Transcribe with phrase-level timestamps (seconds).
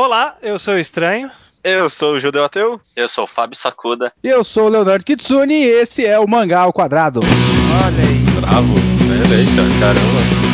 [0.00, 1.28] Olá, eu sou o Estranho.
[1.64, 2.80] Eu sou o Judeu Ateu.
[2.94, 4.12] Eu sou o Fábio Sacuda.
[4.22, 7.18] E eu sou o Leonardo Kitsune e esse é o Mangá ao Quadrado.
[7.18, 8.40] Olha aí.
[8.40, 8.74] Bravo.
[9.34, 10.47] Eita, caramba.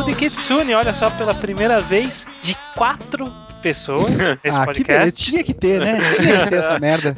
[0.00, 0.74] Judeu, Sakuda e Kitsune.
[0.74, 3.30] Olha só, pela primeira vez de quatro
[3.62, 5.06] pessoas nesse ah, que beleza.
[5.12, 5.24] podcast.
[5.24, 5.98] Tinha que ter, né?
[6.16, 7.14] Tinha que ter essa merda.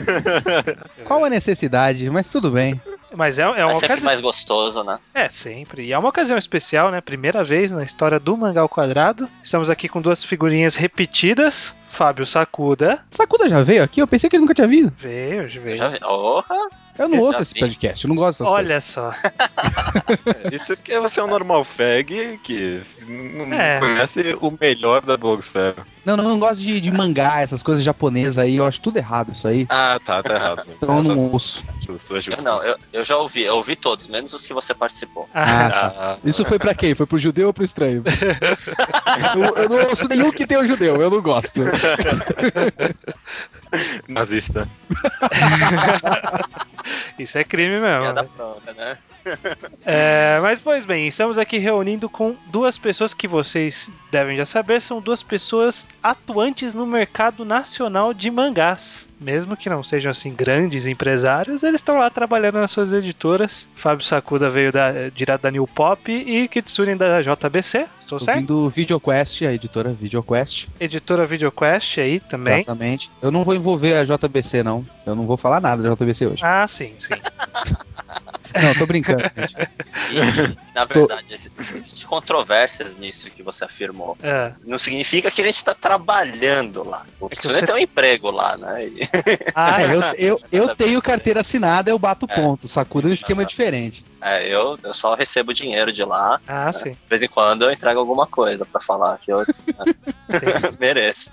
[1.05, 2.09] Qual a necessidade?
[2.11, 2.81] Mas tudo bem.
[3.15, 4.05] Mas é, é É uma sempre ocasião.
[4.07, 4.99] mais gostoso, né?
[5.15, 5.85] É, sempre.
[5.85, 7.01] E é uma ocasião especial, né?
[7.01, 9.29] Primeira vez na história do Mangá ao Quadrado.
[9.43, 11.77] Estamos aqui com duas figurinhas repetidas.
[11.91, 13.01] Fábio Sakuda.
[13.11, 14.01] Sakuda já veio aqui?
[14.01, 14.91] Eu pensei que ele nunca tinha vindo.
[14.99, 15.77] Veio, Eu veio.
[15.77, 15.93] já.
[16.05, 16.57] Orra!
[16.99, 18.71] Eu não ouço esse podcast, eu não gosto dessas coisas.
[18.71, 19.13] Olha só.
[20.53, 23.79] Isso porque você é um normal fag que não É.
[23.81, 25.87] conhece o melhor da blogosfera.
[26.05, 28.57] Não, não, eu não gosto de, de mangá, essas coisas japonesas aí.
[28.57, 29.67] Eu acho tudo errado isso aí.
[29.71, 30.65] Ah, tá, tá errado.
[30.69, 31.65] Então eu não ouço.
[31.81, 32.41] Justo, é justo.
[32.41, 33.43] Eu não, eu, eu já ouvi.
[33.43, 35.29] Eu ouvi todos, menos os que você participou.
[35.33, 35.95] Ah, tá.
[35.97, 36.95] Ah, Isso foi pra quem?
[36.95, 38.03] Foi pro judeu ou pro estranho?
[39.35, 41.63] eu, eu não ouço nenhum que tem o judeu, eu não gosto.
[44.09, 44.69] nazista.
[47.19, 48.03] Isso é crime mesmo.
[48.03, 48.99] Piada pronta, né?
[49.85, 54.81] É, mas, pois bem, estamos aqui reunindo com duas pessoas que vocês devem já saber,
[54.81, 59.09] são duas pessoas atuantes no mercado nacional de mangás.
[59.21, 63.69] Mesmo que não sejam assim grandes empresários, eles estão lá trabalhando nas suas editoras.
[63.77, 68.41] Fábio Sakuda veio da, direto da New Pop e Kitsune da JBC, estou Tô certo?
[68.41, 70.69] vindo VideoQuest, a editora VideoQuest.
[70.81, 72.59] Editora Videoquest aí também.
[72.63, 73.11] Exatamente.
[73.21, 74.85] Eu não vou envolver a JBC, não.
[75.07, 76.43] Eu não vou falar nada da JBC hoje.
[76.45, 77.15] Ah, sim, sim.
[78.61, 79.23] Não, tô brincando.
[79.37, 79.57] gente.
[80.11, 84.17] E, na Tô- verdade, esse- existe controvérsias nisso que você afirmou.
[84.23, 84.53] É.
[84.65, 87.05] Não significa que a gente tá trabalhando lá.
[87.21, 88.85] O que Kitsune você- tem um emprego lá, né?
[88.87, 89.09] E-
[89.55, 89.85] Ah, É,
[90.19, 92.35] eu, eu, eu tenho carteira assinada, eu bato É.
[92.35, 92.69] ponto.
[92.69, 94.05] Sacuda é um esquema diferente.
[94.23, 96.41] É, eu, eu só recebo dinheiro de lá.
[96.47, 96.91] ah, sim.
[96.93, 99.47] De vez em quando eu entrego alguma coisa pra falar que eu né,
[100.81, 101.31] mereço.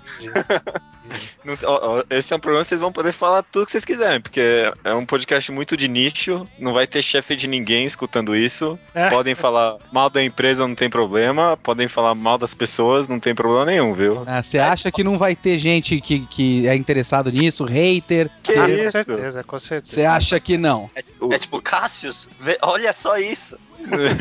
[1.44, 4.20] Não- ó, ó, esse é um que vocês vão poder falar tudo que vocês quiserem,
[4.20, 4.40] porque
[4.84, 8.78] é um podcast muito de nicho, não vai ter chefe de ninguém escutando isso.
[8.94, 9.08] É.
[9.10, 11.56] Podem falar mal da empresa, não tem problema.
[11.56, 14.22] Podem falar mal das pessoas, não tem problema nenhum, viu?
[14.26, 18.30] Ah, Você acha que não vai ter gente que, que é interessado nisso, hater?
[18.42, 18.92] Que Ah, com isso?
[18.92, 19.92] certeza, com certeza.
[19.94, 20.88] Você acha que não?
[21.18, 23.58] O- É tipo, Cassius, vê- olha só isso.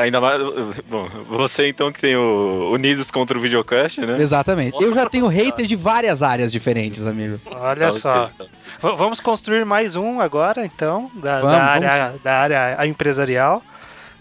[0.00, 0.40] Ainda mais.
[0.88, 4.20] Bom, você então que tem o Unidos contra o Videocast, né?
[4.20, 4.80] Exatamente.
[4.80, 7.40] Eu já tenho hater de várias áreas diferentes, amigo.
[7.46, 8.26] Olha só.
[8.80, 13.62] V- vamos construir mais um agora, então, da, Vamos, da área, da área empresarial.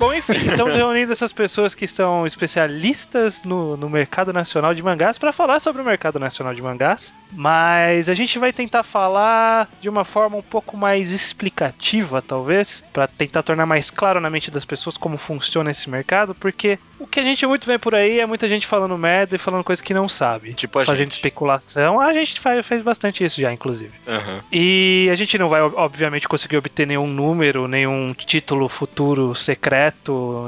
[0.04, 5.18] Bom, enfim, estamos reunindo essas pessoas que são especialistas no, no mercado nacional de mangás
[5.18, 7.16] para falar sobre o mercado nacional de mangás.
[7.32, 13.08] Mas a gente vai tentar falar de uma forma um pouco mais explicativa, talvez, para
[13.08, 17.20] tentar tornar mais claro na mente das pessoas como funciona esse mercado, porque o que
[17.20, 19.94] a gente muito vê por aí é muita gente falando merda e falando coisa que
[19.96, 20.54] não sabe.
[20.54, 21.14] Tipo a Fazendo gente.
[21.14, 22.00] especulação.
[22.00, 23.94] A gente faz, fez bastante isso já, inclusive.
[24.08, 24.42] Aham.
[24.52, 29.93] E a gente não vai, ob- obviamente, conseguir obter nenhum número, nenhum título futuro secreto,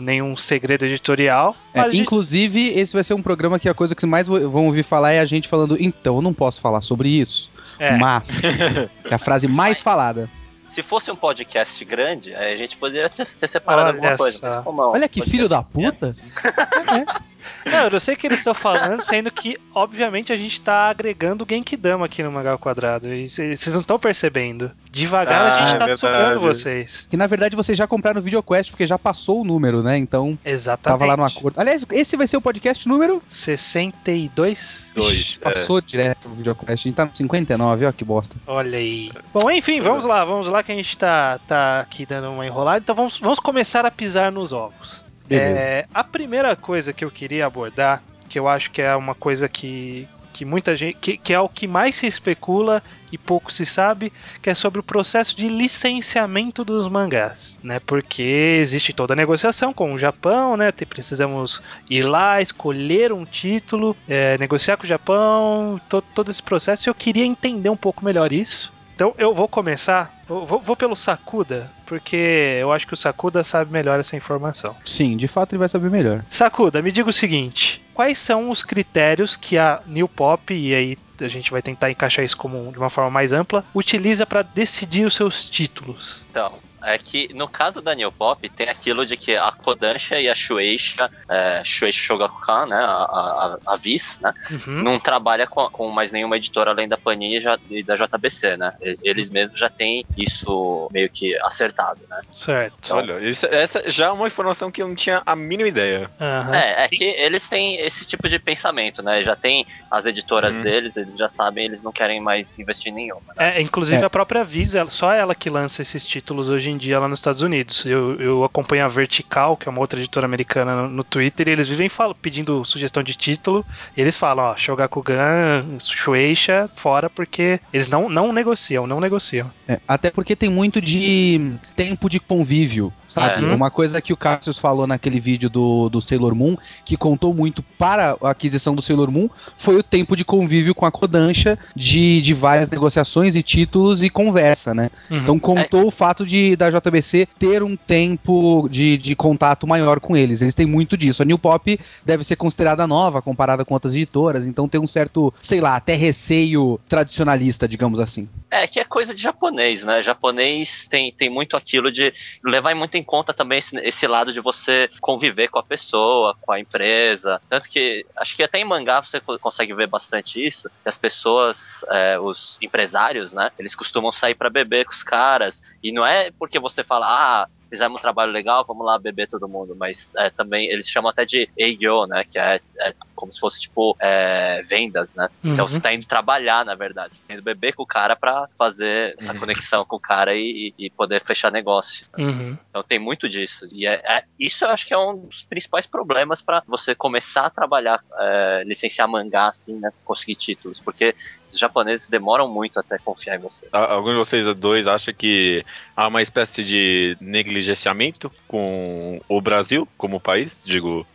[0.02, 1.56] nenhum segredo editorial.
[1.74, 4.28] É, a gente- inclusive, esse vai ser um programa que a coisa que vocês mais
[4.28, 7.52] vão ouvir falar é a gente falando, então, eu não posso falar sobre isso.
[7.80, 7.98] É.
[7.98, 8.42] Mas,
[9.06, 10.30] que é a frase mais falada.
[10.70, 14.40] Se fosse um podcast grande, aí a gente poderia ter, ter separado Olha alguma coisa.
[14.42, 16.12] Mas como é um Olha que filho da puta.
[17.66, 21.48] Não, eu sei que eles estão falando, sendo que, obviamente, a gente tá agregando o
[21.50, 23.14] Genkidama aqui no Mangá ao Quadrado.
[23.14, 24.72] E vocês não estão percebendo.
[24.92, 27.06] Devagar Ah, a gente é tá sugando vocês.
[27.10, 29.98] Que na verdade vocês já compraram o VideoQuest, porque já passou o número, né?
[29.98, 31.00] Então, Exatamente.
[31.00, 31.60] tava lá no acordo.
[31.60, 33.22] Aliás, esse vai ser o podcast número.
[33.28, 34.92] 62?
[34.96, 35.14] Dois.
[35.14, 36.72] Ixi, passou direto o VideoQuest.
[36.72, 38.36] A gente tá no 59, ó, que bosta.
[38.48, 39.12] Olha aí.
[39.34, 42.80] Bom, enfim, vamos lá, vamos lá que a gente tá, tá aqui dando uma enrolada.
[42.80, 45.05] Então vamos, vamos começar a pisar nos ovos.
[45.30, 49.48] É, a primeira coisa que eu queria abordar, que eu acho que é uma coisa
[49.50, 50.98] que, que muita gente.
[51.00, 54.12] Que, que é o que mais se especula e pouco se sabe,
[54.42, 57.80] que é sobre o processo de licenciamento dos mangás, né?
[57.80, 60.72] Porque existe toda a negociação com o Japão, né?
[60.72, 66.90] Precisamos ir lá, escolher um título, é, negociar com o Japão, to- todo esse processo.
[66.90, 68.75] Eu queria entender um pouco melhor isso.
[68.96, 72.16] Então eu vou começar, eu vou, vou pelo Sakuda, porque
[72.62, 74.74] eu acho que o Sakuda sabe melhor essa informação.
[74.86, 76.24] Sim, de fato ele vai saber melhor.
[76.30, 80.98] Sakuda, me diga o seguinte: quais são os critérios que a New Pop, e aí
[81.20, 85.06] a gente vai tentar encaixar isso como de uma forma mais ampla, utiliza para decidir
[85.06, 86.26] os seus títulos?
[86.32, 86.54] Então,
[86.86, 90.36] é que no caso da New Pop tem aquilo de que a Kodansha e a
[90.36, 94.84] Shueisha, é, Shueisha Shogakukan, né, a, a, a Viz, né, Uhum.
[94.84, 97.40] não trabalha com, com mais nenhuma editora além da Panini
[97.70, 98.72] e da JBC, né?
[99.02, 102.18] Eles mesmos já têm isso meio que acertado, né?
[102.32, 102.94] Certo.
[102.94, 106.10] Olha, isso- essa já é uma informação que eu não tinha a mínima ideia.
[106.20, 106.54] Aham.
[106.56, 109.24] É, é que eles têm esse tipo de pensamento, né?
[109.24, 110.64] Já tem as editoras Uhum.
[110.64, 113.22] deles, eles já sabem, eles não querem mais investir em nenhuma.
[113.38, 113.58] né?
[113.58, 114.06] É, inclusive É.
[114.06, 117.20] a própria Visa, ela- só ela que lança esses títulos hoje em dia lá nos
[117.20, 117.86] Estados Unidos.
[117.86, 121.52] Eu, eu acompanho a Vertical, que é uma outra editora americana no, no Twitter, e
[121.52, 123.66] eles vivem fal- pedindo sugestão de título.
[123.96, 129.50] E eles falam, ó, Shogakugan, Shueisha, fora, porque eles não, não negociam, não negociam.
[129.68, 133.44] É, até porque tem muito de tempo de convívio, sabe?
[133.44, 133.54] É.
[133.54, 137.64] Uma coisa que o Cassius falou naquele vídeo do, do Sailor Moon, que contou muito
[137.78, 142.22] para a aquisição do Sailor Moon, foi o tempo de convívio com a Kodansha, de,
[142.22, 144.90] de várias negociações e títulos e conversa, né?
[145.10, 145.18] Uhum.
[145.18, 150.16] Então contou o fato de da JBC ter um tempo de, de contato maior com
[150.16, 150.42] eles.
[150.42, 151.22] Eles têm muito disso.
[151.22, 155.34] A New Pop deve ser considerada nova comparada com outras editoras, então tem um certo,
[155.42, 158.28] sei lá, até receio tradicionalista, digamos assim.
[158.52, 160.02] É, que é coisa de japonês, né?
[160.02, 162.14] Japonês tem, tem muito aquilo de
[162.44, 166.52] levar muito em conta também esse, esse lado de você conviver com a pessoa, com
[166.52, 167.42] a empresa.
[167.50, 170.98] Tanto que acho que até em mangá você co- consegue ver bastante isso, que as
[170.98, 173.50] pessoas, é, os empresários, né?
[173.60, 175.62] Eles costumam sair pra beber com os caras.
[175.84, 179.50] E não é porque você fala, ah, fizemos um trabalho legal, vamos lá beber todo
[179.50, 179.76] mundo.
[179.76, 182.24] Mas é, também eles chamam até de Eigyo, né?
[182.30, 185.28] Que é, é como se fosse tipo é, vendas, né?
[185.44, 185.70] Então Uhum.
[185.72, 187.16] você tá indo trabalhar, na verdade.
[187.16, 189.40] Você tá indo beber com o cara pra fazer essa Uhum.
[189.40, 192.06] conexão com o cara e, e poder fechar negócio.
[192.18, 192.56] Uhum.
[192.70, 193.68] Então tem muito disso.
[193.72, 197.46] E é, é- isso eu acho que é um dos principais problemas pra você começar
[197.48, 199.90] a trabalhar, é, licenciar mangá, assim, né?
[200.04, 200.82] Conseguir títulos.
[200.82, 201.16] Porque
[201.56, 203.68] os japoneses demoram muito até confiar em você.
[203.72, 205.66] A- Algum de vocês dois acha que
[205.96, 210.64] há uma espécie de negligenciamento com o Brasil como país?
[210.66, 211.06] Digo,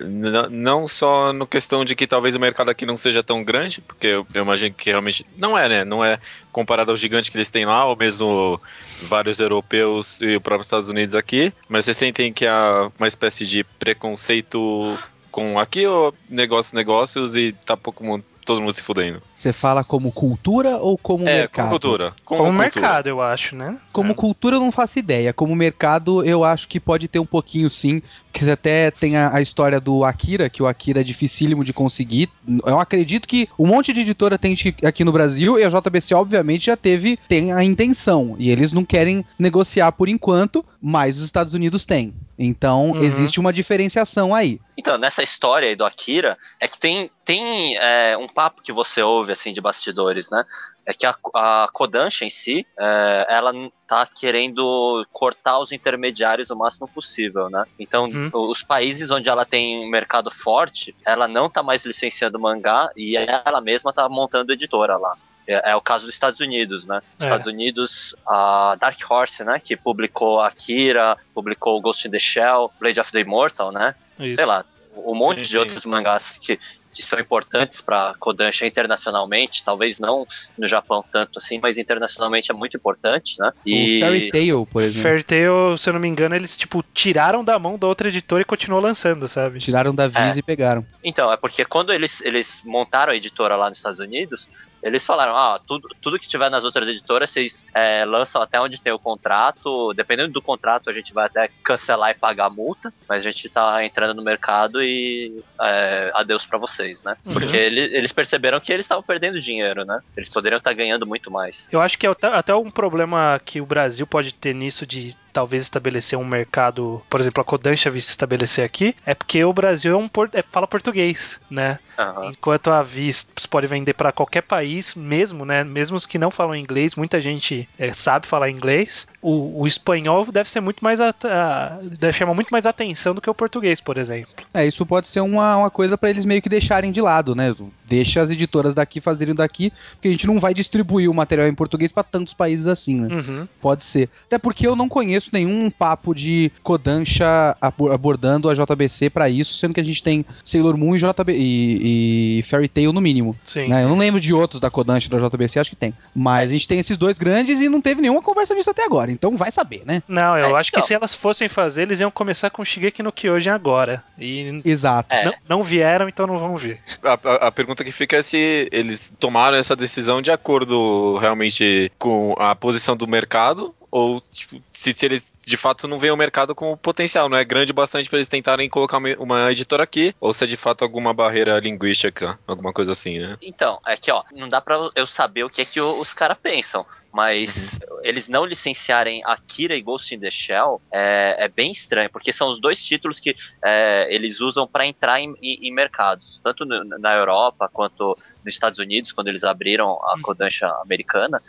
[0.50, 4.06] não só no questão de que talvez o mercado aqui não seja tão grande, porque
[4.06, 5.84] eu, eu imagino que realmente não é, né?
[5.84, 6.18] Não é
[6.52, 8.60] comparado ao gigante que eles têm lá, ou mesmo
[9.02, 13.46] vários europeus e o próprio Estados Unidos aqui, mas vocês sentem que há uma espécie
[13.46, 14.98] de preconceito
[15.30, 18.02] com aqui ou negócios, negócios e tá pouco
[18.44, 19.22] todo mundo se fudendo?
[19.36, 21.64] Você fala como cultura ou como é, mercado?
[21.66, 22.12] com cultura.
[22.24, 22.62] Com Como cultura.
[22.64, 23.78] mercado, eu acho, né?
[23.92, 24.14] Como É.
[24.14, 25.32] cultura eu não faço ideia.
[25.32, 28.02] Como mercado eu acho que pode ter um pouquinho sim.
[28.32, 32.30] Você até tem a, a história do Akira, que o Akira é dificílimo de conseguir.
[32.64, 36.66] Eu acredito que um monte de editora tem aqui no Brasil e a JBC obviamente
[36.66, 38.36] já teve, tem a intenção.
[38.38, 42.14] E eles não querem negociar por enquanto, mas os Estados Unidos têm.
[42.38, 43.02] Então Uhum.
[43.02, 44.58] existe uma diferenciação aí.
[44.76, 49.02] Então, nessa história aí do Akira, é que tem, tem é, um papo que você
[49.02, 50.42] ouve, assim, de bastidores, né?
[50.86, 53.52] É que a, a Kodansha em si, é, ela
[53.86, 57.64] tá querendo cortar os intermediários o máximo possível, né?
[57.78, 58.30] Então, Uhum.
[58.32, 63.16] os países onde ela tem um mercado forte, ela não tá mais licenciando mangá e
[63.16, 65.16] ela mesma tá montando editora lá.
[65.46, 67.00] É, é o caso dos Estados Unidos, né?
[67.18, 67.24] É.
[67.24, 69.60] Estados Unidos, a Dark Horse, né?
[69.62, 73.94] Que publicou Akira, publicou Ghost in the Shell, Blade of the Immortal, né?
[74.18, 74.36] Isso.
[74.36, 74.64] sei lá,
[74.96, 75.56] um monte Sim, de sim.
[75.58, 76.58] outros mangás que,
[76.92, 80.26] que são importantes para Kodansha internacionalmente, talvez não
[80.58, 83.52] no Japão tanto assim, mas internacionalmente é muito importante, né?
[83.66, 85.02] O Fairy Tail, por exemplo.
[85.02, 88.42] Fairy Tail, se eu não me engano, eles, tipo, tiraram da mão da outra editora
[88.42, 89.58] e continuou lançando, sabe?
[89.58, 90.38] Tiraram da Visa É.
[90.38, 90.84] e pegaram.
[91.02, 94.48] Então, é porque quando eles, eles montaram a editora lá nos Estados Unidos,
[94.82, 98.80] eles falaram, ah, tudo, tudo que tiver nas outras editoras, vocês é, lançam até onde
[98.80, 102.92] tem o contrato, dependendo do contrato a gente vai até cancelar e pagar a multa,
[103.08, 107.16] mas a gente tá entrando no mercado e é, adeus pra vocês, né?
[107.24, 107.32] Uhum.
[107.32, 110.00] Porque ele- eles perceberam que eles estavam perdendo dinheiro, né?
[110.16, 111.68] Eles poderiam estar ganhando muito mais.
[111.70, 115.62] Eu acho que é até um problema que o Brasil pode ter nisso de talvez
[115.62, 119.96] estabelecer um mercado, por exemplo, a Kodansha se estabelecer aqui, é porque o Brasil é
[119.96, 121.78] um por- é, fala português, né?
[121.98, 122.30] Aham.
[122.30, 125.62] Enquanto a Viz pode vender para qualquer país, mesmo, né?
[125.62, 129.06] Mesmo os que não falam inglês, muita gente é, sabe falar inglês.
[129.20, 133.20] O, o espanhol deve ser muito mais at- a- deve chamar muito mais atenção do
[133.20, 134.32] que o português, por exemplo.
[134.54, 137.54] É, isso pode ser uma, uma coisa pra eles meio que deixarem de lado, né?
[137.86, 141.54] Deixa as editoras daqui fazerem daqui, porque a gente não vai distribuir o material em
[141.54, 143.14] português pra tantos países assim, né?
[143.14, 143.48] Uhum.
[143.60, 144.08] Pode ser.
[144.26, 149.54] Até porque eu não conheço nenhum papo de Kodansha abo- abordando a JBC pra isso,
[149.54, 153.36] sendo que a gente tem Sailor Moon e, JB, e, e Fairy Tail no mínimo.
[153.44, 153.68] Sim.
[153.68, 153.82] né?
[153.84, 155.92] Eu não lembro de outros da Kodansha da JBC, acho que tem.
[156.14, 159.10] Mas a gente tem esses dois grandes e não teve nenhuma conversa disso até agora.
[159.10, 160.02] Então vai saber, né?
[160.08, 160.86] Não, eu É, acho que então.
[160.86, 164.02] se elas fossem fazer, eles iam começar com Shigeki no Kyojin agora.
[164.18, 165.14] E Exato.
[165.14, 165.24] É.
[165.24, 166.78] não, não vieram, então não vão vir.
[167.02, 171.90] A, a- a pergunta que fica é se eles tomaram essa decisão de acordo realmente
[171.98, 176.16] com a posição do mercado ou tipo, se, se eles de fato não veem o
[176.16, 180.32] mercado como potencial, não é grande bastante para eles tentarem colocar uma, editora aqui, ou
[180.32, 183.36] se é de fato alguma barreira linguística, alguma coisa assim, né?
[183.42, 186.38] Então, é que ó, não dá pra eu saber o que é que os caras
[186.40, 186.86] pensam.
[187.12, 192.32] Mas eles não licenciarem Akira e Ghost in the Shell é, é bem estranho, porque
[192.32, 196.64] são os dois títulos que é, eles usam para entrar em, em- em mercados, tanto
[196.64, 201.42] no- na Europa quanto nos Estados Unidos, quando eles abriram a Kodansha americana.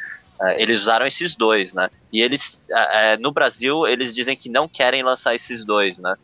[0.44, 1.88] é, eles usaram esses dois, né?
[2.12, 6.15] E eles, é, é, no Brasil, eles dizem que não querem lançar esses dois, né?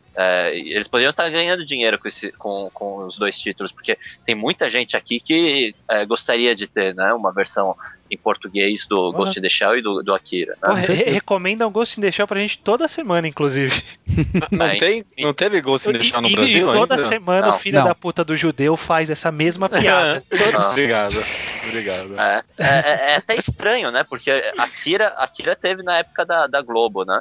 [0.52, 4.68] Eles poderiam estar ganhando dinheiro com, esse- com- com os dois títulos, porque tem muita
[4.68, 5.72] gente aqui que
[6.08, 7.12] gostaria de ter, né?
[7.14, 7.76] Uma versão
[8.10, 10.56] em português do Ghost in the Shell e do, do Akira.
[10.62, 10.74] Né?
[10.74, 11.10] re- certeza.
[11.14, 13.82] recomendam Ghost in the Shell pra gente toda semana, inclusive.
[14.50, 17.06] Não, É, tem, não teve Ghost in the Shell no E- e Brasil toda ainda?
[17.06, 17.54] semana Não.
[17.54, 17.84] o filho Não.
[17.86, 20.22] da puta do judeu faz essa mesma piada.
[20.58, 20.70] Ah.
[20.70, 21.22] Obrigado.
[21.66, 22.14] Obrigado.
[22.20, 24.04] É, é, é- é até estranho, né?
[24.04, 27.20] Porque Akira, Akira teve na época da, da Globo, né?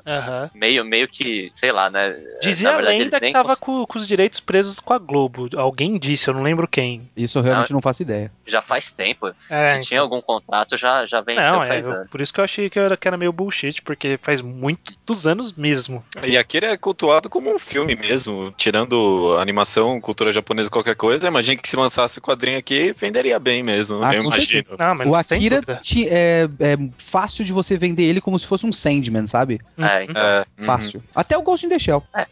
[0.53, 2.15] Meio, meio que, sei lá, né?
[2.41, 4.97] Dizia Na a verdade, lenda que tava cons- com, com os direitos presos com a
[4.97, 5.49] Globo.
[5.57, 7.09] Alguém disse, eu não lembro quem.
[7.15, 8.31] Isso eu realmente não faço ideia.
[8.45, 9.31] Já faz tempo.
[9.49, 12.09] É, Se tinha algum contrato, já, já venceu Não, é, faz eu- anos.
[12.09, 15.51] por isso que eu achei que era, que era meio bullshit, porque faz muitos anos
[15.51, 16.03] mesmo.
[16.23, 21.27] E Akira é cultuado como um filme mesmo, tirando animação, cultura japonesa, qualquer coisa.
[21.27, 24.03] Imagina que se lançasse o quadrinho aqui, venderia bem mesmo.
[24.03, 24.65] Ah, eu imagino.
[24.77, 28.65] Não, mas O Akira ti- é, é fácil de você vender ele como se fosse
[28.65, 29.59] um Sandman, sabe?
[29.77, 30.21] É, então.
[30.21, 30.65] É, uhum.
[30.65, 31.03] Fácil.
[31.15, 32.03] Até o Ghost in the Shell.
[32.15, 32.27] É,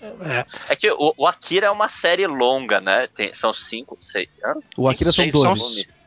[0.70, 3.08] É que o, o Akira é uma série longa, né?
[3.08, 4.28] Tem- são cinco, seis.
[4.44, 4.54] hã?
[4.78, 5.34] O Akira são Seis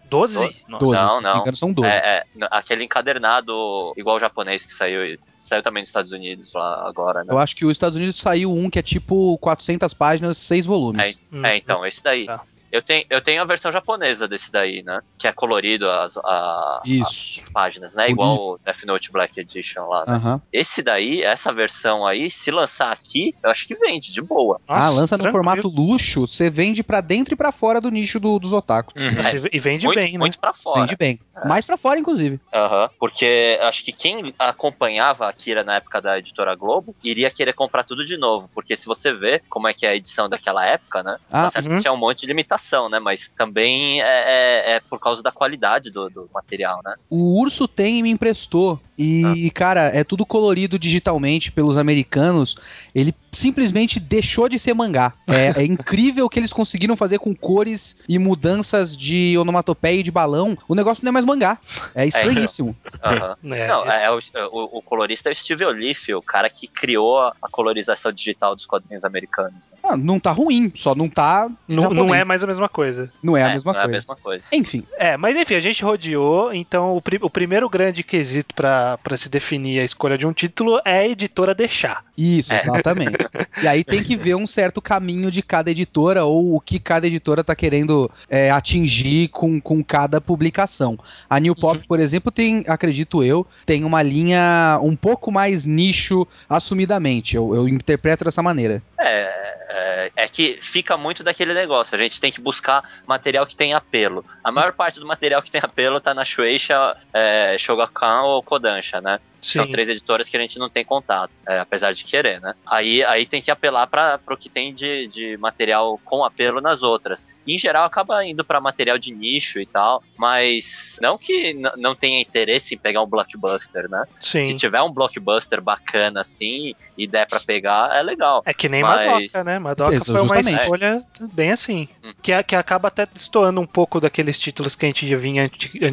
[0.08, 0.34] 12.
[0.34, 0.56] volumes.
[0.56, 0.64] 12?
[0.68, 0.84] Nossa.
[0.84, 1.90] 12, Não, não engano, são 12.
[1.90, 6.86] É, é, aquele encadernado igual o japonês que saiu, saiu também nos Estados Unidos lá
[6.88, 7.32] agora, né?
[7.32, 11.16] Eu acho que os Estados Unidos saiu um que é tipo 400 páginas, 6 volumes.
[11.32, 11.44] Hum.
[11.44, 12.26] É, então, esse daí.
[12.26, 12.40] Tá.
[12.70, 15.00] Eu tenho, eu tenho a versão japonesa desse daí, né?
[15.18, 17.40] Que é colorido as, a- Isso.
[17.40, 18.10] as páginas, né?
[18.10, 20.04] Igual o Death Note Black Edition lá.
[20.06, 20.14] né?
[20.16, 20.42] Aham.
[20.52, 24.60] Esse daí, essa versão aí, se lançar aqui, eu acho que vende de boa.
[24.68, 25.32] Nossa, ah, lança no tranquilo.
[25.32, 28.92] formato luxo, você vende pra dentro e pra fora do nicho do- dos otakus.
[28.94, 29.12] Uhum.
[29.12, 30.18] Nossa, e- vende muito, bem, né?
[30.18, 30.80] muito pra fora.
[30.82, 31.18] Vende bem.
[31.42, 31.48] É.
[31.48, 32.38] Mais pra fora, inclusive.
[32.52, 37.84] Aham, porque acho que quem acompanhava Akira na época da editora Globo iria querer comprar
[37.84, 38.50] tudo de novo.
[38.52, 41.16] Porque se você vê como é que é a edição daquela época, né?
[41.30, 41.76] Ah, tá certo uhum.
[41.76, 42.98] que tinha um monte de limitação, né?
[42.98, 46.94] Mas também é, é- é por causa da qualidade do, do material, né?
[47.08, 48.80] O Urso tem e me emprestou.
[49.00, 52.56] E, cara, é tudo colorido digitalmente pelos americanos.
[52.92, 55.12] Ele simplesmente deixou de ser mangá.
[55.26, 60.02] É, é incrível o que eles conseguiram fazer com cores e mudanças de onomatopeia e
[60.02, 60.56] de balão.
[60.68, 61.58] O negócio não é mais mangá.
[61.94, 62.76] É estranhíssimo.
[63.04, 63.36] Aham.
[63.58, 64.18] É, Não, é, o,
[64.52, 68.66] o- o colorista é o Steve Olife, o cara que criou a, colorização digital dos
[68.66, 69.68] quadrinhos americanos.
[69.70, 69.78] né?
[69.82, 71.48] Ah, não tá ruim, só não tá.
[71.66, 73.10] não, não é mais a mesma coisa.
[73.22, 73.88] Não é a mesma não é coisa.
[73.88, 74.44] a mesma coisa.
[74.52, 78.98] Enfim, É, mas enfim, a gente rodeou, então o, pri- o primeiro grande quesito pra
[79.02, 82.04] pra se definir a escolha de um título é a editora deixar.
[82.16, 82.58] isso, É.
[82.58, 83.17] exatamente.
[83.62, 87.06] E aí tem que ver um certo caminho de cada editora ou o que cada
[87.06, 90.98] editora tá querendo é, atingir com, com cada publicação.
[91.28, 96.26] A New Pop, por exemplo, tem, acredito eu, tem uma linha um pouco mais nicho
[96.48, 97.36] assumidamente.
[97.36, 98.82] Eu, eu interpreto dessa maneira.
[99.00, 101.94] É, é, é que fica muito daquele negócio.
[101.94, 104.24] A gente tem que buscar material que tem apelo.
[104.42, 109.00] A maior parte do material que tem apelo tá na Shueisha, é, Shogakukan ou Kodansha,
[109.00, 109.20] né?
[109.40, 109.58] Sim.
[109.60, 112.54] São três editoras que a gente não tem contato, é, apesar de querer, né?
[112.66, 116.82] Aí, aí tem que apelar para o que tem de, de material com apelo nas
[116.82, 117.24] outras.
[117.46, 121.94] E, em geral, acaba indo para material de nicho e tal, mas não que não
[121.94, 124.04] tenha interesse em pegar um blockbuster, né?
[124.18, 124.56] Se Sim.
[124.56, 128.42] tiver um blockbuster bacana assim e der para pegar, é legal.
[128.44, 129.57] É que nem Mas- Madoka, né?
[129.58, 130.60] Madoka Isso, foi uma justamente.
[130.62, 131.88] escolha bem assim.
[132.04, 132.12] Hum.
[132.22, 135.50] Que, que acaba até destoando um pouco daqueles títulos que a gente já vinha,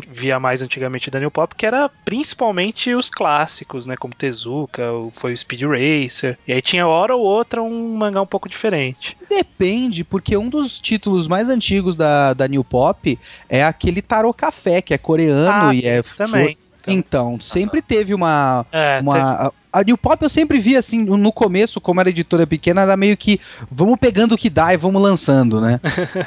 [0.09, 3.95] via mais antigamente da New Pop, que era principalmente os clássicos, né?
[3.97, 6.37] Como Tezuka, foi o Speed Racer.
[6.47, 9.17] E aí tinha hora ou outra um mangá um pouco diferente.
[9.29, 13.17] Depende, porque um dos títulos mais antigos da, da New Pop
[13.49, 16.01] é aquele Tarot Café, que é coreano e é.
[16.01, 16.57] também.
[16.87, 21.33] Então, sempre teve uma, É, teve- uma a New Pop eu sempre vi assim, no
[21.33, 25.01] começo, como era editora pequena, era meio que vamos pegando o que dá e vamos
[25.01, 25.81] lançando, né?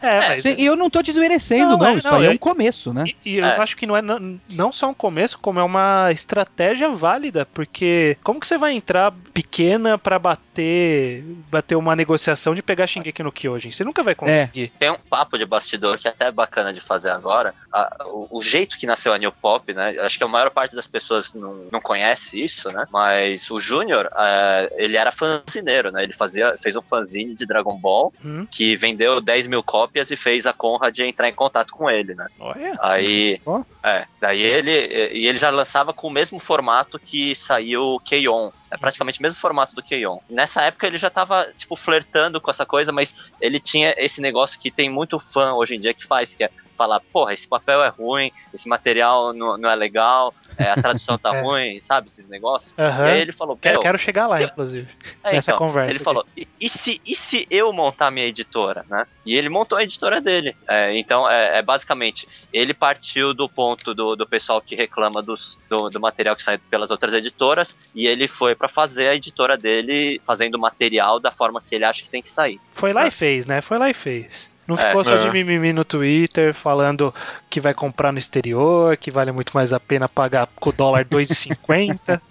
[0.00, 0.42] é, mas...
[0.42, 2.92] Se- E eu não tô desmerecendo, Não, não, é, isso não, aí é um começo,
[2.92, 3.04] né?
[3.06, 3.58] E, e eu É.
[3.58, 8.40] acho que não é não, só um começo, como é uma estratégia válida, porque como
[8.40, 13.70] que você vai entrar pequena pra bater bater uma negociação de pegar Shingeki no Kyojin?
[13.70, 14.72] Você nunca vai conseguir.
[14.78, 17.54] Tem um papo de bastidor que é até bacana de fazer agora.
[17.72, 19.90] A- o, o jeito que nasceu a New Pop, né?
[20.00, 22.86] Acho que a maior parte das pessoas não, não conhece isso, né?
[22.92, 26.02] Mas o Júnior, é, ele era fanzineiro, né?
[26.02, 28.46] Ele fazia, fez um fanzine de Dragon Ball Hum.
[28.50, 32.14] que vendeu 10 mil cópias cópias e fez a Conrad entrar em contato com ele,
[32.14, 32.26] né?
[32.38, 32.78] Olha.
[32.80, 33.40] Aí,
[33.82, 34.70] é, daí ele
[35.12, 38.52] e ele já lançava com o mesmo formato que saiu o K-On!
[38.70, 40.20] É praticamente o mesmo formato do K-On!
[40.28, 44.60] Nessa época ele já tava, tipo, flertando com essa coisa, mas ele tinha esse negócio
[44.60, 47.82] que tem muito fã hoje em dia que faz, que é falar, porra, esse papel
[47.84, 51.42] é ruim, esse material não, não é legal, é, a tradução tá É.
[51.42, 52.72] ruim, sabe, esses negócios.
[52.78, 53.06] Aham.
[53.06, 54.88] E aí ele falou, Quero, "Meu, quero chegar lá, se- inclusive.
[55.24, 56.04] é, nessa então, conversa Ele aqui.
[56.04, 59.04] falou, e, e se, e se eu montar minha editora, né?
[59.26, 60.56] E ele montou a editora dele.
[60.66, 65.58] É, então, é, é basicamente, ele partiu do ponto do, do pessoal que reclama dos,
[65.68, 69.56] do, do material que sai pelas outras editoras, e ele foi pra fazer a editora
[69.58, 72.60] dele, fazendo o material da forma que ele acha que tem que sair.
[72.72, 73.08] Foi lá É.
[73.08, 73.60] e fez, né?
[73.60, 74.50] Foi lá e fez.
[74.68, 74.78] Não É.
[74.78, 75.32] ficou só de É.
[75.32, 77.12] mimimi no Twitter falando
[77.48, 81.04] que vai comprar no exterior, que vale muito mais a pena pagar com o dólar
[81.10, 82.20] 2,50.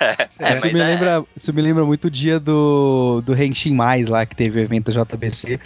[0.00, 3.34] É, É, isso, mas me é- lembra, isso me lembra muito o dia do, do
[3.40, 5.58] Henshin Mais lá, que teve o evento JBC.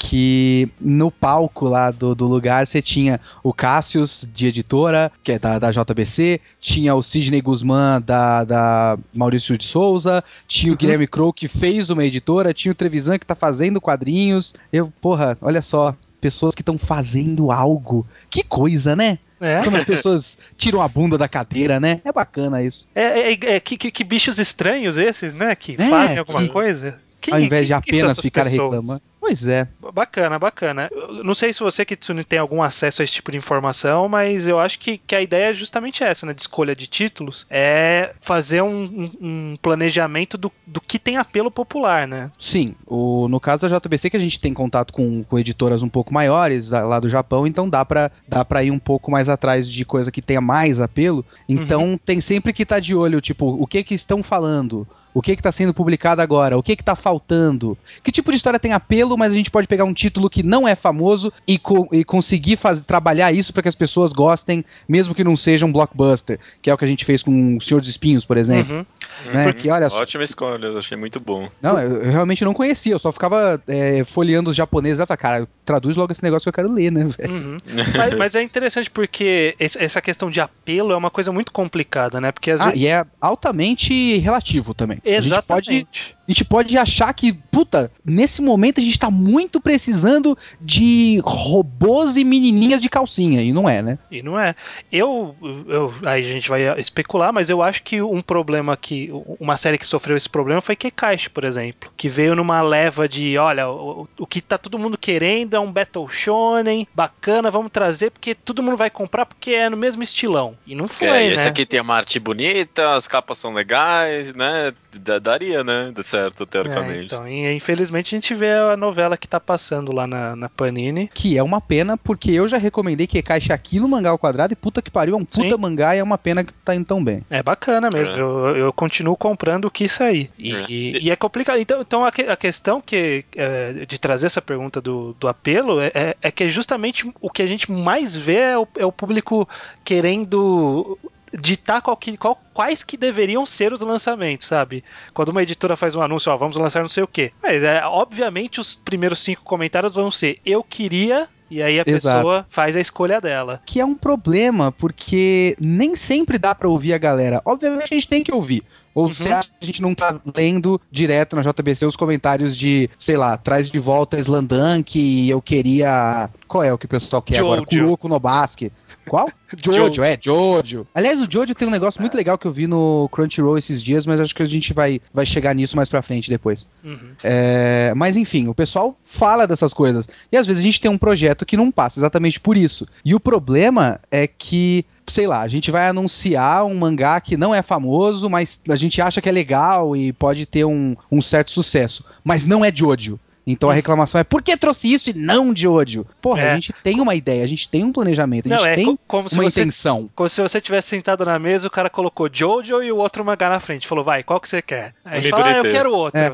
[0.00, 5.38] Que no palco lá do, do lugar você tinha o Cassius de editora, que é
[5.40, 10.78] da, da JBC, tinha o Sidney Guzman da, da Maurício de Souza, tinha o Uhum.
[10.78, 14.54] Guilherme Crow que fez uma editora, tinha o Trevisan que tá fazendo quadrinhos.
[14.72, 18.06] Eu, porra, olha só, pessoas que estão fazendo algo.
[18.30, 19.18] Que coisa, né?
[19.40, 22.00] É, Como as pessoas tiram a bunda da cadeira, né?
[22.04, 22.86] É bacana isso.
[22.94, 25.54] é, é- é que, que- que bichos estranhos esses, né?
[25.56, 27.00] Que É, fazem alguma que- coisa.
[27.20, 28.70] Quem- Ao invés de apenas ficar pessoas?
[28.74, 29.02] reclamando.
[29.28, 29.68] Pois é.
[29.92, 30.88] Bacana, bacana.
[30.90, 34.48] Eu não sei se você, Kitsune, tem algum acesso a esse tipo de informação, mas
[34.48, 36.32] eu acho que, que a ideia é justamente essa, né?
[36.32, 37.46] De escolha de títulos.
[37.50, 39.10] É fazer um, um-
[39.52, 42.30] um planejamento do, do que tem apelo popular, né?
[42.38, 45.90] Sim, o, no caso da JBC que a gente tem contato com, com editoras um
[45.90, 49.70] pouco maiores lá do Japão, então dá pra, dá pra ir um pouco mais atrás
[49.70, 51.22] de coisa que tenha mais apelo.
[51.46, 54.88] Então tem sempre que estar de olho, tipo, o que que estão falando?
[55.14, 56.56] O que que tá sendo publicado agora?
[56.56, 57.76] O que que tá faltando?
[58.02, 60.66] Que tipo de história tem apelo, mas a gente pode pegar um título que não
[60.68, 65.14] é famoso e, co- e conseguir faz, trabalhar isso para que as pessoas gostem, mesmo
[65.14, 67.80] que não seja um blockbuster, que é o que a gente fez com O Senhor
[67.80, 68.76] dos Espinhos, por exemplo.
[68.78, 68.86] Uhum.
[69.26, 69.52] Né?
[69.52, 71.48] Que olha só, Ótima escolha, eu achei muito bom.
[71.60, 75.16] não, eu, eu realmente não conhecia, eu só ficava é, folheando os japoneses e falava,
[75.16, 77.32] cara, traduz logo esse negócio que eu quero ler, né, velho?
[77.32, 77.56] Uhum.
[77.96, 82.20] mas, mas é interessante porque esse- essa questão de apelo é uma coisa muito complicada,
[82.20, 82.32] né?
[82.32, 82.84] Porque às Ah, vezes.
[82.84, 84.98] e é altamente relativo também.
[85.04, 86.17] A gente, pode, Exatamente.
[86.28, 92.18] A gente pode achar que, puta, nesse momento a gente tá muito precisando de robôs
[92.18, 93.98] e menininhas de calcinha, e não é, né?
[94.10, 94.54] E não é.
[94.92, 95.34] Eu,
[95.66, 95.94] eu.
[96.04, 99.10] Aí a gente vai especular, mas eu acho que um problema que.
[99.40, 101.90] Uma série que sofreu esse problema foi Kekaishi, por exemplo.
[101.96, 105.72] Que veio numa leva de: olha, o, o que tá todo mundo querendo é um
[105.72, 110.56] Battle Shonen, bacana, vamos trazer, porque todo mundo vai comprar porque é no mesmo estilão.
[110.66, 111.26] E não foi, É, né?
[111.28, 114.74] esse aqui tem uma arte bonita, as capas são legais, né?
[114.92, 115.92] Da- Daria, né?
[115.94, 117.06] De certo, É, teoricamente.
[117.06, 121.10] então, e, infelizmente a gente vê a novela que tá passando lá na, na Panini.
[121.12, 124.52] Que é uma pena, porque eu já recomendei que caixa aqui no mangá ao quadrado,
[124.52, 125.56] e puta que pariu, é um puta Sim.
[125.58, 127.22] mangá e é uma pena que tá indo tão bem.
[127.28, 128.14] É bacana mesmo.
[128.14, 128.20] É.
[128.20, 130.30] Eu, eu continuo comprando o que sair.
[130.38, 130.66] E É.
[130.68, 131.58] e- e é complicado.
[131.60, 135.80] Então, então a, que- a questão que, é, de trazer essa pergunta do, do apelo
[135.80, 138.92] é, é- é que justamente o que a gente mais vê é o, é o
[138.92, 139.46] público
[139.84, 140.98] querendo
[141.32, 144.84] ditar qual que- qual- quais que deveriam ser os lançamentos, sabe?
[145.14, 147.32] Quando uma editora faz um anúncio, ó, vamos lançar não sei o quê.
[147.42, 152.16] Mas é, obviamente os primeiros cinco comentários vão ser eu queria, e aí a Exato.
[152.16, 153.62] pessoa faz a escolha dela.
[153.64, 157.40] que é um problema, porque nem sempre dá pra ouvir a galera.
[157.44, 158.62] Obviamente a gente tem que ouvir.
[158.94, 159.10] Ou Uhum.
[159.12, 163.70] que a gente não tá lendo direto na JBC os comentários de, sei lá, traz
[163.70, 166.28] de volta Slandank e eu queria.
[166.48, 167.60] Qual é o que o pessoal quer agora?
[167.70, 167.84] Jojo.
[167.84, 168.72] Kuroko no Basque.
[169.08, 169.30] Qual?
[169.64, 170.86] Jojo, é, Jojo.
[170.94, 174.06] Aliás, o Jojo tem um negócio muito legal que eu vi no Crunchyroll esses dias,
[174.06, 176.66] mas acho que a gente vai, vai chegar nisso mais pra frente depois.
[176.84, 177.12] Uhum.
[177.22, 180.08] É, mas enfim, o pessoal fala dessas coisas.
[180.30, 182.86] E às vezes a gente tem um projeto que não passa exatamente por isso.
[183.04, 187.54] E o problema é que, sei lá, a gente vai anunciar um mangá que não
[187.54, 191.50] é famoso, mas a gente acha que é legal e pode ter um, um certo
[191.50, 192.04] sucesso.
[192.22, 193.18] Mas não é Jojo.
[193.50, 196.04] Então a reclamação é por que trouxe isso e não Jojo?
[196.20, 196.50] Porra, É.
[196.52, 198.84] a gente tem uma ideia, a gente tem um planejamento, a Não, gente é tem
[198.86, 200.10] co- como se uma você intenção.
[200.14, 203.48] Como se você tivesse sentado na mesa, o cara colocou Jojo e o outro mangá
[203.48, 203.86] na frente.
[203.88, 204.94] Falou, vai, qual que você quer?
[205.04, 206.20] Aí você fala, ah, eu quero o outro.
[206.20, 206.26] É.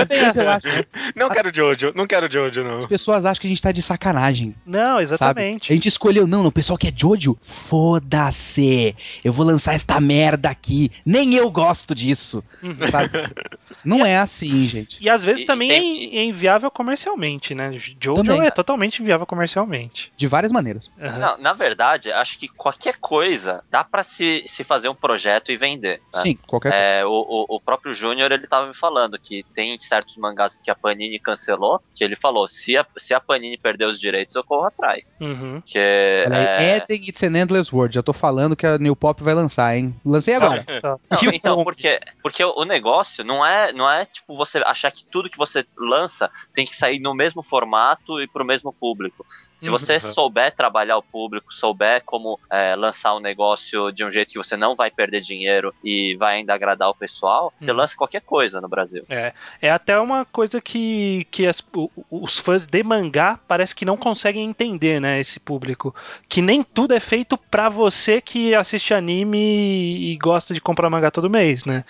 [0.00, 0.68] É vezes assim.
[1.16, 2.78] Não quero Jojo, não quero Jojo, não.
[2.78, 4.54] As pessoas acham que a gente tá de sacanagem.
[4.66, 5.02] Não, Sabe?
[5.02, 5.72] exatamente.
[5.72, 7.36] A gente escolheu, não, não, o pessoal quer Jojo?
[7.40, 8.94] Foda-se!
[9.24, 10.90] Eu vou lançar esta merda aqui.
[11.06, 12.42] Nem eu gosto disso.
[12.62, 12.76] Uhum.
[12.90, 13.08] Sabe?
[13.84, 14.96] Não é assim, gente.
[15.00, 17.72] E às vezes E- também e tem- é in- é inviável comercialmente, né?
[17.72, 18.46] Jojo Também.
[18.46, 20.12] é totalmente inviável comercialmente.
[20.16, 20.90] De várias maneiras.
[21.00, 21.18] Aham.
[21.18, 25.56] Não, na verdade, acho que qualquer coisa dá pra se, se fazer um projeto e
[25.56, 26.00] vender.
[26.14, 26.22] né?
[26.22, 26.84] Sim, qualquer coisa.
[26.84, 30.70] É, o, o, o próprio Júnior, ele tava me falando que tem certos mangás que
[30.70, 34.44] a Panini cancelou, que ele falou, se a, se a Panini perder os direitos, eu
[34.44, 35.16] corro atrás.
[35.20, 35.62] Uhum.
[35.64, 37.94] Que é, é, Eden It's an Endless World.
[37.94, 39.94] Já tô falando que a New Pop vai lançar, hein?
[40.04, 40.64] Lancei agora.
[40.82, 45.28] Não, então, porque, porque o negócio não é, não é tipo você achar que tudo
[45.28, 49.24] que você lança tem que sair no mesmo formato e pro mesmo público.
[49.58, 49.78] Se Uhum.
[49.78, 54.38] você souber trabalhar o público, souber como é, lançar um negócio de um jeito que
[54.38, 57.76] você não vai perder dinheiro e vai ainda agradar o pessoal, você Uhum.
[57.78, 59.04] lança qualquer coisa no Brasil.
[59.08, 61.62] É até uma coisa que, que as-
[62.10, 65.20] os fãs de mangá parece que não conseguem entender, né?
[65.20, 65.94] Esse público.
[66.28, 71.10] Que nem tudo é feito pra você que assiste anime e gosta de comprar mangá
[71.10, 71.84] todo mês, né?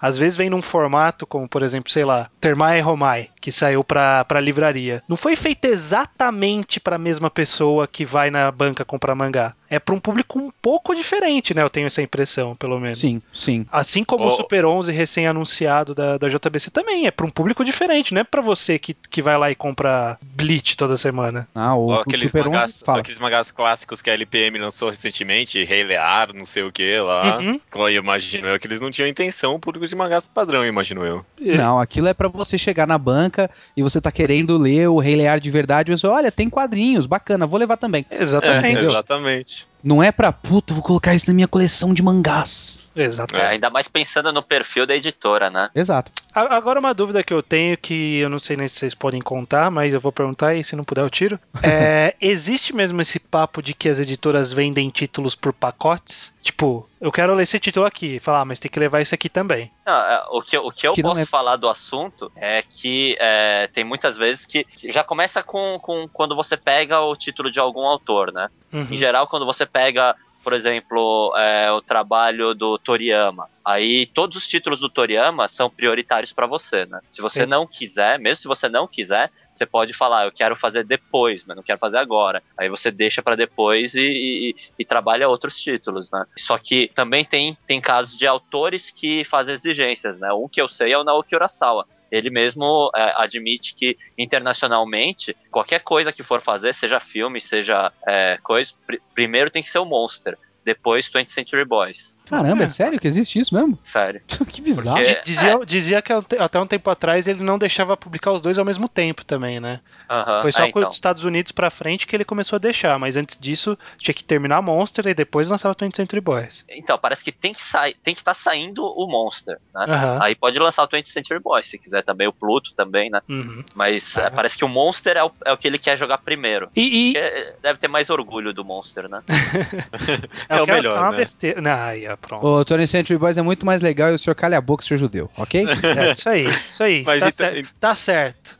[0.00, 4.24] Às vezes vem num formato como, por exemplo, sei lá, Termai Romai, que saiu pra,
[4.24, 5.02] pra livraria.
[5.06, 9.54] Não foi feito exatamente pra mesma pessoa que vai na banca comprar mangá.
[9.70, 11.62] É pra um público um pouco diferente, né?
[11.62, 12.98] Eu tenho essa impressão, pelo menos.
[12.98, 13.64] Sim, sim.
[13.70, 14.30] Assim como o Oh.
[14.32, 18.40] Super 11 recém-anunciado da, da JBC também, é pra um público diferente, não é pra
[18.42, 21.46] você que, que vai lá e compra Bleach toda semana.
[21.54, 23.00] Ah, o, Ou o aqueles, Super 11 mangás, fala.
[23.00, 27.38] aqueles mangás clássicos que a LPM lançou recentemente, Rei Lear, não sei o que lá.
[27.38, 27.60] Uhum.
[27.74, 31.24] Eu imagino eu que eles não tinham intenção público de mangás padrão, imagino eu.
[31.40, 35.16] Não, aquilo é pra você chegar na banca e você tá querendo ler o Rei
[35.16, 38.04] Lear de verdade e você, olha, tem quadrinhos, bacana, vou levar também.
[38.10, 38.78] Exatamente.
[38.78, 39.59] É, exatamente.
[39.64, 39.69] much.
[39.82, 42.84] Não é pra, puta, vou colocar isso na minha coleção de mangás.
[42.94, 43.44] Exatamente.
[43.46, 45.70] É, ainda mais pensando no perfil da editora, né?
[45.74, 46.10] Exato.
[46.34, 49.20] A- Agora uma dúvida que eu tenho que eu não sei nem se vocês podem
[49.22, 51.38] contar, mas eu vou perguntar e se não puder eu tiro.
[51.62, 56.32] É, existe mesmo esse papo de que as editoras vendem títulos por pacotes?
[56.42, 59.28] Tipo, eu quero ler esse título aqui, falar, ah, mas tem que levar esse aqui
[59.28, 59.70] também.
[59.86, 63.16] Não, é, o que, o que eu Que posso é- falar do assunto é que
[63.20, 67.60] é, tem muitas vezes que já começa com, com quando você pega o título de
[67.60, 68.48] algum autor, né?
[68.72, 68.86] Uhum.
[68.90, 74.46] Em geral, quando você pega, por exemplo, é, o trabalho do Toriyama, aí todos os
[74.46, 77.00] títulos do Toriyama são prioritários pra você, né?
[77.10, 77.46] Se você Sim.
[77.46, 81.56] não quiser, mesmo se você não quiser, você pode falar, eu quero fazer depois, mas
[81.56, 82.42] não quero fazer agora.
[82.58, 86.24] Aí você deixa pra depois e, e- e trabalha outros títulos, né?
[86.38, 90.32] Só que também tem, tem casos de autores que fazem exigências, né?
[90.32, 91.84] Um que eu sei é o Naoki Urasawa.
[92.10, 98.38] Ele mesmo é, admite que internacionalmente, qualquer coisa que for fazer, seja filme, seja é,
[98.42, 102.18] coisa, pri- primeiro tem que ser o Monster, depois 20th Century Boys.
[102.28, 102.66] Caramba, É.
[102.66, 103.76] é sério que existe isso mesmo?
[103.82, 104.20] Sério.
[104.48, 104.96] que bizarro.
[104.98, 108.58] Porque- Di- Dizia, dizia que até um tempo atrás ele não deixava publicar os dois
[108.58, 109.80] ao mesmo tempo também, né?
[110.08, 110.42] Aham.
[110.42, 110.88] Foi só É, com então.
[110.88, 114.22] os Estados Unidos pra frente que ele começou a deixar, mas antes disso tinha que
[114.22, 116.64] terminar Monster e depois lançava 20th Century Boys.
[116.68, 119.86] Então, parece que tem que sair, tem que estar saindo o Monster, né?
[119.88, 120.18] Aham.
[120.22, 123.20] Aí pode lançar o 20th Century Boys, se quiser também, o Pluto também, né?
[123.28, 123.64] Uhum.
[123.74, 124.22] Mas Ah.
[124.26, 126.70] é, parece que o Monster é o, é o que ele quer jogar primeiro.
[126.76, 129.22] E, e é- deve ter mais orgulho do Monster, né?
[130.50, 131.16] É o que é melhor, uma né?
[131.18, 131.60] besteira.
[131.60, 132.44] Não, aí, ó, pronto.
[132.46, 134.98] O Tony Century Boys é muito mais legal e o senhor calha a boca, senhor
[134.98, 135.64] judeu, ok?
[135.96, 137.02] É isso aí, isso aí.
[137.06, 138.58] Mas tá, então- cer- tá certo.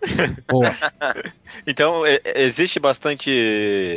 [0.49, 0.71] Boa.
[1.67, 3.31] Então, e- existe bastante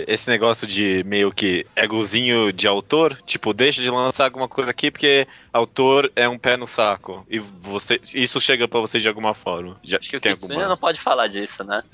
[0.08, 4.90] esse negócio de meio que egozinho de autor, tipo, deixa de lançar alguma coisa aqui
[4.92, 7.26] porque autor é um pé no saco.
[7.30, 9.78] E você, isso chega pra você de alguma forma.
[9.84, 10.70] Já Acho que o tem Kitsune alguma...
[10.70, 11.84] não pode falar disso, né?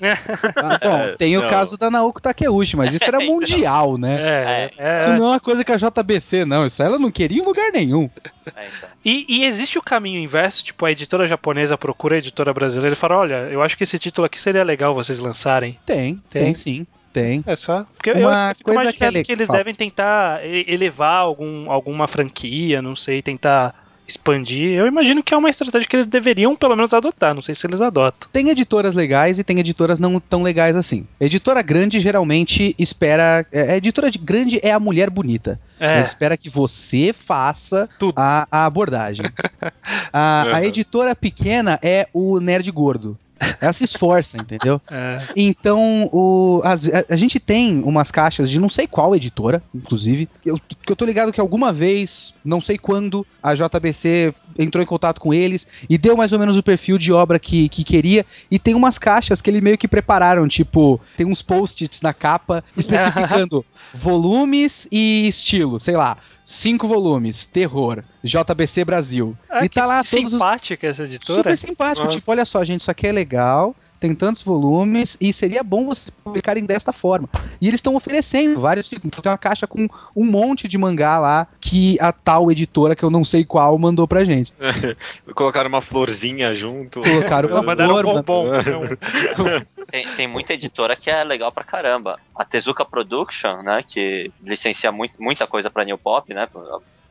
[0.56, 1.50] Ah, bom, É, tem o não.
[1.50, 3.34] caso da Naoko Takeuchi, mas isso era Então.
[3.34, 4.16] mundial, né?
[4.20, 6.66] É, é, Isso não é uma coisa que a JBC, não.
[6.66, 8.08] Isso ela não queria em lugar nenhum.
[8.56, 8.88] É, então.
[9.04, 12.96] E, e existe o caminho inverso, tipo, a editora japonesa procura a editora brasileira e
[12.96, 15.49] fala: olha, eu acho que esse título aqui seria legal vocês lançarem.
[15.58, 16.20] Tem, Tem.
[16.30, 16.86] tem, sim.
[17.12, 17.42] Tem.
[17.46, 17.84] É só.
[17.96, 19.58] Porque Uma eu, fico coisa que é imaginando legal- que eles fala.
[19.58, 23.74] devem tentar elevar algum, alguma franquia, não sei, tentar
[24.06, 24.72] expandir.
[24.76, 27.64] Eu imagino que é uma estratégia que eles deveriam pelo menos adotar, não sei se
[27.66, 28.28] eles adotam.
[28.32, 31.06] Tem editoras legais e tem editoras não tão legais assim.
[31.20, 33.44] Editora grande geralmente espera.
[33.52, 35.60] é, A editora de grande é a mulher bonita.
[35.78, 39.26] Ela É, espera que você faça a, a abordagem.
[40.12, 40.64] a, a Uhum.
[40.64, 43.16] editora pequena é o nerd gordo.
[43.60, 44.80] Ela se esforça, entendeu?
[44.90, 45.16] é.
[45.34, 50.28] Então, o, as- a, a gente tem umas caixas de não sei qual editora, inclusive.
[50.44, 54.86] Eu, que eu tô ligado que alguma vez, não sei quando, a JBC entrou em
[54.86, 58.26] contato com eles e deu mais ou menos o perfil de obra que, que queria.
[58.50, 62.62] E tem umas caixas que eles meio que prepararam, tipo, tem uns post-its na capa
[62.76, 66.18] especificando volumes e estilo, sei lá.
[66.52, 69.38] Cinco volumes, terror, JBC Brasil.
[69.48, 71.36] Ah, e tá lá todos os simpática essa editora.
[71.36, 72.06] Super simpático.
[72.06, 72.18] Nossa.
[72.18, 73.72] Tipo, olha só, gente, isso aqui é legal.
[74.00, 77.28] Tem tantos volumes e seria bom vocês publicarem desta forma.
[77.60, 79.04] E eles estão oferecendo vários tipos.
[79.04, 79.86] Então tem uma caixa com
[80.16, 84.08] um monte de mangá lá que a tal editora, que eu não sei qual, mandou
[84.08, 84.52] pra gente.
[85.34, 87.02] Colocaram uma florzinha junto.
[87.02, 88.50] Colocaram uma Mandaram um flor, bombom.
[89.90, 92.16] Tem, tem muita editora que é legal pra caramba.
[92.36, 93.82] A Tezuka Production, né?
[93.84, 96.48] Que licencia muito, muita coisa pra New Pop, né?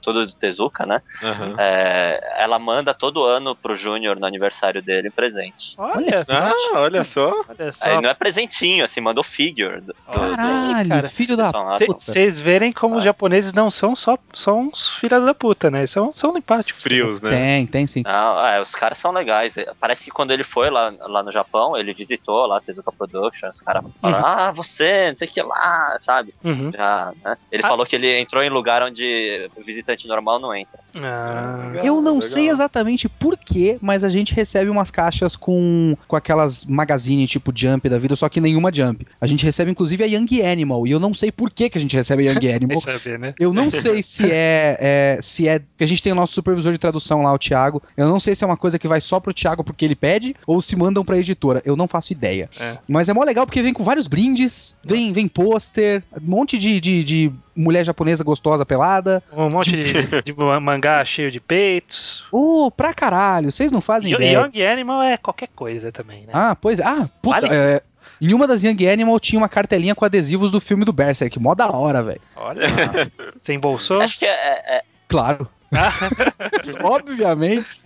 [0.02, 1.02] Tudo de Tezuka, né?
[1.22, 1.56] Aham.
[1.60, 5.74] É, ela manda todo ano pro Júnior no aniversário dele presente.
[5.78, 6.34] Olha só.
[6.34, 7.34] Ah, olha só.
[7.50, 7.86] Olha só.
[7.88, 9.82] Aí não é presentinho, assim, mandou figure.
[9.82, 11.10] Do, do- Caralho, cara.
[11.10, 11.98] filho da puta.
[11.98, 15.86] Vocês verem como os japoneses não são só são uns filhas da puta, né?
[15.88, 16.82] São, são simpáticos.
[16.82, 17.30] Frios, né?
[17.30, 18.04] Tem, tem sim.
[18.04, 19.56] Não, é, os caras são legais.
[19.80, 23.50] Parece que quando ele foi lá, lá no Japão, ele visitou lá a Tezuka Production,
[23.50, 26.34] os caras falaram, ah, você, não sei o que lá, sabe?
[26.44, 26.72] Uhum.
[26.72, 27.38] Já, né?
[27.52, 27.68] Ele Ah.
[27.68, 30.80] falou que ele entrou em lugar onde o visitante normal não entra.
[30.96, 32.30] Ah, Eu não Legal.
[32.30, 37.52] sei exatamente por quê, mas a gente recebe umas caixas com, com aquelas magazine tipo
[37.56, 39.06] Jump da vida, só que nenhuma Jump.
[39.20, 41.82] A gente recebe inclusive a Young Animal, e eu não sei por que, que a
[41.82, 42.78] gente recebe a Young Animal.
[42.78, 43.34] saber, né?
[43.40, 46.72] Eu não sei se é, é- se é que a gente tem o nosso supervisor
[46.72, 47.82] de tradução lá, o Thiago.
[47.98, 50.36] Eu não sei se é uma coisa que vai só pro Thiago porque ele pede
[50.46, 51.62] ou se mandam pra editora.
[51.66, 52.50] Eu não faço ideia.
[52.60, 52.78] É.
[52.90, 56.80] Mas é mó legal porque vem com vários brindes, vem vem pôster, um monte de,
[56.80, 59.22] de, de mulher japonesa gostosa pelada.
[59.32, 62.26] Um monte de, de mangá cheio de peitos.
[62.32, 64.38] Uh, pra caralho, vocês não fazem E ideia.
[64.54, 66.32] Young Animal é qualquer coisa também, né?
[66.34, 66.84] Ah, pois é.
[66.86, 67.42] Ah, puta.
[67.42, 67.54] Vale.
[67.54, 67.82] é,
[68.22, 71.40] em uma das Young Animal tinha uma cartelinha com adesivos do filme do Berserk.
[71.40, 72.22] Mó da hora, velho.
[72.36, 72.62] Olha.
[73.40, 74.02] Você embolsou?
[74.02, 75.48] Acho que é, é- é- Claro.
[76.84, 77.82] Obviamente.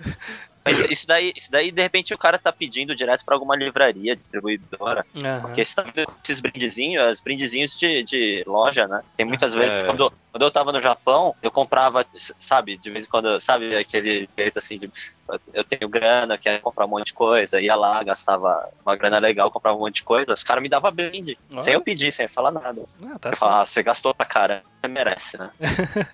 [0.66, 4.16] Mas isso daí, isso daí, de repente, o cara tá pedindo direto pra alguma livraria,
[4.16, 5.06] distribuidora.
[5.16, 5.42] Aham.
[5.42, 9.02] Porque você tá vendo esses brindezinhos, os brindezinhos de, de loja, né?
[9.18, 9.60] Tem muitas É.
[9.60, 12.04] vezes, quando, quando eu tava no Japão, eu comprava,
[12.40, 14.92] sabe, de vez em quando, sabe, aquele jeito assim de
[15.54, 19.52] eu tenho grana, quero comprar um monte de coisa, ia lá, gastava uma grana legal,
[19.52, 22.34] comprava um monte de coisa, os caras me davam brinde, sem eu pedir, sem eu
[22.34, 22.84] falar nada.
[23.04, 23.38] Ah, tá eu certo.
[23.38, 25.52] falava, ah, você gastou pra caramba, você merece, né?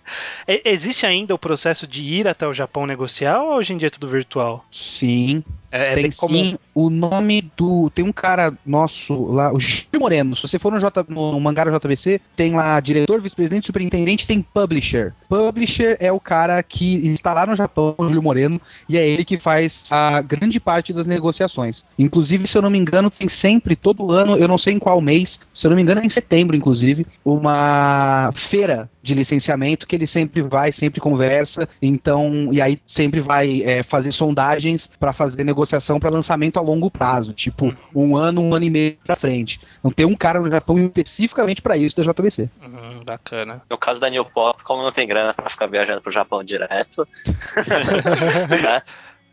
[0.66, 3.92] Existe ainda o processo de ir até o Japão negociar ou hoje em dia é
[3.92, 4.66] tudo virtual?
[4.70, 6.58] Sim, É, é tem sim.
[6.74, 7.90] O nome do.
[7.90, 10.36] Tem um cara nosso lá, o Gil Moreno.
[10.36, 14.42] Se você for no, J, no, no Mangara JBC, tem lá diretor, vice-presidente, superintendente, tem
[14.42, 15.14] publisher.
[15.28, 19.26] Publisher é o cara que está lá no Japão, o Gil Moreno, e é ele
[19.26, 21.84] que faz a grande parte das negociações.
[21.98, 25.02] Inclusive, se eu não me engano, tem sempre, todo ano, eu não sei em qual
[25.02, 29.96] mês, se eu não me engano, é em setembro, inclusive, uma feira de licenciamento que
[29.96, 35.44] ele sempre vai, sempre conversa, então, e aí sempre vai é, fazer sondagens para fazer
[35.60, 39.60] negociação para lançamento a longo prazo, tipo um ano, um ano e meio pra frente.
[39.84, 42.50] Não tem um cara no Japão especificamente para isso da JBC.
[42.62, 43.62] Hum, bacana.
[43.70, 47.08] No caso da New Pop, como não tem grana pra ficar viajando pro Japão direto,
[48.50, 48.82] né?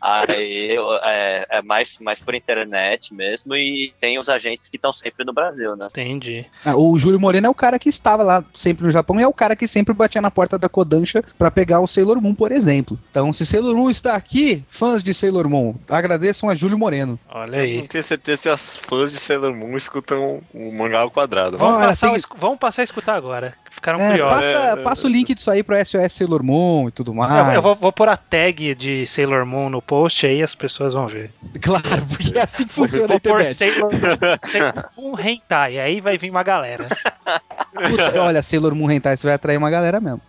[0.09, 4.93] Aí eu- é, é mais, mais por internet mesmo e tem os agentes que estão
[4.93, 5.87] sempre no Brasil, né?
[5.89, 6.45] Entendi.
[6.63, 9.27] Ah, o Júlio Moreno é o cara que estava lá sempre no Japão e é
[9.27, 12.53] o cara que sempre batia na porta da Kodansha para pegar o Sailor Moon, por
[12.53, 12.97] exemplo.
[13.11, 17.19] Então, se Sailor Moon está aqui, fãs de Sailor Moon, agradeçam a Júlio Moreno.
[17.29, 17.77] Olha Eu aí.
[17.79, 21.57] não tenho certeza se as fãs de Sailor Moon escutam o mangá ao quadrado.
[21.57, 23.53] Vamos, Olha, passar, tem- o vamos passar a escutar agora.
[23.71, 24.35] Ficaram É, curiosos.
[24.45, 27.47] passa, É, passa o link disso aí pro SOS Sailor Moon e tudo mais.
[27.49, 29.96] Eu, eu vou, vou pôr a tag de Sailor Moon no post
[30.27, 31.31] aí as pessoas vão ver.
[31.61, 33.41] Claro, porque é assim que funciona a Vou pôr
[34.95, 36.85] Moon hentai, aí vai vir uma galera.
[37.73, 40.21] Puta, olha, Sailor Moon Hentai, você vai atrair uma galera mesmo.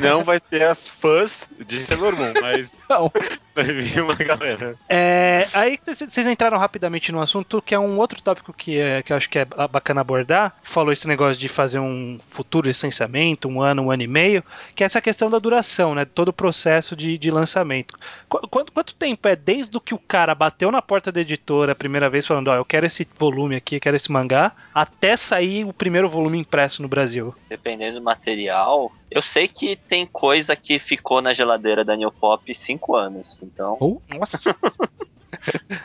[0.00, 3.10] Não vai ser as fãs de Sailor Moon, mas Não.
[3.54, 4.76] vai vir uma galera.
[4.88, 9.12] É, aí vocês entraram rapidamente no assunto, que é um outro tópico que, é, que
[9.12, 10.54] eu acho que é bacana abordar.
[10.62, 14.42] Falou esse negócio de fazer um futuro licenciamento, um ano, um ano e meio,
[14.74, 16.04] que é essa questão da duração, né?
[16.04, 17.94] Todo o processo de, de lançamento.
[18.28, 21.72] Qu- Quanto, quanto tempo é desde o que o cara bateu na porta da editora
[21.72, 25.16] a primeira vez falando, ó, eu quero esse volume aqui, eu quero esse mangá, até
[25.16, 27.34] sair o primeiro volume impresso no Brasil?
[27.48, 32.54] Dependendo do material, eu sei que tem coisa que ficou na geladeira da New Pop
[32.54, 33.76] cinco anos, então.
[34.08, 34.54] Nossa!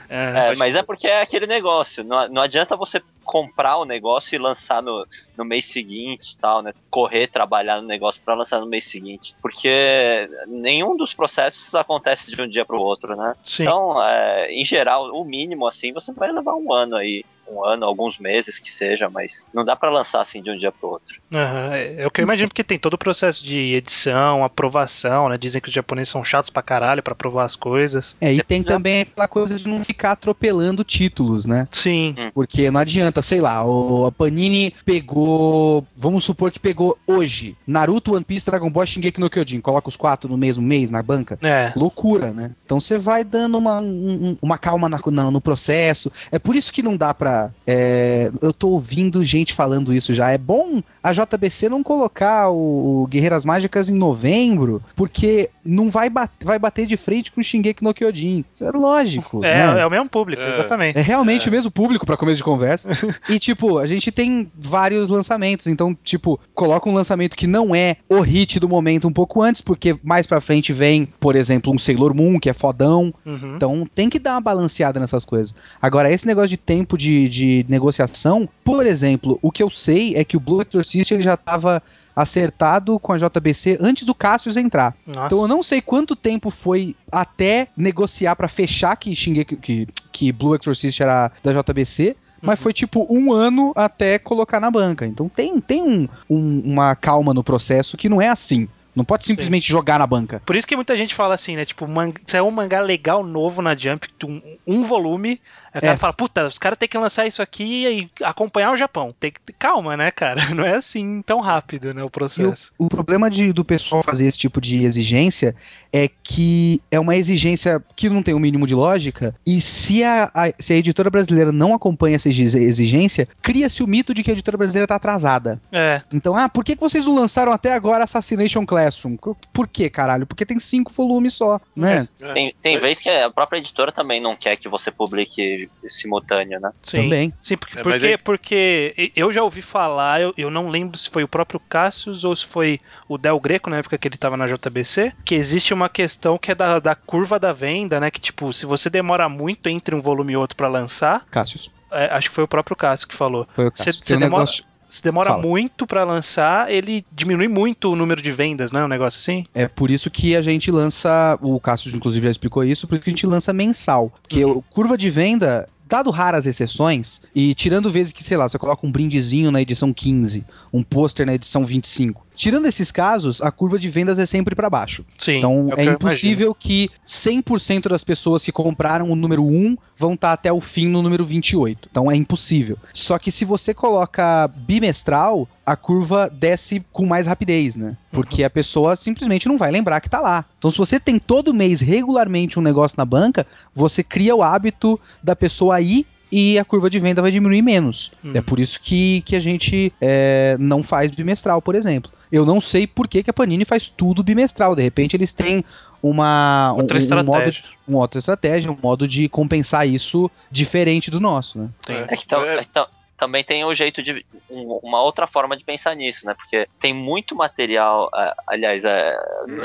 [0.08, 2.04] É, É, mas é porque é aquele negócio.
[2.04, 5.06] Não, não adianta você comprar o negócio e lançar no,
[5.38, 6.74] no mês seguinte e tal, né?
[6.90, 9.36] Correr, trabalhar no negócio pra lançar no mês seguinte.
[9.42, 13.36] Porque nenhum dos processos acontece de um dia pro outro, né?
[13.44, 13.64] sim.
[13.64, 17.24] Então, é, em geral, o mínimo assim, você vai levar um ano aí.
[17.52, 20.72] Um ano, alguns meses que seja, mas não dá para lançar assim de um dia
[20.72, 21.20] pro outro.
[21.32, 25.38] Uhum, é o que eu imagino, porque tem todo o processo de edição, aprovação, né?
[25.38, 28.16] Dizem que os japoneses são chatos pra caralho pra aprovar as coisas.
[28.22, 31.68] É, e tem também aquela coisa de não ficar atropelando títulos, né?
[31.72, 32.16] Sim.
[32.34, 35.86] Porque não adianta, sei lá, o, a Panini pegou.
[35.96, 39.62] Vamos supor que pegou hoje Naruto, One Piece, Dragon Ball, Shingeki no Kyojin.
[39.62, 41.38] Coloca os quatro no mesmo mês na banca.
[41.42, 41.72] É.
[41.76, 42.52] Loucura, né?
[42.66, 46.12] Então você vai dando uma, um- um- uma calma na- na- no processo.
[46.32, 47.39] É por isso que não dá pra.
[47.66, 50.32] É, eu tô ouvindo gente falando isso já.
[50.32, 56.32] É bom a JBC não colocar o, Guerreiras Mágicas em novembro, porque não vai, bat-
[56.44, 58.44] vai bater de frente com o Shingeki no Kyojin.
[58.54, 59.44] Isso é lógico.
[59.44, 59.82] É, né?
[59.82, 60.50] é o mesmo público, É.
[60.50, 60.98] exatamente.
[60.98, 62.90] É realmente o mesmo público pra começo de conversa.
[63.30, 65.68] e, tipo, a gente tem vários lançamentos.
[65.68, 69.62] Então, tipo, coloca um lançamento que não é o hit do momento um pouco antes,
[69.62, 73.14] porque mais pra frente vem, por exemplo, um Sailor Moon, que é fodão.
[73.26, 73.56] Uhum.
[73.56, 75.54] Então tem que dar uma balanceada nessas coisas.
[75.82, 80.24] Agora, esse negócio de tempo de, de negociação, por exemplo, o que eu sei é
[80.24, 81.82] que o Blue Exorcist ele já tava
[82.16, 84.96] acertado com a JBC antes do Cassius entrar.
[85.08, 85.28] Nossa.
[85.28, 90.32] Então eu não sei quanto tempo foi até negociar pra fechar que Shingeki, que, que
[90.32, 92.16] Blue Exorcist era da JBC.
[92.42, 92.64] Mas Uhum.
[92.64, 95.06] foi tipo um ano até colocar na banca.
[95.06, 98.68] Então tem, tem um- um- uma calma no processo que não é assim.
[98.96, 99.32] Não pode Sim.
[99.34, 100.42] simplesmente jogar na banca.
[100.46, 101.64] Por isso que muita gente fala assim, né?
[101.66, 102.12] Tipo, man...
[102.34, 105.40] é um mangá legal novo na Jump, um, um volume,
[105.74, 105.98] aí o cara É.
[105.98, 107.86] fala, puta, os caras têm que lançar isso aqui
[108.20, 109.14] e acompanhar o Japão.
[109.20, 109.40] Tem que...
[109.58, 110.42] Calma, né, cara?
[110.54, 112.72] Não é assim tão rápido, né, o E o, processo.
[112.78, 115.56] o problema de- do pessoal fazer esse tipo de exigência
[115.92, 120.30] é que é uma exigência que não tem o mínimo de lógica, e se a,
[120.36, 124.30] a- se a editora brasileira não acompanha essa exi- exigência, cria-se o mito de que
[124.30, 125.60] a editora brasileira está atrasada.
[125.72, 129.18] É, Então, ah, por que, que vocês não lançaram até agora Assassination Classroom?
[129.52, 130.28] Por quê, caralho?
[130.28, 132.08] Porque tem cinco volumes só, né?
[132.22, 132.34] É.
[132.34, 136.72] Tem, tem vez que a própria editora também não quer que você publique simultâneo, né?
[136.84, 137.04] sim.
[137.04, 137.34] Também.
[137.42, 141.10] Sim, porque, É, porque, aí- porque eu já ouvi falar, eu, eu não lembro se
[141.10, 144.38] foi o próprio Cassius ou se foi o Del Greco na época que ele tava
[144.38, 148.12] na JBC, que existe uma questão que é da, da curva da venda, né?
[148.12, 151.72] Que tipo, se você demora muito entre um volume e outro pra lançar, Cassius.
[151.92, 153.48] é, acho que foi o próprio Cassius que falou.
[153.54, 153.96] Foi o Cê- Cassius.
[153.98, 155.42] cê Tem um demora- negócio- Se demora Fala.
[155.42, 158.84] muito pra lançar, ele diminui muito o número de vendas, né?
[158.84, 159.44] Um negócio assim.
[159.54, 163.04] É por isso que a gente lança, o Cassius inclusive já explicou isso, por isso
[163.04, 164.12] que a gente lança mensal.
[164.22, 168.58] Porque o curva de venda, dado raras exceções, e tirando vezes que, sei lá, você
[168.58, 172.26] coloca um brindezinho na edição 15, um pôster na edição 25.
[172.40, 175.04] Tirando esses casos, a curva de vendas é sempre pra baixo.
[175.18, 175.40] Sim.
[175.40, 180.32] Então é eu impossível que 100% das pessoas que compraram o número 1 vão estar
[180.32, 181.90] até o fim no número 28.
[181.92, 182.78] Então é impossível.
[182.94, 187.98] Só que se você coloca bimestral, a curva desce com mais rapidez, né?
[188.10, 190.46] Porque a pessoa simplesmente não vai lembrar que tá lá.
[190.58, 194.98] Então se você tem todo mês regularmente um negócio na banca, você cria o hábito
[195.22, 198.12] da pessoa ir e a curva de venda vai diminuir menos.
[198.24, 198.32] Uhum.
[198.36, 202.12] É por isso que, que a gente é, não faz bimestral, por exemplo.
[202.32, 204.76] Eu não sei por que, que a Panini faz tudo bimestral.
[204.76, 205.66] De repente eles têm
[206.04, 207.64] uma um- Outra um, estratégia.
[207.64, 211.70] modo, uma outra estratégia, um modo de compensar isso diferente do nosso, né?
[211.86, 211.98] Tem.
[212.08, 212.88] É que tam- é que tam-
[213.20, 214.26] também tem o jeito de.
[214.50, 216.34] um- uma outra forma de pensar nisso, né?
[216.34, 218.10] Porque tem muito material.
[218.16, 219.16] é, aliás, é,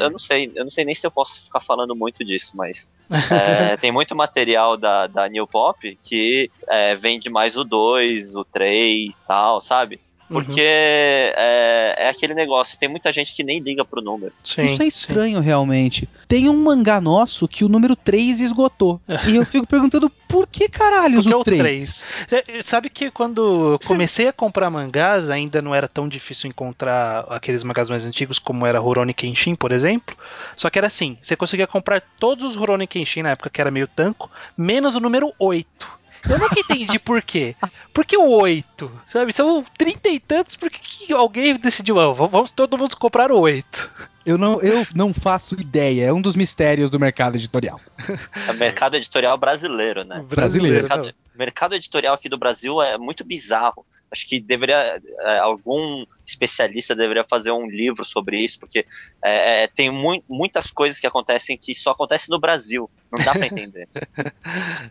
[0.01, 2.91] eu não sei, eu não sei nem se eu posso ficar falando muito disso, mas
[3.31, 8.45] é, tem muito material da, da New Pop que é, vende mais o 2, o
[8.45, 10.01] 3 e tal, sabe?
[10.39, 10.45] Uhum.
[10.45, 14.33] Porque é, é aquele negócio, tem muita gente que nem liga pro número.
[14.43, 14.87] Sim, isso é sim.
[14.87, 16.09] estranho, realmente.
[16.27, 19.01] Tem um mangá nosso que o número 3 esgotou.
[19.29, 21.59] e eu fico perguntando por que Porque é o o 3?
[21.61, 22.15] 3.
[22.29, 27.25] Cê- Sabe que quando eu comecei a comprar mangás, ainda não era tão difícil encontrar
[27.29, 30.17] aqueles mangás mais antigos como era Rurouni Kenshin, por exemplo.
[30.57, 33.71] Só que era assim, você conseguia comprar todos os Rurouni Kenshin na época que era
[33.71, 36.04] meio tanco, menos o número 8.
[36.29, 37.55] Eu nunca entendi por quê.
[37.93, 38.91] Por que o 8?
[39.07, 39.33] Sabe?
[39.33, 43.91] São trinta e tantos, por que, alguém decidiu, ah, vamos todo mundo comprar o 8?
[44.25, 46.07] Eu não, eu não faço ideia.
[46.07, 47.81] É um dos mistérios do mercado editorial.
[48.49, 50.23] É mercado editorial brasileiro, né?
[50.29, 50.89] Brasileiro.
[50.89, 53.85] mercado, mercado editorial aqui do Brasil é muito bizarro.
[54.11, 58.87] Acho que deveria é, algum especialista deveria fazer um livro sobre isso, porque
[59.25, 62.91] é, é, tem mui- muitas coisas que acontecem que só acontecem no Brasil.
[63.13, 63.89] Não dá pra entender.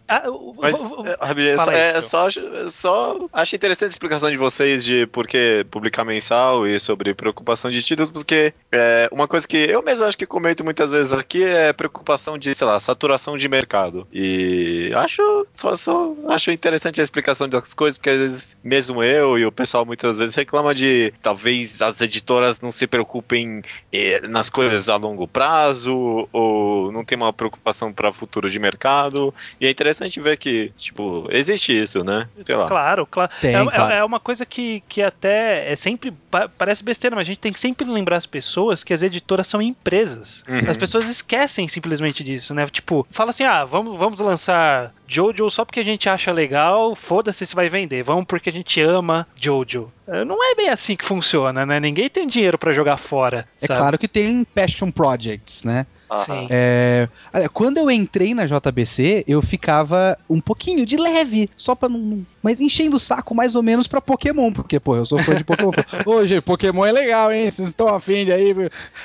[0.07, 1.15] Ah, eu- Mas, v-
[1.77, 6.03] é, é, só, acho- só acho interessante a explicação de vocês de por que publicar
[6.03, 10.25] mensal e sobre preocupação de títulos, porque é, uma coisa que eu mesmo acho que
[10.25, 14.07] comento muitas vezes aqui é preocupação de, sei lá, saturação de mercado.
[14.11, 19.37] E acho só, só acho interessante a explicação das coisas, porque às vezes mesmo eu
[19.37, 24.49] e o pessoal muitas vezes reclama de talvez as editoras não se preocupem eh, nas
[24.49, 29.33] coisas a longo prazo ou não tem uma preocupação para o futuro de mercado.
[29.59, 32.27] E é interessante ver que, tipo, existe isso, né?
[32.45, 32.67] Sei lá.
[32.67, 33.31] Claro, claro.
[33.41, 33.93] Tem, é, claro.
[33.93, 36.11] é- é uma coisa que, que até é sempre.
[36.31, 39.47] pa- parece besteira, mas a gente tem que sempre lembrar as pessoas que as editoras
[39.47, 40.43] são empresas.
[40.47, 40.69] Uhum.
[40.69, 42.65] As pessoas esquecem simplesmente disso, né?
[42.67, 47.45] Tipo, fala assim: ah, vamos, vamos lançar Jojo só porque a gente acha legal, foda-se
[47.45, 48.01] se vai vender.
[48.01, 49.91] Vamos porque a gente ama Jojo.
[50.07, 51.79] É, Não é bem assim que funciona, né?
[51.79, 53.47] Ninguém tem dinheiro pra jogar fora.
[53.61, 53.79] É sabe?
[53.79, 55.85] claro que tem passion projects, né?
[56.17, 56.47] Sim.
[56.49, 61.89] É, olha, quando eu entrei na JBC, eu ficava um pouquinho de leve, só pra
[61.89, 62.25] não.
[62.41, 65.43] Mas enchendo o saco mais ou menos pra Pokémon, porque, pô, eu sou fã de
[65.43, 65.71] Pokémon.
[66.05, 67.49] Ô, gente, Pokémon é legal, hein?
[67.49, 68.55] Vocês estão afim de aí.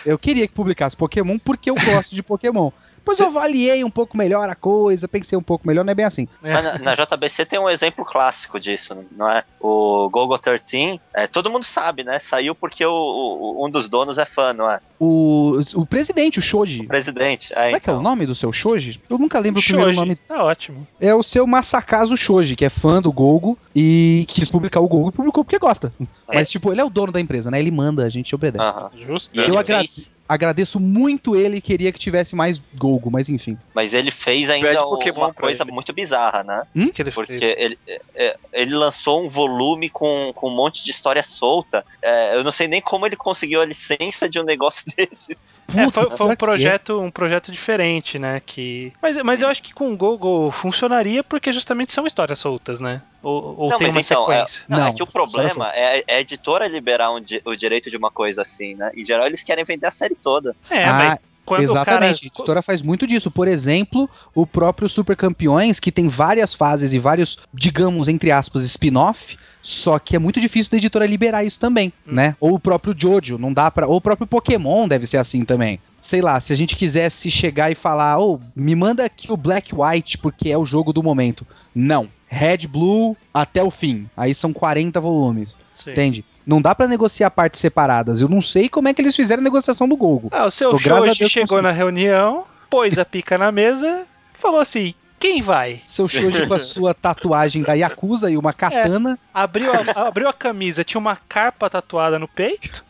[0.05, 2.71] Eu queria que publicasse Pokémon porque eu gosto de Pokémon.
[3.09, 6.05] Depois eu avaliei um pouco melhor a coisa, pensei um pouco melhor, não é bem
[6.05, 6.29] assim.
[6.43, 9.43] Mas na, na JBC tem um exemplo clássico disso, não é?
[9.61, 12.19] O Gogo 13, é, todo mundo sabe, né?
[12.19, 14.81] Saiu porque o, o- um dos donos é fã, não é?
[15.01, 16.83] O, o presidente, o Shoji.
[16.83, 17.53] O presidente.
[17.55, 18.03] É, Como é que é o então.
[18.03, 19.01] nome do seu Shoji?
[19.09, 20.17] Eu nunca lembro o primeiro Shoji, nome.
[20.17, 20.87] tá ótimo.
[21.01, 25.09] É o seu Masakazu Shoji, que é fã do Gogo e quis publicar o Gogo
[25.09, 25.93] e publicou porque gosta.
[26.27, 27.59] Mas, tipo, ele é o dono da empresa, né?
[27.59, 28.65] Ele manda, a gente obedece.
[28.65, 28.91] Aham.
[29.07, 29.31] Justo.
[29.35, 33.29] E ele Eu agra- fez, Agradeço muito ele e queria que tivesse mais Gogo, mas
[33.29, 33.57] enfim.
[33.75, 34.85] mas ele fez ainda
[35.17, 35.73] uma coisa ele.
[35.73, 36.63] muito bizarra, né?
[36.93, 37.57] que ele Porque fez.
[37.59, 41.85] ele, é, é, ele lançou um volume com, com um monte de história solta.
[42.03, 45.49] É, eu não sei nem como ele conseguiu a licença de um negócio desses.
[45.75, 46.37] É, foi, foi um é.
[46.37, 48.41] projeto, um projeto diferente, né?
[48.45, 48.93] Que...
[49.03, 53.03] Mas, mas eu acho que com o Gogo funcionaria porque justamente são histórias soltas, né?
[53.23, 54.65] Ou, ou Não, tem mas uma então, é- sequência.
[54.69, 57.91] Não, é Não, que o problema é, é a editora liberar um di- o direito
[57.91, 58.91] de uma coisa assim, né?
[58.97, 60.57] Em geral, eles querem vender a série toda.
[60.71, 62.27] É, Ah, mas quando Exatamente, a cara...
[62.27, 63.31] editora faz muito disso.
[63.31, 68.63] Por exemplo, o próprio Super Campeões, que tem várias fases e vários, digamos, entre aspas,
[68.65, 69.37] spin-off.
[69.69, 72.13] Só que é muito difícil da editora liberar isso também, Hum.
[72.15, 72.35] né?
[72.41, 75.79] Ou o próprio Jojo, não dá para, ou o próprio Pokémon deve ser assim também.
[76.01, 79.75] Sei lá, se a gente quisesse chegar e falar, ô, me manda aqui o Black
[79.75, 81.47] White porque é o jogo do momento.
[81.75, 82.09] Não.
[82.29, 84.09] Red Blue até o fim.
[84.17, 85.55] Aí são 40 volumes.
[85.75, 85.91] Sim.
[85.91, 86.25] Entende?
[86.47, 88.23] Não dá pra negociar partes separadas.
[88.23, 90.29] Eu não sei como é que eles fizeram a negociação do Gogo.
[90.33, 94.95] Ah, o seu Shoji Deus, chegou na reunião, pôs a pica na mesa, falou assim:
[95.19, 95.81] quem vai?
[95.87, 99.19] Seu Shoji com a sua tatuagem da Yakuza e uma katana.
[99.35, 102.85] Abriu a, abriu a camisa, tinha uma carpa tatuada no peito.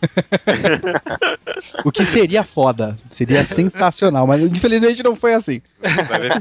[1.84, 2.96] O que seria foda.
[3.10, 4.26] Seria sensacional.
[4.26, 5.60] Mas infelizmente não foi assim.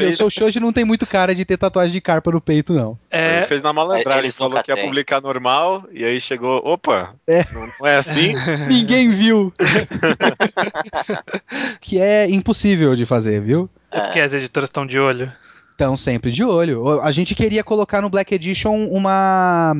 [0.10, 2.98] O seu Shoji não tem muito cara de ter tatuagem de carpa no peito, não.
[3.10, 4.86] É, ele fez na malandragem, Eles falou que ia têm.
[4.86, 7.46] publicar normal, e aí chegou, opa, É.
[7.54, 8.34] não, não é assim?
[8.68, 9.54] Ninguém viu.
[11.82, 13.70] que é impossível de fazer, viu?
[13.92, 15.32] é porque as editoras estão de olho.
[15.78, 17.00] Estão sempre de olho.
[17.02, 19.76] A gente queria colocar no Black Edition uma.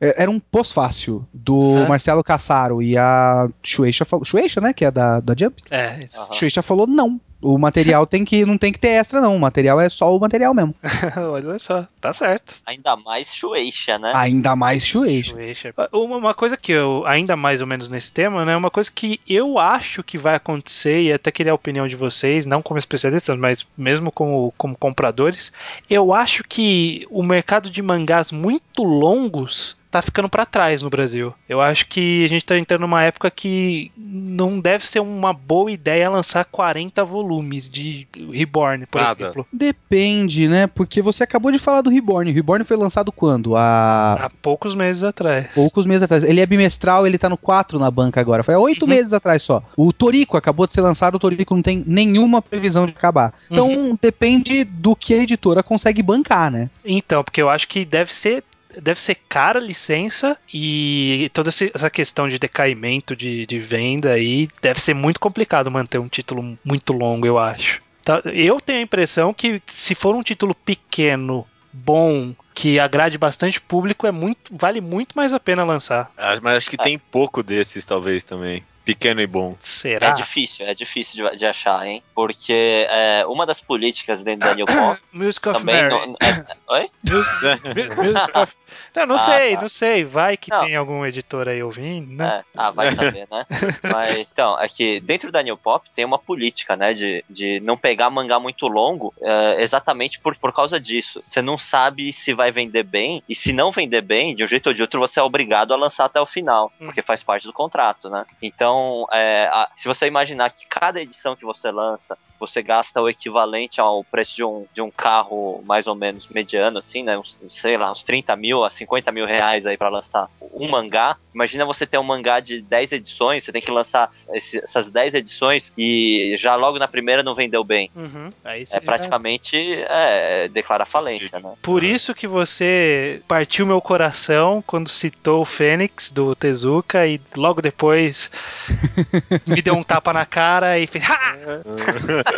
[0.00, 1.88] é, Era um pós-fácil do Hã?
[1.88, 4.24] Marcelo Cassaro e a Shueisha falou.
[4.24, 4.72] Shueisha, né?
[4.72, 5.60] Que é da, da Jump.
[5.70, 6.18] É, isso.
[6.18, 6.32] Aham.
[6.32, 7.20] Shueisha falou não.
[7.42, 9.36] O material tem que não tem que ter extra, não.
[9.36, 10.74] O material é só o material mesmo.
[11.30, 12.54] Olha só, tá certo.
[12.64, 14.12] Ainda mais Shueisha, né?
[14.14, 15.32] Ainda mais Shueisha.
[15.32, 15.74] Shueisha.
[15.92, 18.56] Uma, uma coisa que eu, ainda mais ou menos nesse tema, né?
[18.56, 22.46] Uma coisa que eu acho que vai acontecer, e até queria a opinião de vocês,
[22.46, 25.52] não como especialistas, mas mesmo como, como compradores,
[25.90, 31.34] eu acho que o mercado de mangás muito longos tá ficando pra trás no Brasil.
[31.46, 35.70] Eu acho que a gente tá entrando numa época que não deve ser uma boa
[35.70, 39.22] ideia lançar 40 volumes de Reborn, por Nada.
[39.24, 39.46] exemplo.
[39.52, 40.66] Depende, né?
[40.66, 42.30] Porque você acabou de falar do Reborn.
[42.30, 43.54] O Reborn foi lançado quando?
[43.54, 45.48] Há Há poucos meses atrás.
[45.54, 46.24] poucos meses atrás.
[46.24, 48.42] Ele é bimestral, ele tá no 4 na banca agora.
[48.42, 48.88] Foi há oito Uhum.
[48.88, 49.62] meses atrás só.
[49.76, 53.34] O Torico acabou de ser lançado, o Torico não tem nenhuma previsão de acabar.
[53.50, 53.98] Então Uhum.
[54.00, 56.70] depende do que a editora consegue bancar, né?
[56.84, 58.42] Então, porque eu acho que deve ser
[58.80, 64.48] deve ser cara a licença e toda essa questão de decaimento de, de venda aí
[64.60, 67.82] deve ser muito complicado manter um título muito longo, eu acho.
[68.02, 73.60] Tá, Eu tenho a impressão que se for um título pequeno, bom, que agrade bastante
[73.60, 76.10] público, é muito, vale muito mais a pena lançar.
[76.16, 78.64] Ah, Mas acho que tem pouco desses, talvez, também.
[78.84, 79.56] Pequeno e bom.
[79.60, 80.08] Será?
[80.08, 82.02] É difícil, é difícil de, de achar, hein?
[82.14, 85.74] Porque é, uma das políticas dentro da New Pop Music of também.
[85.76, 85.88] Mary.
[85.88, 86.90] Não, é- oi?
[88.02, 88.52] Music of...
[88.96, 89.60] Não, não Ah, sei, tá.
[89.62, 90.04] não sei.
[90.04, 90.64] Vai que Não.
[90.64, 92.38] tem algum editor aí ouvindo, né?
[92.38, 93.46] É, ah, vai saber, né?
[93.84, 96.94] Mas, então, é que dentro da New Pop tem uma política, né?
[96.94, 101.22] De, de não pegar mangá muito longo, é, exatamente por, por causa disso.
[101.28, 104.68] Você não sabe se vai vender bem, e se não vender bem, de um jeito
[104.68, 106.86] ou de outro, você é obrigado a lançar até o final, Hum.
[106.86, 108.24] porque faz parte do contrato, né?
[108.40, 108.71] Então,
[109.12, 113.80] é, a- se você imaginar que cada edição que você lança, você gasta o equivalente
[113.80, 117.16] ao preço de um, de um carro mais ou menos mediano, assim, né?
[117.16, 121.16] Uns, sei lá, uns 30 mil a 50 mil reais aí pra lançar um mangá.
[121.34, 125.14] Imagina você ter um mangá de 10 edições, você tem que lançar esse- essas 10
[125.14, 127.90] edições e já logo na primeira não vendeu bem.
[127.96, 128.30] Uhum.
[128.44, 129.56] Aí É seria- praticamente
[129.88, 131.52] é, declara falência, né?
[131.62, 137.62] Por isso que você partiu meu coração quando citou o Fênix do Tezuka e logo
[137.62, 138.30] depois
[139.46, 141.04] me deu um tapa na cara e fez.
[141.08, 141.34] "Ha!"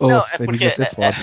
[0.00, 1.14] Não, é porque- ser foda.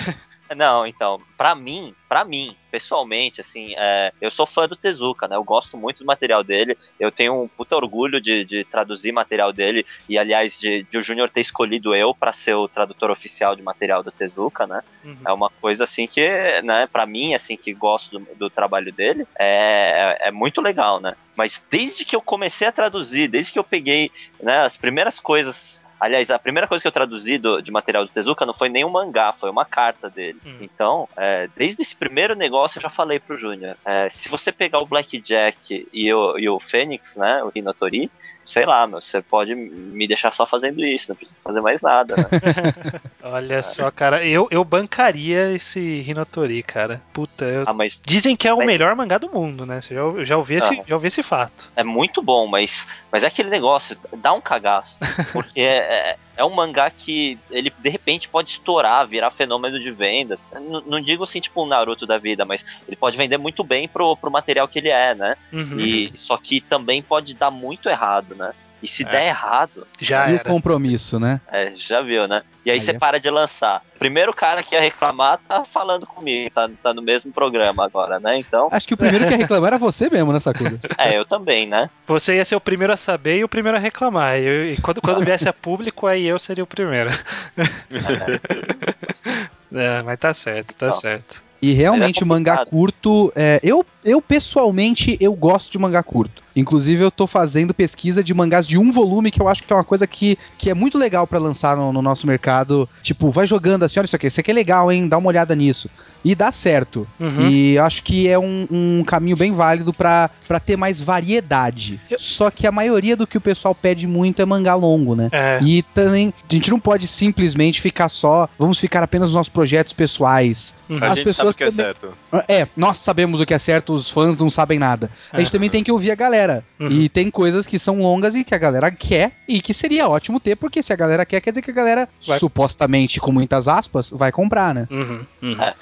[0.56, 5.36] Não, então, pra mim, pra mim, pessoalmente, assim, é, eu sou fã do Tezuka, né?
[5.36, 6.76] Eu gosto muito do material dele.
[6.98, 11.02] Eu tenho um puta orgulho de, de traduzir material dele e, aliás, de, de o
[11.02, 14.80] Júnior ter escolhido eu pra ser o tradutor oficial de material do Tezuka, né?
[15.04, 15.18] Uhum.
[15.26, 16.26] É uma coisa assim que,
[16.62, 21.14] né, para mim, assim, que gosto do, do trabalho dele, é, é muito legal, né?
[21.36, 24.10] Mas desde que eu comecei a traduzir, desde que eu peguei,
[24.42, 25.86] né, as primeiras coisas.
[26.00, 28.84] Aliás, a primeira coisa que eu traduzi do- de material do Tezuka não foi nem
[28.84, 30.38] um mangá, foi uma carta dele.
[30.46, 30.58] Hum.
[30.60, 33.76] Então, é, desde esse primeiro negócio eu já falei pro Júnior.
[33.84, 38.10] é, se você pegar o Blackjack e o, e o Fênix, né, o Hinotori,
[38.44, 42.16] sei lá, meu, você pode me deixar só fazendo isso, não precisa fazer mais nada,
[42.16, 42.24] né?
[43.22, 47.00] Olha só, cara, eu, eu bancaria esse Hinotori, cara.
[47.12, 49.80] Puta, eu- ah, mas dizem que é o Mas- melhor mangá do mundo, né?
[49.80, 50.84] Você já, eu já, ouvi esse, Aham.
[50.86, 51.70] já ouvi esse fato.
[51.76, 54.98] é muito bom, mas, mas é aquele negócio, dá um cagaço.
[55.32, 60.44] Porque é, é um mangá que ele de repente pode estourar, virar fenômeno de vendas.
[60.54, 63.88] N- não digo assim, tipo um Naruto da vida, mas ele pode vender muito bem
[63.88, 65.34] pro, pro material que ele é, né?
[65.52, 65.80] Uhum.
[65.80, 68.52] E, só que também pode dar muito errado, né?
[68.82, 69.10] E se É.
[69.10, 71.40] der errado, Já E o compromisso, né?
[71.50, 72.42] é, já viu, né?
[72.64, 72.98] E aí, Aí você é.
[72.98, 73.82] para de lançar.
[73.98, 78.38] Primeiro cara que ia reclamar tá falando comigo, tá, tá no mesmo programa agora, né?
[78.38, 80.78] Então, Acho que o primeiro que ia reclamar era você mesmo, né, Sakura?
[80.98, 81.90] é, eu também, né?
[82.06, 84.38] Você ia ser o primeiro a saber e o primeiro a reclamar.
[84.38, 87.10] E, e quando, quando viesse a público, aí eu seria o primeiro.
[89.72, 91.47] é, mas tá certo, tá certo.
[91.60, 93.32] E realmente, Mas é mangá curto.
[93.34, 96.42] é, eu, eu, pessoalmente, eu gosto de mangá curto.
[96.54, 99.76] Inclusive, eu tô fazendo pesquisa de mangás de um volume, que eu acho que é
[99.76, 102.88] uma coisa que, que é muito legal pra lançar no, no nosso mercado.
[103.02, 105.06] Tipo, vai jogando assim, olha isso aqui, isso aqui é legal, hein?
[105.08, 105.88] Dá uma olhada nisso.
[106.24, 107.06] E dá certo.
[107.20, 107.48] Uhum.
[107.48, 112.00] E acho que é um, um caminho bem válido pra pra ter mais variedade.
[112.10, 115.28] Eu- Só que a maioria do que o pessoal pede muito é mangá longo, né?
[115.30, 119.52] É, E também, a gente não pode simplesmente ficar só, vamos ficar apenas nos nossos
[119.52, 120.74] projetos pessoais.
[120.88, 120.98] uhum.
[121.00, 121.24] A As gente
[121.56, 121.94] pessoas que é também-
[122.32, 122.44] certo.
[122.48, 125.10] É, nós sabemos o que é certo, os fãs não sabem nada.
[125.32, 125.52] A gente É.
[125.52, 126.64] também tem que ouvir a galera.
[126.78, 126.88] Uhum.
[126.88, 130.38] E tem coisas que são longas e que a galera quer, e que seria ótimo
[130.40, 132.38] ter, porque se a galera quer, quer dizer que a galera, Vai.
[132.38, 134.86] supostamente, com muitas aspas, vai comprar, né?
[134.90, 135.62] Uhum, uhum.
[135.62, 135.74] É.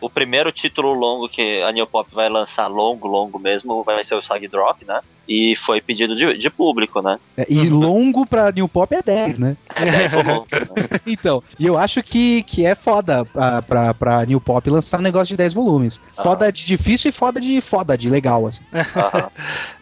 [0.00, 4.14] O primeiro título longo que a New Pop vai lançar, longo, longo mesmo, vai ser
[4.14, 5.00] o Sag Drop, né?
[5.28, 7.18] E foi pedido de, de público, né?
[7.36, 9.56] É, E longo pra New Pop é 10, né?
[9.76, 10.88] É 10 volumes, né?
[11.06, 15.02] Então, e eu acho que, que é foda pra, pra, pra New Pop lançar um
[15.02, 16.00] negócio de 10 volumes.
[16.16, 18.62] Foda de difícil e foda de foda, de legal, assim.
[18.72, 19.30] Aham.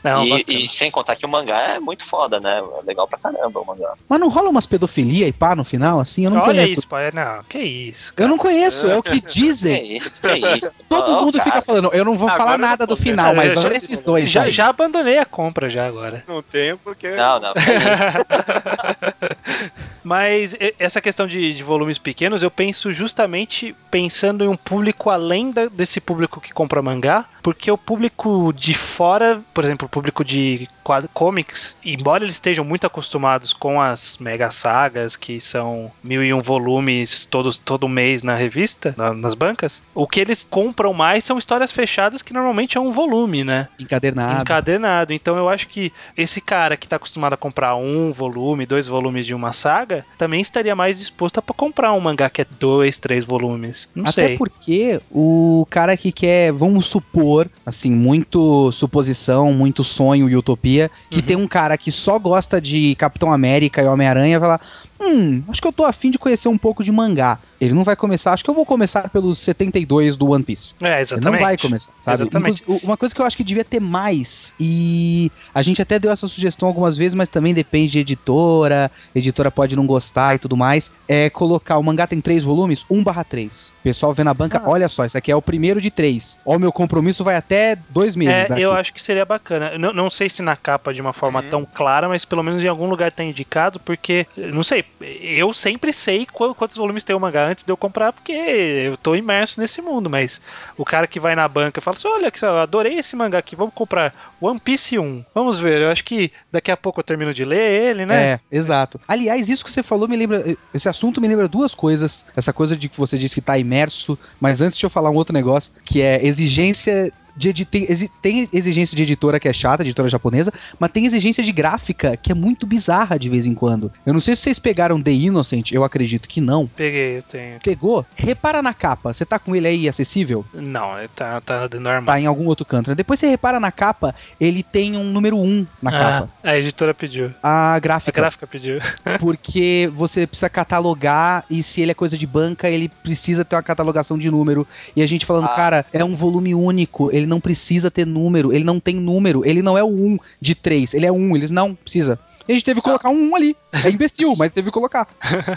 [0.02, 2.60] Não, e, e sem contar que o mangá é muito foda, né?
[2.82, 3.92] É legal pra caramba o mangá.
[4.08, 6.24] Mas não rola umas pedofilia e pá no final, assim?
[6.24, 6.80] Eu não Olha conheço.
[6.80, 7.10] isso, pai.
[7.12, 8.12] Não, que isso.
[8.16, 9.96] Eu não conheço, é o que Que dizem.
[9.96, 10.80] isso, que isso.
[10.88, 13.02] Todo Ó, mundo cara, fica falando, eu não vou Agora falar nada do ver.
[13.02, 14.30] final, mas já- olha esses dois.
[14.30, 16.24] Já, já abandonei a compra já agora.
[16.26, 17.10] Não tenho porque.
[17.10, 17.52] Não, não.
[20.02, 25.50] Mas essa questão de, de volumes pequenos, eu penso justamente pensando em um público além
[25.50, 30.24] da- desse público que compra mangá, porque o público de fora, por exemplo, o público
[30.24, 36.22] de quad- comics, embora eles estejam muito acostumados com as mega sagas, que são mil
[36.22, 40.92] e um volumes todos, todo mês na revista, na- nas bancas, o que eles compram
[40.92, 43.66] mais são histórias fechadas que normalmente é um volume, né?
[43.80, 44.42] Encadernado.
[44.42, 45.12] encadenado.
[45.12, 49.26] Então eu acho que esse cara que tá acostumado a comprar um volume, dois volumes
[49.26, 52.98] de uma saga, também estaria mais disposto a pra comprar um mangá que é dois,
[52.98, 53.88] três volumes.
[53.94, 54.36] Não Até sei.
[54.38, 60.75] porque o cara que quer, vamos supor, assim, muito suposição, muito sonho e utopia,
[61.10, 61.22] que Uhum.
[61.22, 64.60] tem um cara que só gosta de Capitão América e Homem-Aranha, vai lá,
[65.00, 67.38] hum, acho que eu tô afim de conhecer um pouco de mangá.
[67.60, 70.74] Ele não vai começar, acho que eu vou começar pelos 72 do One Piece.
[70.80, 71.40] É, Ele exatamente.
[71.40, 72.22] não vai começar, sabe?
[72.22, 72.62] Exatamente.
[72.84, 76.26] Uma coisa que eu acho que devia ter mais, e a gente até deu essa
[76.28, 80.90] sugestão algumas vezes, mas também depende de editora, editora pode não gostar e tudo mais,
[81.08, 83.68] é colocar, o mangá tem três volumes, 1 barra 3.
[83.80, 84.68] O pessoal vê na banca, Ah.
[84.68, 86.36] olha só, esse aqui é o primeiro de três.
[86.44, 88.60] Ó, o meu compromisso vai até dois meses É, daqui.
[88.62, 89.78] eu acho que seria bacana.
[89.78, 91.48] Não, não sei se na capa de uma forma Uhum.
[91.48, 95.92] tão clara, mas pelo menos em algum lugar tá indicado, porque, não sei, eu sempre
[95.92, 99.82] sei quantos volumes tem o mangá antes de eu comprar, porque eu tô imerso nesse
[99.82, 100.40] mundo, mas
[100.76, 103.54] o cara que vai na banca e fala assim: olha, eu adorei esse mangá aqui,
[103.54, 105.24] vamos comprar One Piece 1.
[105.34, 108.24] Vamos ver, eu acho que daqui a pouco eu termino de ler ele, né?
[108.24, 108.98] É, exato.
[109.06, 110.56] Aliás, isso que você falou me lembra.
[110.72, 112.24] Esse assunto me lembra duas coisas.
[112.34, 115.16] Essa coisa de que você disse que tá imerso, mas antes de eu falar um
[115.16, 117.86] outro negócio, que é exigência de tem,
[118.22, 122.32] tem exigência de editora que é chata, editora japonesa, mas tem exigência de gráfica que
[122.32, 123.92] é muito bizarra de vez em quando.
[124.04, 126.66] Eu não sei se vocês pegaram The Innocent, eu acredito que não.
[126.66, 127.60] Peguei, eu tenho.
[127.60, 128.04] Pegou?
[128.14, 129.12] Repara na capa.
[129.12, 130.44] Você tá com ele aí acessível?
[130.52, 132.04] Não, tá, tá normal.
[132.04, 132.90] Tá em algum outro canto.
[132.90, 132.94] Né?
[132.94, 136.30] Depois você repara na capa, ele tem um número 1 na ah, capa.
[136.42, 137.32] A editora pediu.
[137.42, 138.20] A gráfica.
[138.20, 138.78] A gráfica pediu.
[139.20, 143.62] porque você precisa catalogar e se ele é coisa de banca, ele precisa ter uma
[143.62, 144.66] catalogação de número.
[144.94, 145.54] E a gente falando, ah.
[145.54, 149.62] cara, é um volume único, ele não precisa ter número, ele não tem número, ele
[149.62, 152.18] não é o 1 de 3, ele é 1, eles não precisa.
[152.48, 153.56] E a gente teve que colocar um 1 ali.
[153.84, 155.08] É imbecil, mas teve que colocar.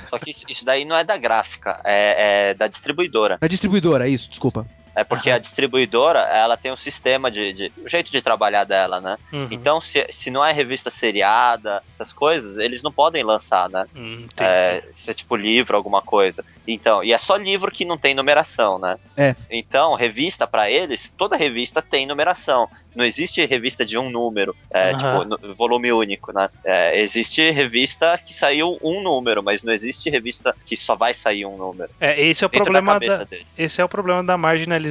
[0.09, 3.38] Só que isso daí não é da gráfica, é, é da distribuidora.
[3.39, 4.65] Da distribuidora, isso, desculpa.
[5.00, 5.36] É porque uhum.
[5.38, 7.72] a distribuidora, ela tem um sistema de, de.
[7.78, 9.18] o jeito de trabalhar dela, né?
[9.32, 9.47] Uhum.
[9.50, 13.86] Então, se, se não é revista seriada, essas coisas, eles não podem lançar, né?
[13.95, 16.43] Uhum, é, se é tipo livro, alguma coisa.
[16.68, 18.97] Então, e é só livro que não tem numeração, né?
[19.16, 19.36] É.
[19.50, 22.68] Então, revista para eles, toda revista tem numeração.
[22.93, 26.50] Não existe revista de um número, é, tipo, no, volume único, né?
[26.66, 31.45] É, existe revista que saiu um número, mas não existe revista que só vai sair
[31.45, 31.89] um número.
[32.02, 34.89] É, esse é o problema da, da esse é o problema da marginalização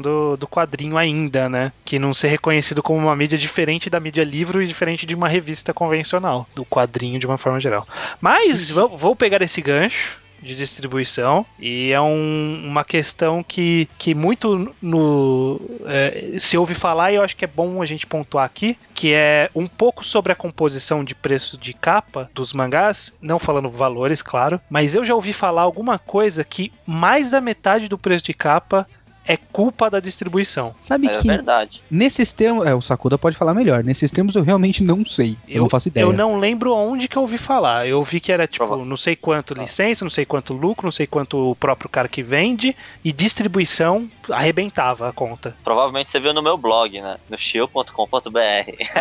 [0.00, 1.72] do, do quadrinho ainda, né?
[1.84, 5.28] Que não ser reconhecido como uma mídia diferente da mídia livro e diferente de uma
[5.28, 7.86] revista convencional, do quadrinho de uma forma geral.
[8.20, 14.14] Mas vou, vou pegar esse gancho de distribuição e é um, uma questão que, que
[14.14, 18.44] muito no é, se ouve falar e eu acho que é bom a gente pontuar
[18.44, 23.38] aqui que é um pouco sobre a composição de preço de capa dos mangás não
[23.38, 27.98] falando valores claro mas eu já ouvi falar alguma coisa que mais da metade do
[27.98, 28.86] preço de capa
[29.26, 30.74] é culpa da distribuição.
[30.78, 31.82] Sabe é que verdade.
[31.90, 33.84] nesses termos, é, o Sakuda pode falar melhor.
[33.84, 35.36] Nesses termos eu realmente não sei.
[35.46, 36.04] Eu, eu, não faço ideia.
[36.04, 37.86] Eu não lembro onde que eu ouvi falar.
[37.86, 40.92] Eu ouvi que era tipo, Prova não sei quanto licença, não sei quanto lucro, não
[40.92, 45.56] sei quanto o próprio cara que vende e distribuição arrebentava a conta.
[45.62, 47.18] Provavelmente você viu no meu blog, né?
[47.28, 47.92] No chill.com.br.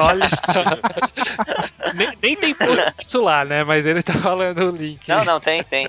[0.01, 0.63] Olha só.
[1.95, 3.63] nem, nem, tem post disso lá, né?
[3.63, 5.07] Mas ele tá falando o link.
[5.07, 5.87] Não, não, tem, tem.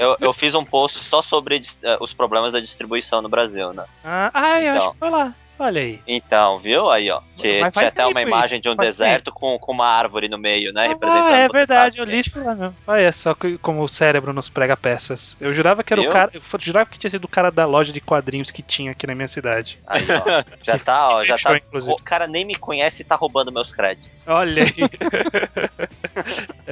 [0.00, 3.47] Eu, eu fiz um post só sobre uh, os problemas da distribuição no Brasil.
[3.48, 3.84] Brasil, né?
[4.04, 5.34] Ah, ah eu então, acho que foi lá.
[5.58, 6.00] Olha aí.
[6.06, 6.90] Então, viu?
[6.90, 7.20] Aí, ó.
[7.34, 10.86] Tinha, tinha até uma imagem de um deserto com, com uma árvore no meio, né?
[10.86, 12.76] Ah, representando é verdade, eu li isso lá mesmo.
[12.86, 15.36] Olha só como o cérebro nos prega peças.
[15.40, 16.10] Eu jurava que era viu?
[16.10, 16.30] o cara.
[16.34, 19.14] Eu jurava que tinha sido o cara da loja de quadrinhos que tinha aqui na
[19.14, 19.78] minha cidade.
[19.86, 20.44] Aí, ó.
[20.62, 21.24] Já tá, ó.
[21.24, 21.56] Já tá.
[21.56, 21.92] Inclusive.
[21.92, 24.26] O cara nem me conhece e tá roubando meus créditos.
[24.28, 24.74] Olha aí.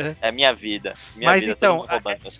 [0.20, 0.94] é minha vida.
[1.14, 1.86] Minha Mas vida, então,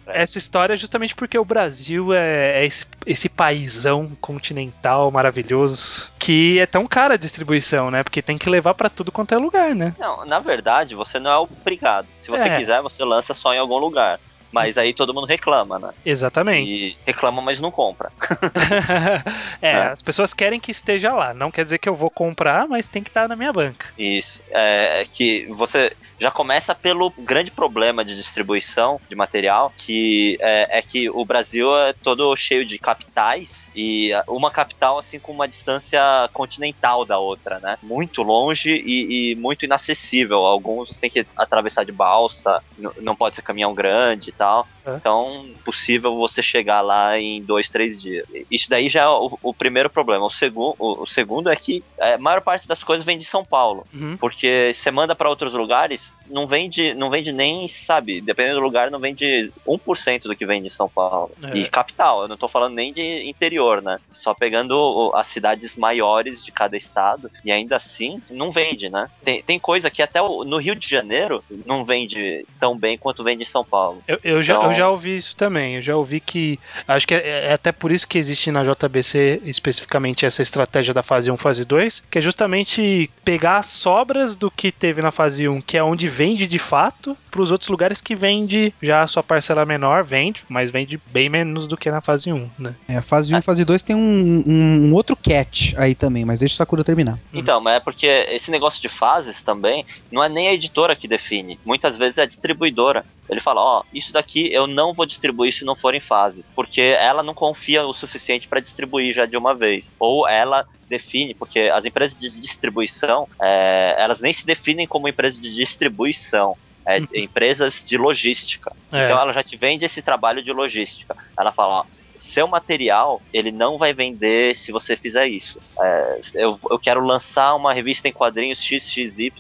[0.07, 6.36] essa história é justamente porque o Brasil é, é esse, esse paizão continental maravilhoso que
[6.59, 8.03] é tão cara a distribuição, né?
[8.03, 9.95] Porque tem que levar para tudo quanto é lugar, né?
[9.99, 12.07] Não, na verdade, você não é obrigado.
[12.21, 12.57] Se você é.
[12.57, 14.19] quiser, você lança só em algum lugar.
[14.57, 15.91] Mas aí todo mundo reclama, né?
[16.05, 16.71] Exatamente.
[16.71, 18.11] E reclama, mas não compra.
[19.61, 21.35] é, é, as pessoas querem que esteja lá.
[21.35, 23.87] Não quer dizer que eu vou comprar, mas tem que estar na minha banca.
[23.99, 24.43] Isso.
[24.51, 30.83] É que você já começa pelo grande problema de distribuição de material, que é, é
[30.83, 36.01] que o Brasil é todo cheio de capitais e uma capital assim com uma distância
[36.33, 37.77] continental da outra, né?
[37.83, 40.39] Muito longe e, e muito inacessível.
[40.39, 42.63] Alguns tem que atravessar de balsa,
[43.01, 44.46] não pode ser caminhão grande tal.
[44.47, 44.97] 好 É.
[44.97, 48.27] Então, possível você chegar lá em dois, três dias.
[48.51, 50.25] Isso daí já é o, o primeiro problema.
[50.25, 53.45] O, segu, o, o, segundo é que a maior parte das coisas vem de São
[53.45, 53.87] Paulo.
[53.93, 54.17] Uhum.
[54.17, 58.91] Porque você manda para outros lugares, não vende, não vende nem, sabe, dependendo do lugar,
[58.91, 61.33] não vende 1% do que vem de São Paulo.
[61.43, 61.59] É.
[61.59, 63.99] E capital, eu não tô falando nem de interior, né?
[64.13, 67.31] Só pegando as cidades maiores de cada estado.
[67.45, 69.11] E ainda assim, não vende, né?
[69.25, 73.43] Tem, tem coisa que até no Rio de Janeiro não vende tão bem quanto vende
[73.43, 74.03] em São Paulo.
[74.07, 74.71] Eu, eu já, então...
[74.71, 75.77] eu já ouvi isso também.
[75.77, 76.59] Eu já ouvi que.
[76.87, 81.03] Acho que é, é, até por isso que existe na JBC especificamente essa estratégia da
[81.03, 85.49] fase 1 fase 2, que é justamente pegar as sobras do que teve na fase
[85.49, 89.07] 1, que é onde vende de fato, para os outros lugares que vende já a
[89.07, 92.75] sua parcela menor, vende, mas vende bem menos do que na fase 1, né?
[92.89, 96.25] É, a fase 1 e fase 2 tem um, um, um, outro catch aí também,
[96.25, 97.19] mas deixa o Sakura terminar.
[97.33, 101.07] Então, mas é porque esse negócio de fases também não é nem a editora que
[101.07, 103.05] define, muitas vezes é a distribuidora.
[103.29, 106.53] Ele fala, ó, oh, isso daqui eu não vou distribuir se não for em fases,
[106.55, 109.97] porque ela não confia o suficiente para distribuir já de uma vez.
[109.99, 115.41] Ou ela define, porque as empresas de distribuição, é, elas nem se definem como empresa
[115.41, 116.57] de distribuição.
[116.87, 118.73] é empresas de logística.
[118.93, 119.05] É.
[119.05, 121.17] Então ela já te vende esse trabalho de logística.
[121.37, 121.85] Ela fala, ó,
[122.19, 125.59] seu material, ele não vai vender se você fizer isso.
[125.81, 129.33] É, eu, eu quero lançar uma revista em quadrinhos XXY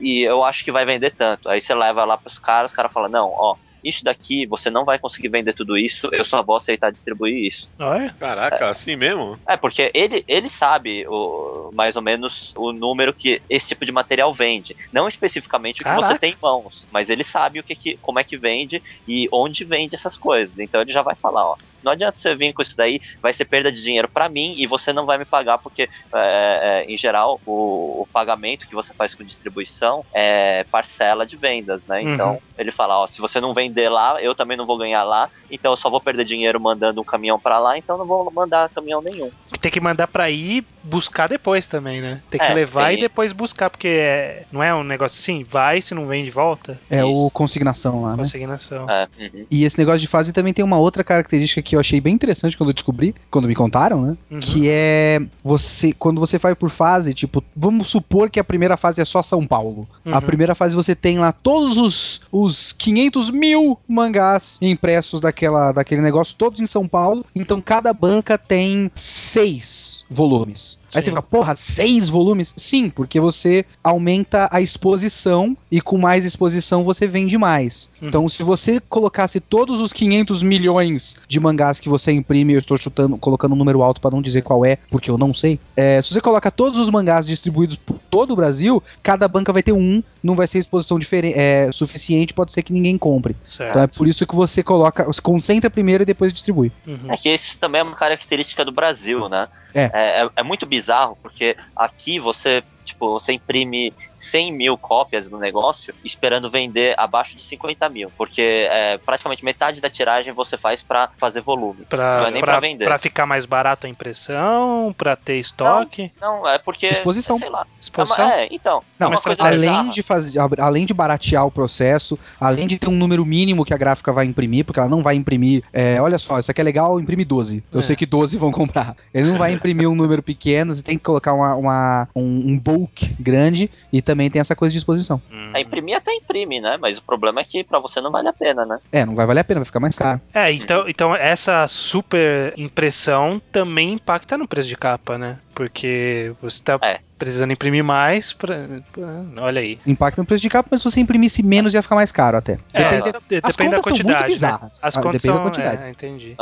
[0.00, 1.48] e eu acho que vai vender tanto.
[1.48, 4.84] Aí você leva lá pros caras, os caras falam, não, ó, isso daqui você não
[4.84, 7.70] vai conseguir vender tudo isso, eu só vou aceitar distribuir isso.
[7.78, 8.14] Olha.
[8.18, 9.38] Caraca, assim mesmo?
[9.46, 13.92] É, porque ele, ele sabe o, mais ou menos o número que esse tipo de
[13.92, 14.76] material vende.
[14.92, 16.06] Não especificamente o que Caraca.
[16.08, 19.28] você tem em mãos, mas ele sabe o que, que como é que vende e
[19.32, 20.58] onde vende essas coisas.
[20.58, 21.56] Então ele já vai falar, ó.
[21.82, 24.66] Não adianta você vir com isso daí, vai ser perda de dinheiro pra mim e
[24.66, 28.92] você não vai me pagar, porque, é, é, em geral, o, o pagamento que você
[28.94, 32.00] faz com distribuição é parcela de vendas, né?
[32.02, 32.14] Uhum.
[32.14, 35.28] Então, ele fala, ó, se você não vender lá, eu também não vou ganhar lá,
[35.50, 38.30] então eu só vou perder dinheiro mandando um caminhão pra lá, então eu não vou
[38.32, 39.30] mandar caminhão nenhum.
[39.60, 42.20] Tem que mandar pra ir buscar depois também, né?
[42.30, 45.44] Tem que É, levar tem- e depois buscar, porque é- não é um negócio assim,
[45.44, 46.78] vai, se não vem de volta.
[46.90, 47.30] É o Isso.
[47.32, 48.16] consignação lá, né?
[48.16, 48.88] Consignação.
[48.90, 49.46] É, uhum.
[49.50, 52.56] E esse negócio de fase também tem uma outra característica que eu achei bem interessante
[52.56, 54.16] quando eu descobri, quando me contaram, né?
[54.30, 54.40] Uhum.
[54.40, 59.00] Que é você, quando você vai por fase, tipo, vamos supor que a primeira fase
[59.00, 59.86] é só São Paulo.
[60.04, 60.20] A Uhum.
[60.22, 66.34] primeira fase você tem lá todos os, os 500 mil mangás impressos daquela, daquele negócio,
[66.36, 67.24] todos em São Paulo.
[67.34, 70.78] Então cada banca tem seis volumes.
[70.94, 71.06] Aí Sim.
[71.06, 72.52] você fala, porra, seis volumes?
[72.56, 77.90] Sim, porque você aumenta a exposição e com mais exposição você vende mais.
[78.00, 78.08] Uhum.
[78.08, 82.76] Então, se você colocasse todos os 500 milhões de mangás que você imprime, eu estou
[82.76, 85.58] chutando, colocando um número alto para não dizer qual é, porque eu não sei.
[85.76, 89.62] É, se você coloca todos os mangás distribuídos por todo o Brasil, cada banca vai
[89.62, 93.34] ter um, não vai ser exposição diferente, é, suficiente, pode ser que ninguém compre.
[93.44, 93.70] Certo.
[93.70, 96.70] Então é por isso que você coloca, você concentra primeiro e depois distribui.
[96.86, 97.10] Uhum.
[97.10, 99.48] É que isso também é uma característica do Brasil, né?
[99.74, 99.90] É.
[99.94, 100.81] É, é muito bizarro,
[101.22, 102.62] porque aqui você,
[103.02, 108.10] tipo, você imprime 100 mil cópias no negócio esperando vender abaixo de 50 mil.
[108.16, 111.84] Porque é, praticamente metade da tiragem você faz pra fazer volume.
[111.88, 112.84] Pra, não é nem pra, pra vender.
[112.84, 116.86] pra ficar mais barato a impressão, pra ter estoque, Não, é porque.
[116.86, 117.38] Exposição.
[117.38, 117.62] Sei lá.
[117.62, 118.24] É, exposição.
[118.24, 118.82] uma- é, então.
[118.98, 122.78] Não, é uma mas coisa além de fazer, além de baratear o processo, além de
[122.78, 126.00] ter um número mínimo que a gráfica vai imprimir, porque ela não vai imprimir, é,
[126.00, 127.62] olha só, isso aqui é legal, imprime 12.
[127.72, 127.82] Eu É.
[127.82, 128.94] sei que 12 vão comprar.
[129.12, 132.58] Ele não vai imprimir um número pequeno, você tem que colocar uma, uma- um, um
[132.58, 135.20] bulk grande e também tem essa coisa de exposição.
[135.30, 135.52] Hum.
[135.54, 136.78] É, imprimir até imprime, né?
[136.80, 138.78] Mas o problema é que pra você não vale a pena, né?
[138.90, 140.20] É, não vai valer a pena, vai ficar mais caro.
[140.32, 145.38] É, então, então essa super impressão também impacta no preço de capa, né?
[145.54, 146.98] Porque você tá É.
[147.18, 148.56] precisando imprimir mais pra,
[148.90, 149.78] pra- Olha aí.
[149.86, 152.58] Impacta no preço de capa, mas se você imprimisse menos ia ficar mais caro até.
[152.72, 154.22] É, Depende- de- as depende da contas são muito quantidade.
[154.22, 154.28] né?
[154.28, 154.84] bizarras.
[154.84, 155.42] As Ah, contas depende da são.
[155.42, 155.82] quantidade.
[155.82, 156.36] É, entendi.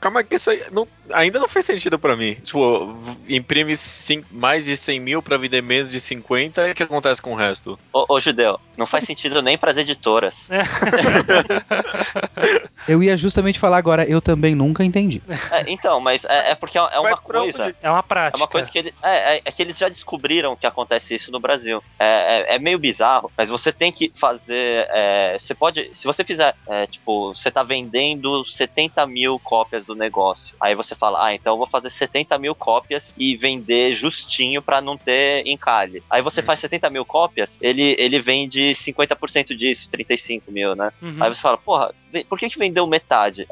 [0.00, 2.34] Calma que isso aí não- ainda não faz sentido pra mim.
[2.42, 2.96] Tipo,
[3.28, 7.22] imprime cin- mais de 100 mil pra vender menos de 50 e o que acontece
[7.22, 7.78] com o resto?
[7.92, 10.48] Ô, ô Judeu, não faz sentido nem pras editoras.
[12.88, 15.20] Eu ia justamente falar agora, eu também nunca entendi.
[15.50, 17.74] É, então, mas é, é porque é uma coisa.
[17.82, 18.36] É uma É prática.
[18.36, 21.40] uma coisa que ele, é, é, é que eles já descobriram que acontece isso no
[21.40, 21.82] Brasil.
[21.98, 24.86] É, é, é meio bizarro, mas você tem que fazer.
[24.90, 25.90] é, você pode.
[25.94, 30.54] Se você fizer, é, tipo, você tá vendendo 70 mil cópias do negócio.
[30.60, 34.80] Aí você fala, ah, então eu vou fazer 70 mil cópias e vender justinho pra
[34.80, 36.02] não ter encalhe.
[36.10, 40.92] Aí você faz 70 mil cópias, ele, ele vende 50% disso, 35 mil, né?
[41.00, 41.22] Uhum.
[41.22, 41.94] Aí você fala, porra,
[42.24, 43.46] por que, que vendeu metade?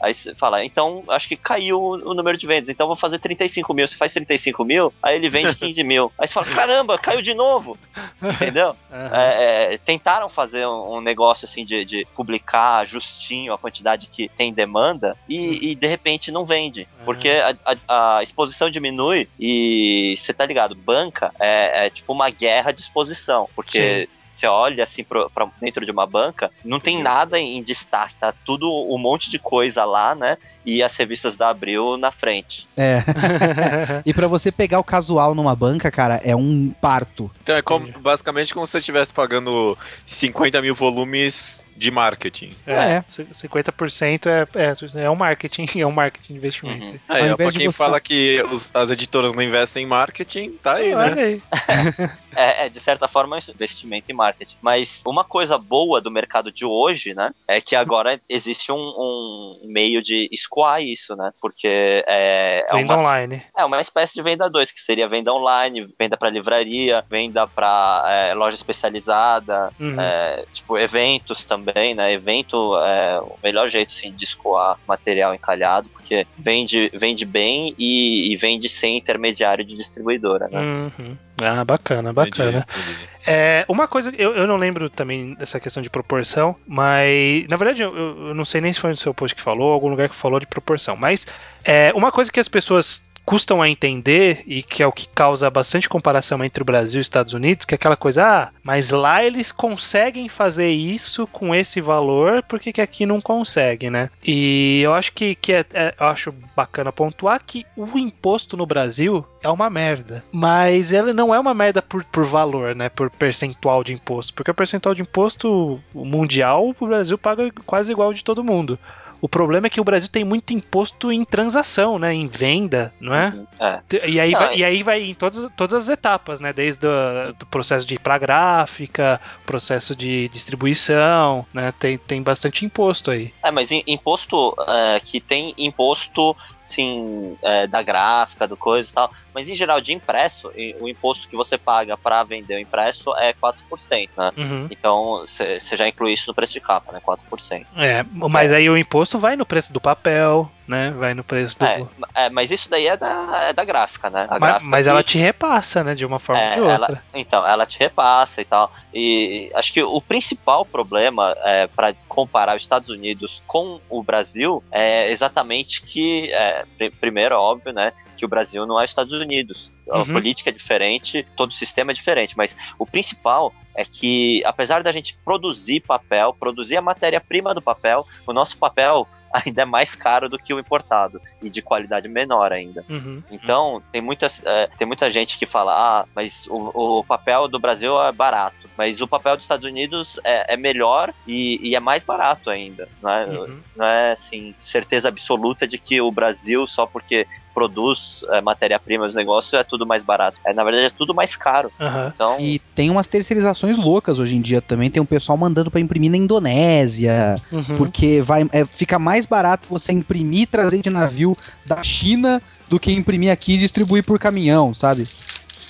[0.00, 3.72] Aí você fala, então acho que caiu o número de vendas, então vou fazer 35
[3.74, 3.86] mil.
[3.86, 6.12] Você faz 35 mil, aí ele vende 15 mil.
[6.18, 7.78] Aí você fala, caramba, caiu de novo.
[8.22, 8.76] Entendeu?
[8.92, 9.10] Aham.
[9.12, 14.28] É, é, tentaram fazer um, um negócio assim de, de publicar justinho a quantidade que
[14.28, 16.82] tem demanda e, e, de repente não vende.
[16.98, 17.04] Uhum.
[17.04, 17.56] Porque a,
[17.88, 22.80] a- a exposição diminui e você tá ligado, banca é, é tipo uma guerra de
[22.80, 23.48] exposição.
[23.54, 24.08] Porque.
[24.40, 28.32] Você olha assim pro, pra dentro de uma banca, não tem nada em destaque, tá
[28.46, 30.38] tudo um monte de coisa lá, né?
[30.64, 32.66] E as revistas da Abril na frente.
[32.74, 33.04] É.
[34.06, 37.30] e pra você pegar o casual numa banca, cara, é um parto.
[37.42, 39.76] Então é como, basicamente como se você estivesse pagando
[40.06, 42.54] 50 mil volumes de marketing.
[42.66, 43.04] É, É.
[43.08, 46.84] 50% é, é, é um marketing, é um marketing de investimento.
[46.84, 46.98] Uhum.
[47.08, 50.74] Aí, ó, pra quem você- fala que os- as editoras não investem em marketing, tá
[50.74, 51.12] aí, né?
[51.22, 51.42] Aí.
[52.36, 54.56] É, é, de certa forma, é investimento em marketing.
[54.62, 59.60] Mas uma coisa boa do mercado de hoje, né, é que agora existe um, um
[59.64, 61.32] meio de escoar isso, né?
[61.40, 61.66] Porque
[62.06, 63.42] é, é, Venda uma, online.
[63.56, 68.32] é uma espécie de venda 2, que seria venda online, venda para livraria, venda para
[68.36, 70.00] loja especializada, Uhum.
[70.00, 72.12] é, tipo, eventos também, né?
[72.12, 78.32] Evento é o melhor jeito, assim, de escoar material encalhado, porque vende, vende bem e,
[78.32, 80.58] e vende sem intermediário de distribuidora, né?
[80.60, 81.16] Uhum.
[81.40, 82.66] Ah, bacana, bacana.
[82.68, 83.08] Entendi, entendi.
[83.26, 87.82] É, uma coisa, eu, eu não lembro também dessa questão de proporção, mas na verdade
[87.82, 90.08] eu, eu- não sei nem se foi no seu post que falou, ou algum lugar
[90.08, 91.26] que falou de proporção, mas
[91.64, 95.48] é, uma coisa que as pessoas custam a entender e que é o que causa
[95.48, 98.90] bastante comparação entre o Brasil e os Estados Unidos, que é aquela coisa, ah, mas
[98.90, 104.10] lá eles conseguem fazer isso com esse valor, por que, que aqui não consegue, né?
[104.26, 108.66] E eu acho que, que é, é- eu acho bacana pontuar que o imposto no
[108.66, 110.24] Brasil é uma merda.
[110.32, 112.88] Mas ele não é uma merda por, por valor, né?
[112.88, 114.34] Por percentual de imposto.
[114.34, 118.76] Porque o percentual de imposto mundial, o Brasil paga quase igual de todo mundo.
[119.22, 122.12] O problema é que o Brasil tem muito imposto em transação, né?
[122.14, 123.32] Em venda, não é?
[123.60, 124.06] É.
[124.08, 126.52] E aí, Não, vai, é- e aí vai em todas, todas as etapas, né?
[126.52, 131.72] Desde o do processo de ir pra gráfica, processo de distribuição, né?
[131.72, 133.32] Tem, tem bastante imposto aí.
[133.44, 138.92] É, mas im- imposto é, que tem imposto, sim, é, da gráfica, do coisa e
[138.92, 139.10] tal.
[139.34, 140.50] Mas em geral, de impresso,
[140.80, 144.30] o imposto que você paga para vender o impresso é 4%, né?
[144.36, 144.66] Uhum.
[144.70, 147.00] Então, você já inclui isso no preço de capa, né?
[147.02, 147.66] 4%.
[147.76, 150.90] É, mas aí o imposto vai no preço do papel, né?
[150.92, 151.64] Vai no preço do.
[151.66, 154.26] É, é, mas isso daí é da, é da gráfica, né?
[154.30, 155.94] A mas gráfica mas que- ela te repassa, né?
[155.94, 157.04] De uma forma É, ou de ela- outra.
[157.12, 158.72] Então, ela te repassa e tal.
[158.94, 164.62] E acho que o principal problema é, para comparar os Estados Unidos com o Brasil
[164.70, 167.92] é exatamente que, é, pr- primeiro, óbvio, né?
[168.16, 169.70] Que o Brasil não é os Estados Unidos.
[169.90, 170.04] A Uhum.
[170.12, 174.92] política é diferente, todo o sistema é diferente, mas o principal é que, apesar da
[174.92, 180.28] gente produzir papel, produzir a matéria-prima do papel, o nosso papel ainda é mais caro
[180.28, 182.84] do que o importado e de qualidade menor ainda.
[182.88, 183.22] Uhum.
[183.30, 187.58] Então, tem, muitas, é, tem muita gente que fala, ah, mas o, o papel do
[187.58, 188.68] Brasil é barato.
[188.76, 192.88] Mas o papel dos Estados Unidos é, é melhor e, e é mais barato ainda.
[193.02, 193.60] Não é, Uhum.
[193.76, 199.14] não é assim, certeza absoluta de que o Brasil, só porque produz é, matéria-prima dos
[199.16, 200.38] negócios, é tudo mais barato.
[200.46, 201.70] É, na verdade, é tudo mais caro.
[201.80, 202.10] Aham.
[202.14, 204.90] Então, E tem umas terceirizações loucas hoje em dia também.
[204.90, 207.40] Tem um pessoal mandando pra imprimir na Indonésia.
[207.52, 207.76] Uhum.
[207.76, 211.36] Porque vai, é, fica mais barato você imprimir e trazer de navio
[211.66, 215.08] da China do que imprimir aqui e distribuir por caminhão, sabe?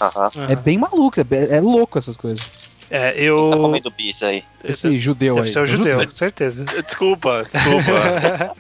[0.01, 0.31] aham.
[0.49, 1.25] É bem maluco, é,
[1.57, 2.60] é louco essas coisas.
[2.91, 3.51] É, Tá eu.
[3.51, 4.43] comendo bis aí.
[4.65, 5.53] Esse judeu Deve aí.
[5.53, 6.65] ser o judeu, com certeza.
[6.83, 8.57] Desculpa, desculpa.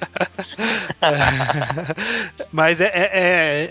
[2.53, 3.11] Mas é, é,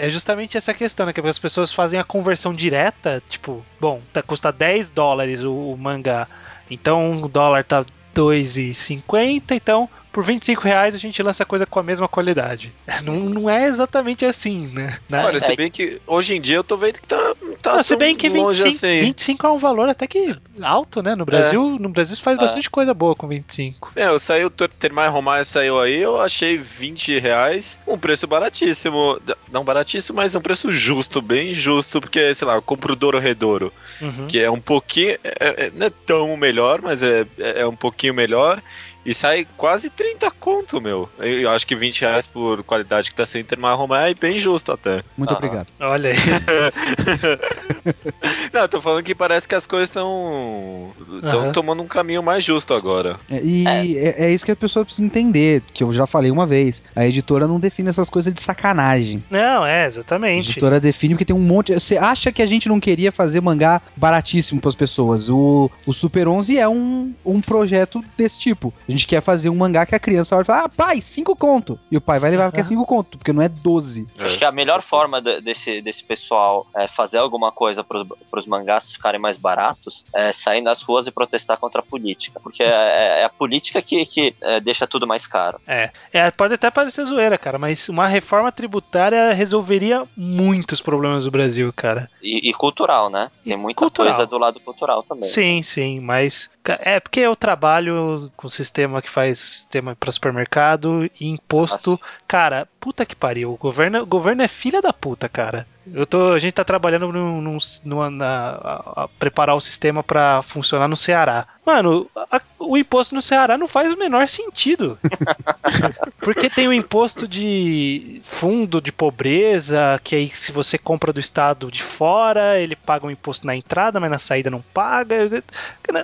[0.02, 1.14] é- é justamente essa questão, né?
[1.14, 5.78] Que as pessoas fazem a conversão direta, tipo, bom, tá, custa 10 dólares o, o
[5.78, 6.28] mangá.
[6.70, 7.84] Então o dólar tá
[8.16, 9.90] 2,50, então
[10.20, 12.74] por 25 reais a gente lança coisa com a mesma qualidade.
[13.04, 14.98] Não, não é exatamente assim, né?
[15.08, 15.24] Né?
[15.24, 17.34] Olha, se bem que hoje em dia eu tô vendo que tá.
[17.62, 19.00] tá Não, se bem que longe 25, assim.
[19.00, 21.16] 25 é um valor até que alto, né?
[21.16, 22.42] No Brasil, no Brasil se faz É.
[22.42, 23.94] bastante coisa boa com 25.
[23.96, 29.18] É, eu saiu, o Termai Romaia saiu aí, eu achei 20 reais, um preço baratíssimo.
[29.50, 33.18] Não baratíssimo, mas um preço justo, bem justo, porque, sei lá, eu compro o Douro
[33.20, 34.28] Redouro, Uhum.
[34.28, 35.12] que é um pouquinho.
[35.24, 38.62] é- é- não é tão melhor, mas é, é um pouquinho melhor.
[39.06, 41.10] E sai quase 30 conto, meu.
[41.20, 44.72] Eu acho que 20 reais por qualidade que tá sem Termai Romaia é bem justo
[44.72, 45.02] até.
[45.18, 45.38] Muito Aham.
[45.38, 45.68] obrigado.
[45.80, 46.16] Olha aí.
[48.54, 50.92] Não, eu tô falando que parece que as coisas estão.
[51.24, 51.52] estão Aham.
[51.52, 53.20] tomando um caminho mais justo agora.
[53.32, 54.26] É, E é.
[54.26, 56.82] é isso que a pessoa precisa entender, que eu já falei uma vez.
[56.96, 59.24] A editora não define essas coisas de sacanagem.
[59.30, 60.52] Não, é, A exatamente.
[60.52, 61.74] editora define porque tem um monte.
[61.74, 65.30] Você acha que a gente não queria fazer mangá baratíssimo para as pessoas?
[65.30, 68.74] O, o Super 11 é um, um projeto desse tipo.
[68.90, 71.80] A gente quer fazer um mangá que a criança vai falar: ah, pai, 5 conto.
[71.92, 74.08] E o pai vai levar porque é 5 conto, porque não é 12.
[74.18, 78.04] Acho que a melhor forma de- desse, desse pessoal é, fazer alguma coisa para
[78.36, 82.40] os mangás ficarem mais baratos é sair nas ruas e protestar contra a política.
[82.40, 85.62] Porque é, é a política que, que é, deixa tudo mais caro.
[85.68, 91.32] É, é, pode até parecer zoeira, cara, mas uma reforma tributária resolveria muitos problemas do
[91.32, 92.10] Brasil, cara.
[92.24, 93.30] E, e cultural, né?
[93.44, 94.16] Tem muita cultural.
[94.16, 95.30] coisa do lado cultural também.
[95.30, 101.28] Sim, sim, mas é porque eu trabalho com sistema que faz sistema para supermercado e
[101.28, 102.00] imposto.
[102.28, 103.54] Cara, puta que pariu.
[103.54, 105.66] O governo, o governo é filha da puta, cara.
[105.94, 110.04] Eu tô, a gente tá trabalhando num, num- numa- na, a- a preparar o sistema
[110.04, 111.48] pra funcionar no Ceará.
[111.66, 114.98] Mano, a- o imposto no Ceará não faz o menor sentido.
[116.20, 121.72] Porque tem o imposto de fundo de pobreza, que aí se você compra do estado
[121.72, 125.16] de fora, ele paga um imposto na entrada, mas na saída não paga.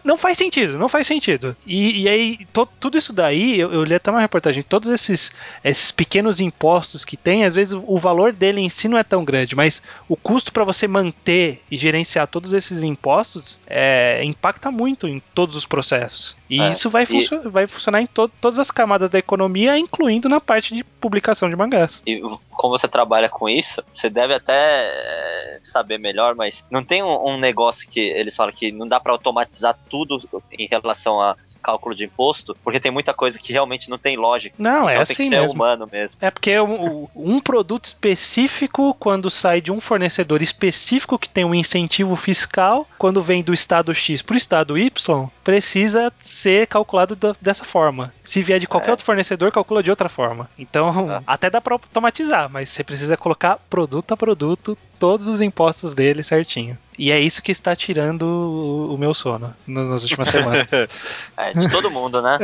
[0.04, 1.56] Não faz sentido, não faz sentido.
[1.66, 5.32] E, e aí, to- tudo isso daí, eu, eu li até uma reportagem, todos esses,
[5.64, 9.04] esses pequenos impostos que tem, às vezes o, o valor dele em si não é
[9.04, 9.75] tão grande, mas
[10.08, 15.56] o custo para você manter e gerenciar todos esses impostos é, impacta muito em todos
[15.56, 16.36] os processos.
[16.50, 19.78] E É, isso vai, e- funcio- vai funcionar em to- todas as camadas da economia,
[19.78, 22.02] incluindo na parte de publicação de mangás.
[22.06, 22.22] E
[22.56, 27.30] como você trabalha com isso, você deve até é, saber melhor, mas não tem um,
[27.30, 30.18] um, negócio que eles falam que não dá para automatizar tudo
[30.52, 34.56] em relação a cálculo de imposto, porque tem muita coisa que realmente não tem lógica.
[34.58, 35.56] Não, é então assim tem que ser mesmo.
[35.56, 36.18] humano mesmo.
[36.22, 41.54] É porque um, um produto específico, quando sai de um fornecedor específico que tem um
[41.56, 47.34] incentivo fiscal, quando vem do estado X para o estado Y, precisa ser calculado da,
[47.42, 48.14] dessa forma.
[48.24, 48.92] Se vier de qualquer É.
[48.92, 50.50] outro fornecedor, calcula de outra forma.
[50.58, 51.22] Então, Ah.
[51.28, 56.24] até dá para automatizar, mas você precisa colocar produto a produto todos os impostos dele
[56.24, 56.78] certinho.
[56.98, 60.68] E é isso que está tirando o, o meu sono no- nas últimas semanas.
[61.38, 62.38] É, de todo mundo, né?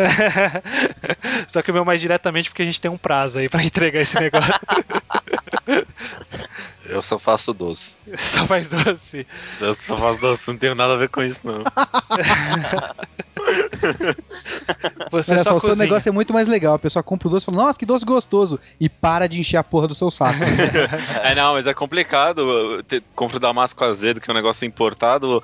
[1.47, 4.02] Só que o meu mais diretamente porque a gente tem um prazo aí pra entregar
[4.02, 4.54] esse negócio.
[6.92, 7.98] Eu só faço doce.
[8.18, 9.26] Só faz doce.
[9.60, 11.64] Eu só faço doce, não tenho nada a ver com isso, não.
[15.12, 15.76] Você Olha só só, o seu cozinha.
[15.86, 16.74] negócio é muito mais legal.
[16.76, 18.60] A pessoa compra o doce e fala, nossa, que doce gostoso.
[18.80, 20.39] E para de encher a porra do seu saco.
[21.24, 22.84] É, não, mas é complicado.
[23.16, 25.44] Compro damasco azedo, que é um negócio importado.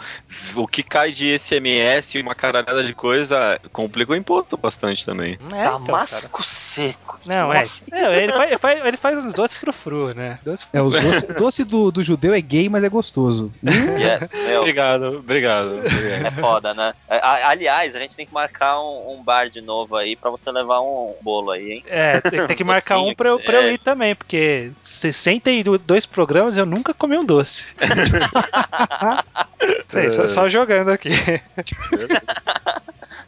[0.55, 5.33] O que cai de ICMS e uma caralhada de coisa complica o imposto bastante também.
[5.33, 5.79] É, então, cara.
[5.79, 7.19] Damasco seco.
[7.25, 7.83] Não, Nossa.
[7.91, 8.03] é.
[8.03, 10.39] é ele, faz, ele faz- ele faz uns doces frufru, né?
[10.43, 13.51] Doce é, os doce, doce do, do judeu é gay, mas é gostoso.
[13.63, 13.69] E
[14.03, 15.79] é, meu, Obrigado, obrigado.
[15.79, 16.25] obrigado.
[16.25, 16.93] é foda, né?
[17.09, 20.51] É, aliás, a gente tem que marcar um, um bar de novo aí pra você
[20.51, 21.83] levar um bolo aí, hein?
[21.87, 23.73] É, tem, tem que marcar um pra eu, pra eu é.
[23.73, 27.67] ir também, porque 62 programas eu nunca comi um doce.
[29.87, 31.09] Sei, só, só jogando aqui.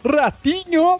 [0.05, 0.97] Ratinho!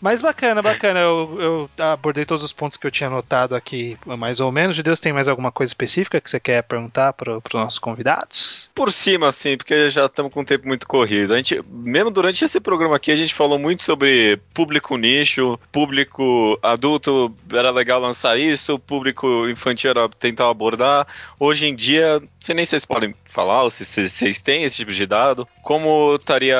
[0.00, 1.00] Mas bacana, bacana.
[1.00, 4.76] Eu, eu abordei todos os pontos que eu tinha anotado aqui, mais ou menos.
[4.76, 8.70] De Deus, tem mais alguma coisa específica que você quer perguntar para os nossos convidados?
[8.74, 11.32] Por cima, assim, porque já estamos com um tempo muito corrido.
[11.32, 16.58] A gente, mesmo durante esse programa aqui, a gente falou muito sobre público nicho, público
[16.62, 21.06] adulto, era legal lançar isso, público infantil era tentar abordar.
[21.40, 24.76] Hoje em dia, não sei nem se vocês podem falar, ou se vocês têm esse
[24.76, 26.58] tipo de dado, como estaria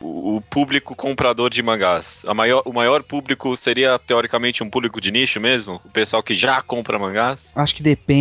[0.00, 2.22] o o público comprador de mangás?
[2.26, 5.80] A maior, o maior público seria, teoricamente, um público de nicho mesmo?
[5.84, 7.52] O pessoal que já compra mangás?
[7.56, 8.17] Acho que depende.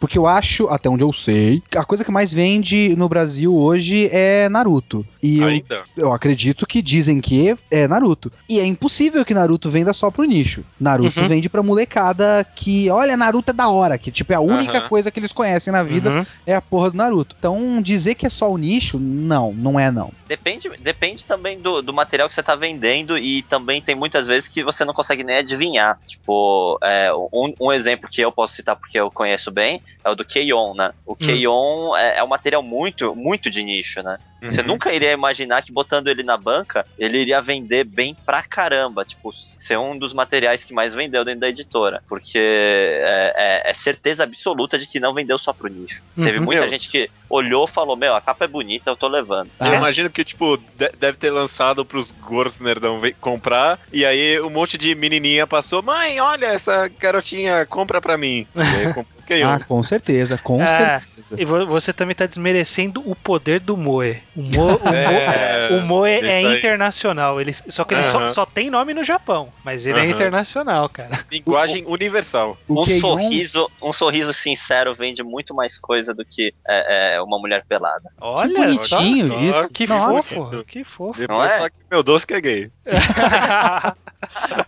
[0.00, 4.08] Porque eu acho, até onde eu sei, a coisa que mais vende no Brasil hoje
[4.12, 5.06] é Naruto.
[5.22, 5.84] E eu, Ainda?
[5.96, 8.32] eu acredito que dizem que é Naruto.
[8.48, 10.64] E é impossível que Naruto venda só pro nicho.
[10.80, 11.28] Naruto Uhum.
[11.28, 14.88] vende pra molecada que, olha, Naruto é da hora, que tipo é a única Aham.
[14.88, 16.26] coisa que eles conhecem na vida Uhum.
[16.46, 17.36] é a porra do Naruto.
[17.38, 20.12] Então, dizer que é só o nicho, não, não é não.
[20.26, 24.48] Depende, depende também do, do material que você tá vendendo e também tem muitas vezes
[24.48, 25.98] que você não consegue nem adivinhar.
[26.06, 30.14] Tipo, é, um, um exemplo que eu posso citar porque eu conheço bem é o
[30.14, 30.92] do Keion, né?
[31.06, 34.16] O Keion é, é um material muito, muito de nicho, né?
[34.44, 34.66] Você Uhum.
[34.66, 39.04] nunca iria imaginar que botando ele na banca, ele iria vender bem pra caramba.
[39.04, 42.02] Tipo, ser um dos materiais que mais vendeu dentro da editora.
[42.08, 43.32] Porque é,
[43.64, 46.02] é- é certeza absoluta de que não vendeu só pro nicho.
[46.16, 46.44] Teve Uhum.
[46.44, 46.68] muita Meu.
[46.70, 49.48] gente que olhou e falou: Meu, a capa é bonita, eu tô levando.
[49.60, 49.76] Eu Ah.
[49.76, 54.76] imagino que, tipo, de- deve ter lançado pros gordos nerdão comprar, e aí um monte
[54.76, 58.44] de menininha passou, mãe, olha, essa garotinha, compra pra mim.
[58.56, 59.48] E aí comprou o Keion.
[59.48, 61.36] Ah, com certeza, com É, certeza.
[61.38, 64.22] E vo- você também tá desmerecendo o poder do Moe.
[64.36, 67.40] O Moe, o É, o Moe é internacional.
[67.40, 68.28] Ele, só que ele só, Aham.
[68.28, 69.52] só tem nome no Japão.
[69.64, 70.10] Mas ele é Aham.
[70.10, 71.18] internacional, cara.
[71.30, 72.56] Linguagem universal.
[72.68, 77.22] O um Keion- sorriso, um sorriso sincero vende muito mais coisa do que é, é,
[77.22, 78.10] uma mulher pelada.
[78.20, 79.60] Olha bonitinho só.
[79.60, 79.72] isso.
[79.72, 80.34] Que Nossa.
[80.34, 81.20] fofo, que fofo.
[81.20, 81.56] Não Depois é?
[81.56, 82.70] fala que meu doce que é gay.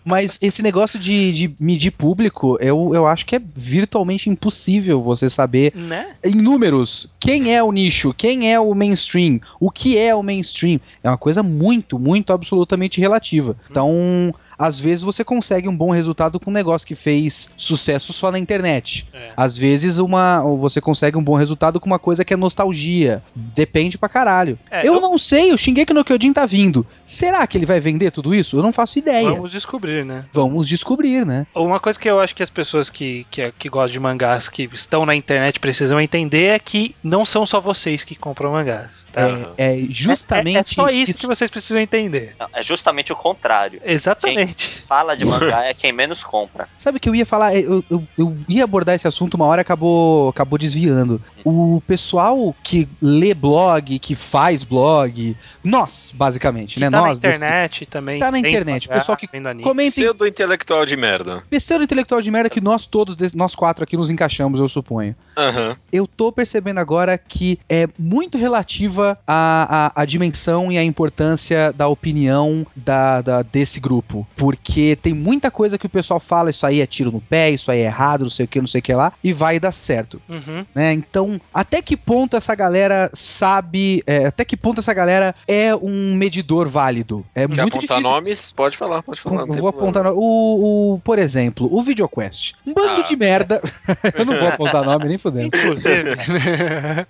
[0.03, 5.29] Mas esse negócio de, de medir público, eu, eu acho que é virtualmente impossível você
[5.29, 6.13] saber né?
[6.23, 10.79] em números quem é o nicho, quem é o mainstream, o que é o mainstream.
[11.03, 13.55] É uma coisa muito, muito absolutamente relativa.
[13.69, 18.31] Então, às vezes você consegue um bom resultado com um negócio que fez sucesso só
[18.31, 19.07] na internet.
[19.13, 19.31] É.
[19.35, 23.21] Às vezes uma, ou você consegue um bom resultado com uma coisa que é nostalgia.
[23.35, 24.57] Depende pra caralho.
[24.69, 26.85] É, eu, eu- não sei, o Shingeki no Kyojin tá vindo.
[27.05, 28.57] Será que ele vai vender tudo isso?
[28.57, 29.29] Eu não faço ideia.
[29.29, 30.25] Vamos descobrir, né?
[30.33, 31.45] Vamos descobrir, né?
[31.53, 34.63] Uma coisa que eu acho que as pessoas que, que, que gostam de mangás, que
[34.73, 39.05] estão na internet, precisam entender é que não são só vocês que compram mangás.
[39.11, 39.53] Tá?
[39.57, 40.57] É, é justamente.
[40.57, 42.35] É, é só isso que vocês precisam entender.
[42.53, 43.81] É justamente o contrário.
[43.85, 44.44] Exatamente.
[44.87, 46.67] Fala de mangá é quem menos compra.
[46.77, 47.55] Sabe o que eu ia falar?
[47.55, 51.21] Eu, eu, eu ia abordar esse assunto, uma hora acabou, acabou desviando.
[51.43, 56.89] O pessoal que lê blog, que faz blog, nós, basicamente, Que né?
[56.89, 58.19] tá na nós desse- internet também.
[58.19, 59.27] Tá na internet, mangá, pessoal que.
[59.63, 61.43] Comentem Pseudo intelectual de merda.
[61.49, 65.15] besteira intelectual de merda que nós todos, nós quatro aqui nos encaixamos, eu suponho.
[65.37, 65.75] Aham.
[65.91, 71.73] eu tô percebendo agora que é muito relativa à, à, à dimensão e à importância
[71.73, 74.25] da opinião da, da- desse grupo.
[74.35, 77.71] Porque tem muita coisa que o pessoal fala, isso aí é tiro no pé, isso
[77.71, 79.71] aí é errado, não sei o que, não sei o que lá, e vai dar
[79.71, 80.21] certo.
[80.27, 80.65] Uhum.
[80.73, 80.93] Né?
[80.93, 86.13] Então, até que ponto essa galera sabe, é, até que ponto essa galera é um
[86.15, 87.25] medidor válido?
[87.33, 88.01] É Quer muito apontar difícil.
[88.01, 88.51] nomes?
[88.51, 89.45] Pode falar, pode falar.
[89.45, 89.79] não Eu vou problema.
[89.99, 92.53] apontar no- o, o, por exemplo, o VideoQuest.
[92.65, 93.07] Um bando Ah.
[93.07, 93.61] de merda.
[94.17, 95.47] eu não vou apontar nome nem fudendo.
[95.55, 96.15] Inclusive.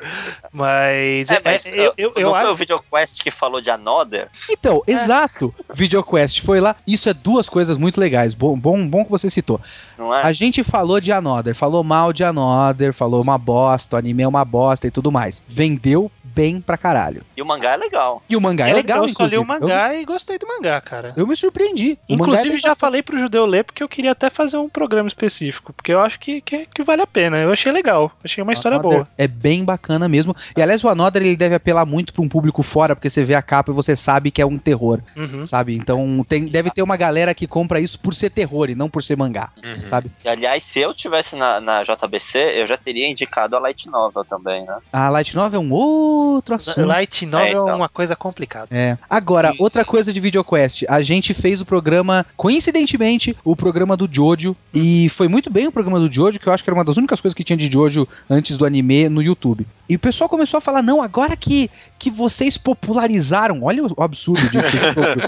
[0.51, 2.51] mas, É, mas é, eu, eu, eu não foi acho.
[2.51, 4.29] o VideoQuest que falou de Another?
[4.49, 5.53] Então, exato.
[5.73, 6.75] VideoQuest foi lá.
[6.85, 8.33] Isso é duas coisas muito legais.
[8.33, 9.59] Bom, bom, bom que você citou.
[9.97, 10.27] É?
[10.27, 14.27] A gente falou de Another, falou mal de Another, falou uma bosta, o anime é
[14.27, 15.41] uma bosta e tudo mais.
[15.47, 17.23] Vendeu bem pra caralho.
[17.35, 18.21] E o mangá é legal.
[18.29, 19.65] E o mangá é eu, legal, eu só li o inclusive.
[19.67, 21.13] mangá e gostei do mangá, cara.
[21.15, 21.97] Eu, eu me surpreendi.
[22.09, 22.59] O é Inclusive, legal.
[22.61, 25.71] já falei pro judeu ler porque eu queria até fazer um programa específico.
[25.73, 27.37] Porque eu acho que, que, que vale a pena.
[27.37, 28.11] Eu achei legal.
[28.23, 29.07] Achei uma história Another boa.
[29.17, 30.35] É bem bacana mesmo.
[30.55, 33.33] E aliás, o Another ele deve apelar muito pra um público fora, porque você vê
[33.35, 35.45] a capa e você sabe que é um terror, Uhum.
[35.45, 35.75] sabe?
[35.75, 39.03] Então tem, deve ter uma galera que compra isso por ser terror e não por
[39.03, 39.87] ser mangá, Uhum.
[39.89, 40.11] sabe?
[40.23, 44.25] E, aliás, se eu tivesse na, na JBC, eu já teria indicado a Light Novel
[44.25, 44.77] também, né?
[44.91, 46.24] A Light Novel é um outro
[46.55, 46.85] assunto.
[46.85, 47.75] Light Novel é, É, então.
[47.75, 48.67] uma coisa complicada.
[48.71, 48.97] É.
[49.09, 50.85] Agora, E- outra coisa de VideoQuest.
[50.89, 54.55] A gente fez o programa, coincidentemente, o programa do Jojo.
[54.73, 56.97] E foi muito bem o programa do Jojo, que eu acho que era uma das
[56.97, 59.65] únicas coisas que tinha de Jojo antes do anime no YouTube.
[59.87, 61.69] E o pessoal começou a falar: não, agora que,
[61.99, 63.63] que vocês popularizaram.
[63.63, 64.75] Olha o absurdo de Jojo.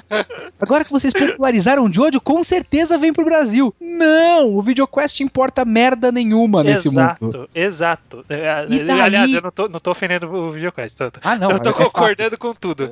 [0.60, 3.74] Agora que vocês popularizaram o Jojo, com certeza vem pro Brasil.
[3.80, 4.56] Não!
[4.56, 7.50] O VideoQuest importa merda nenhuma nesse exato, mundo.
[7.54, 8.26] exato.
[8.28, 10.52] É, E daí- Aliás, eu não tô, não tô ofendendo o
[10.88, 10.98] videocast.
[10.98, 11.52] Tô, tô, Ah, não.
[11.52, 11.84] eu tô é fato.
[11.86, 12.92] concordando com tudo.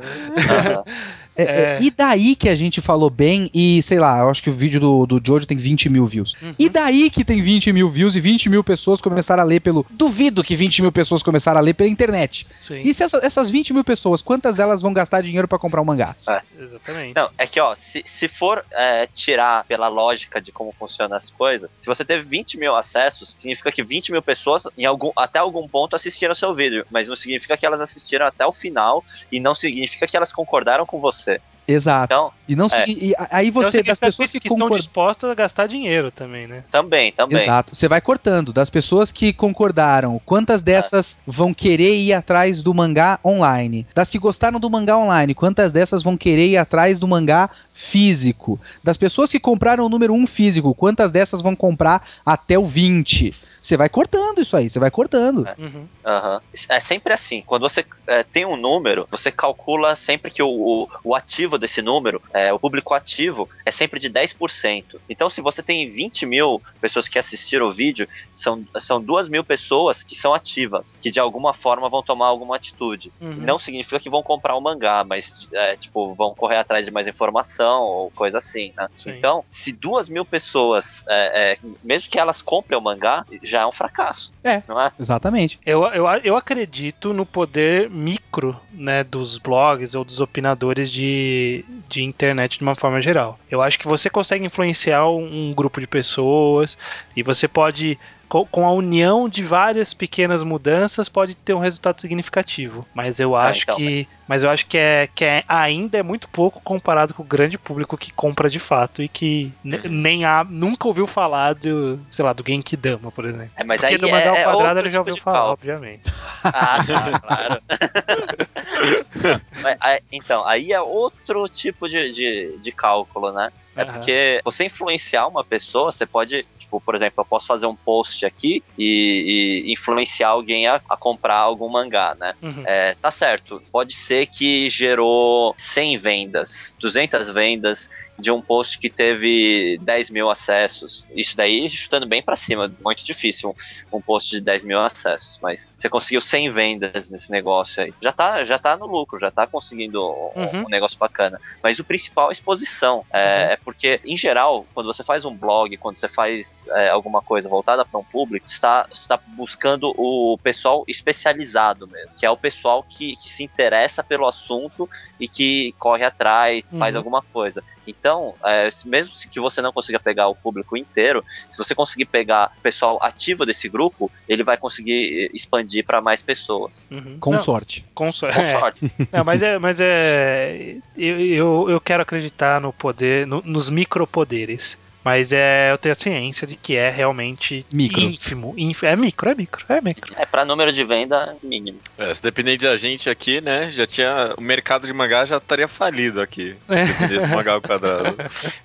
[0.49, 0.83] Aham.
[1.35, 1.81] É, é, É.
[1.81, 4.79] E daí que a gente falou bem, e sei lá, eu acho que o vídeo
[4.79, 6.33] do, do Jojo tem 20 mil views.
[6.41, 6.53] Uhum.
[6.57, 9.85] E daí que tem 20 mil views e 20 mil pessoas começaram a ler pelo.
[9.89, 12.47] Duvido que 20 mil pessoas começaram a ler pela internet.
[12.59, 15.81] Sim, E se essa- essas 20 mil pessoas, quantas delas vão gastar dinheiro pra comprar
[15.81, 16.15] um mangá?
[16.57, 17.15] exatamente.
[17.15, 21.29] Não, é que, ó, se, se for é, tirar pela lógica de como funcionam as
[21.31, 25.39] coisas, se você teve 20 mil acessos, significa que 20 mil pessoas, em algum, até
[25.39, 26.85] algum ponto, assistiram seu vídeo.
[26.89, 30.85] Mas não significa que elas assistiram até o final e não significa que elas concordaram
[30.85, 31.24] com você.
[31.67, 32.13] Exato.
[32.13, 32.85] Então, E não se- É.
[32.87, 34.77] e- aí Então, você, das significa pessoas que, estão concordam.
[34.77, 36.63] dispostas a gastar dinheiro também, né?
[36.69, 37.39] também, também.
[37.41, 37.75] Exato.
[37.75, 38.53] Você vai cortando.
[38.53, 43.87] Das pessoas que concordaram, quantas dessas vão querer ir atrás do mangá online?
[43.95, 48.59] Das que gostaram do mangá online, quantas dessas vão querer ir atrás do mangá físico?
[48.83, 53.33] Das pessoas que compraram o número 1 físico, quantas dessas vão comprar até o 20?
[53.65, 55.43] Você vai cortando isso aí, você vai cortando.
[55.57, 55.87] Uhum.
[56.05, 56.39] Aham.
[56.69, 57.41] É sempre assim.
[57.41, 61.81] Quando você é, tem um número, você calcula sempre que o, o, o ativo desse
[61.81, 64.99] número, é, o público ativo, é sempre de 10%.
[65.09, 69.43] Então, se você tem 20 mil pessoas que assistiram o vídeo, são, são 2 mil
[69.43, 73.11] pessoas que são ativas, que de alguma forma vão tomar alguma atitude.
[73.19, 73.33] Uhum.
[73.33, 77.07] Não significa que vão comprar o mangá, mas, é, tipo, vão correr atrás de mais
[77.07, 78.87] informação ou coisa assim, né?
[79.07, 83.67] Então, se duas mil pessoas, é, é, mesmo que elas comprem o mangá, já é
[83.67, 84.31] um fracasso.
[84.43, 84.61] É.
[84.67, 84.91] Não é?
[84.99, 85.59] Exatamente.
[85.65, 92.03] Eu, eu, eu acredito no poder micro né, dos blogs ou dos opinadores de, de
[92.03, 93.39] internet de uma forma geral.
[93.49, 96.77] Eu acho que você consegue influenciar um, um grupo de pessoas
[97.15, 97.97] e você pode,
[98.27, 102.85] co- com a união de várias pequenas mudanças, pode ter um resultado significativo.
[102.93, 104.07] Mas eu Ah, acho então, que.
[104.27, 107.57] Mas eu acho que, é, que é, ainda é muito pouco comparado com o grande
[107.57, 112.25] público que compra de fato e que ne- nem há, nunca ouviu falar do, sei
[112.25, 113.51] lá, do Genkidama, por exemplo.
[113.55, 115.21] É, mas Porque aí do mangá ao é, é quadrado ele já tipo ouviu de
[115.21, 115.53] falar, cálculo.
[115.53, 116.01] obviamente.
[116.43, 117.61] Ah, tá, claro.
[119.61, 119.77] Mas,
[120.11, 123.49] então, aí é outro tipo de, de, de cálculo, né?
[123.75, 126.45] É porque você influenciar uma pessoa, você pode,
[126.75, 130.97] tipo, por exemplo, eu posso fazer um post aqui e, e influenciar alguém a, a
[130.97, 132.33] comprar algum mangá, né?
[132.41, 132.63] Uhum.
[132.65, 138.89] É, tá certo, pode ser que gerou 100 vendas, 200 vendas de um post que
[138.89, 141.05] teve 10 mil acessos.
[141.15, 143.49] Isso daí, chutando bem pra cima, muito difícil
[143.91, 147.93] um, um post de 10 mil acessos, mas você conseguiu 100 vendas nesse negócio aí.
[148.01, 150.63] Já tá, já tá no lucro, já tá conseguindo um, Uhum.
[150.65, 151.37] um negócio bacana.
[151.63, 153.05] Mas o principal é a exposição.
[153.13, 157.21] É, é porque, em geral, quando você faz um blog, quando você faz é, alguma
[157.21, 162.37] coisa voltada para um público, está está buscando o pessoal especializado mesmo, que é o
[162.37, 164.87] pessoal que, que se interessa pelo assunto
[165.19, 166.99] e que corre atrás, faz Uhum.
[166.99, 167.63] alguma coisa.
[167.87, 168.04] Então,
[168.45, 172.05] é, se- mesmo se que você não consiga pegar o público inteiro, se você conseguir
[172.05, 176.87] pegar o pessoal ativo desse grupo, ele vai conseguir eh, expandir para mais pessoas.
[176.91, 177.17] Uhum.
[177.19, 177.85] Com Não, sorte.
[177.93, 178.35] Com sorte.
[178.37, 178.59] Com É.
[178.59, 178.79] sorte.
[179.11, 184.77] Não, mas é, mas é eu, eu, eu quero acreditar no poder, no- nos micropoderes.
[185.05, 188.01] Mas é, eu tenho a ciência de que é realmente Micro.
[188.01, 188.55] ínfimo.
[188.57, 188.91] ínfimo.
[188.91, 190.15] É micro, é micro, é micro.
[190.17, 191.79] É pra número de venda mínimo.
[191.95, 193.69] É, se depender da gente aqui, né?
[193.69, 194.33] Já tinha.
[194.35, 196.55] O mercado de mangá já estaria falido aqui.
[196.75, 196.83] É.
[196.85, 198.17] Se dependesse do mangá ao quadrado.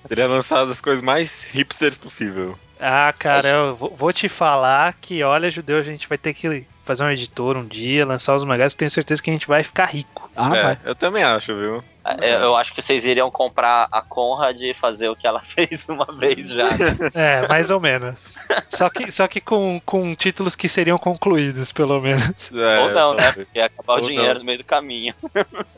[0.07, 2.57] Teria lançado as coisas mais hipsters possível.
[2.79, 6.65] Ah, cara, eu vou vou te falar que, olha, judeu, a gente vai ter que
[6.83, 9.63] fazer um editor um dia, lançar os mangás, eu tenho certeza que a gente vai
[9.63, 10.29] ficar rico.
[10.35, 10.77] Ah, é, vai.
[10.83, 11.83] eu também acho, viu?
[12.03, 15.85] É, Eu acho que vocês iriam comprar a Conrad e fazer o que ela fez
[15.87, 16.69] uma vez já.
[16.71, 16.97] né?
[17.13, 18.33] É, mais ou menos.
[18.67, 22.51] Só que, só que com, com títulos que seriam concluídos, pelo menos.
[22.51, 23.31] É, Ou não, né?
[23.31, 24.39] Porque ia acabar o dinheiro não.
[24.39, 25.13] no meio do caminho.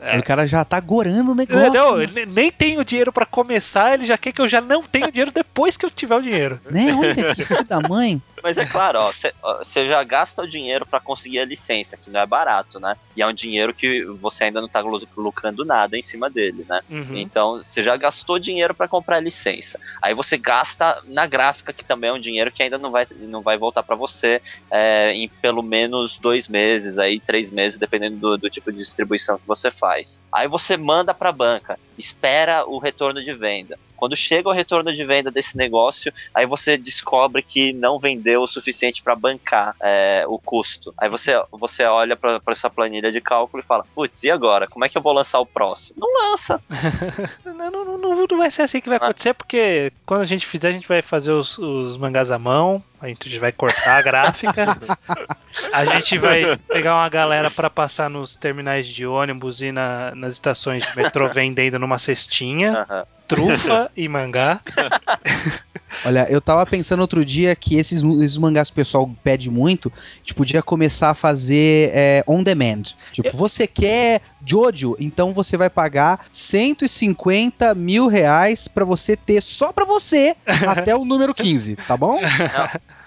[0.00, 0.18] É.
[0.18, 1.72] O cara já tá gorando o negócio.
[1.72, 5.10] Não, ele nem tenho dinheiro pra começar, ele já quer que eu já não tenho
[5.10, 6.60] dinheiro depois que eu tiver o dinheiro.
[6.70, 6.92] Né?
[6.98, 8.20] Olha que filho da mãe.
[8.42, 9.12] Mas é claro, ó,
[9.58, 12.94] você já gasta o dinheiro pra conseguir a licença, que não é barato, né?
[13.16, 16.64] E é um dinheiro que você ainda não tá lu- lucrando nada em cima dele,
[16.68, 16.80] né?
[16.90, 17.16] Uhum.
[17.16, 19.78] Então, você já gastou dinheiro pra comprar a licença.
[20.02, 23.42] Aí você gasta na gráfica, que também é um dinheiro que ainda não vai, não
[23.42, 28.38] vai voltar pra você é, em pelo menos dois meses, aí três meses, dependendo do,
[28.38, 30.22] do tipo de distribuição que você faz.
[30.32, 33.78] Aí você manda pra banca, espera o retorno de venda.
[33.96, 38.46] Quando chega o retorno de venda desse negócio, aí você descobre que não vendeu o
[38.46, 40.92] suficiente para bancar é, o custo.
[41.00, 44.66] Aí você, você olha para essa planilha de cálculo e fala: Putz, e agora?
[44.68, 45.96] Como é que eu vou lançar o próximo?
[46.00, 46.60] Não lança.
[47.44, 50.44] Não, não, não, não- não vai ser assim que vai acontecer, porque quando a gente
[50.46, 54.02] fizer, a gente vai fazer os, os mangás à mão, a gente vai cortar a
[54.02, 54.64] gráfica,
[55.72, 60.34] a gente vai pegar uma galera pra passar nos terminais de ônibus e na- nas
[60.34, 63.04] estações de metrô vendendo numa cestinha, Aham.
[63.26, 64.60] Trufa e mangá.
[66.04, 69.92] Olha, eu tava pensando outro dia que esses, esses mangás que o pessoal pede muito,
[69.96, 72.82] a gente podia começar a fazer é, on demand.
[73.12, 79.72] Tipo, você quer Jojo, então você vai pagar 150 mil reais pra você ter só
[79.72, 80.36] pra você
[80.66, 82.20] até o número 15, tá bom?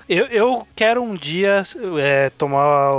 [0.09, 1.63] Eu, eu quero um dia
[1.99, 2.91] é, tomar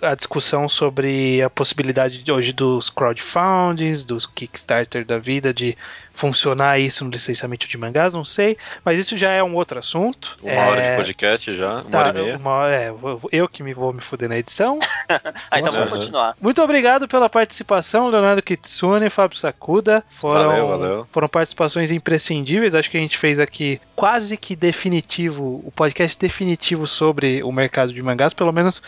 [0.00, 5.76] a discussão sobre a possibilidade de hoje dos crowdfundings, dos Kickstarter da vida, de
[6.14, 8.56] funcionar isso no licenciamento de mangás, não sei.
[8.84, 10.38] Mas isso já é um outro assunto.
[10.42, 12.36] Uma hora É, de podcast já, uma Tá, hora e meia.
[12.38, 12.94] uma hora- é,
[13.32, 14.78] eu- que me vou me fuder na edição.
[15.50, 16.34] Ah, então vamos continuar.
[16.40, 20.02] Muito obrigado pela participação, Leonardo Kitsune, Fábio Sakuda.
[20.08, 21.06] Foram, Valeu, valeu.
[21.10, 22.74] foram participações imprescindíveis.
[22.74, 27.92] Acho que a gente fez aqui quase que definitivo, o podcast definitivo sobre o mercado
[27.92, 28.82] de mangás, pelo menos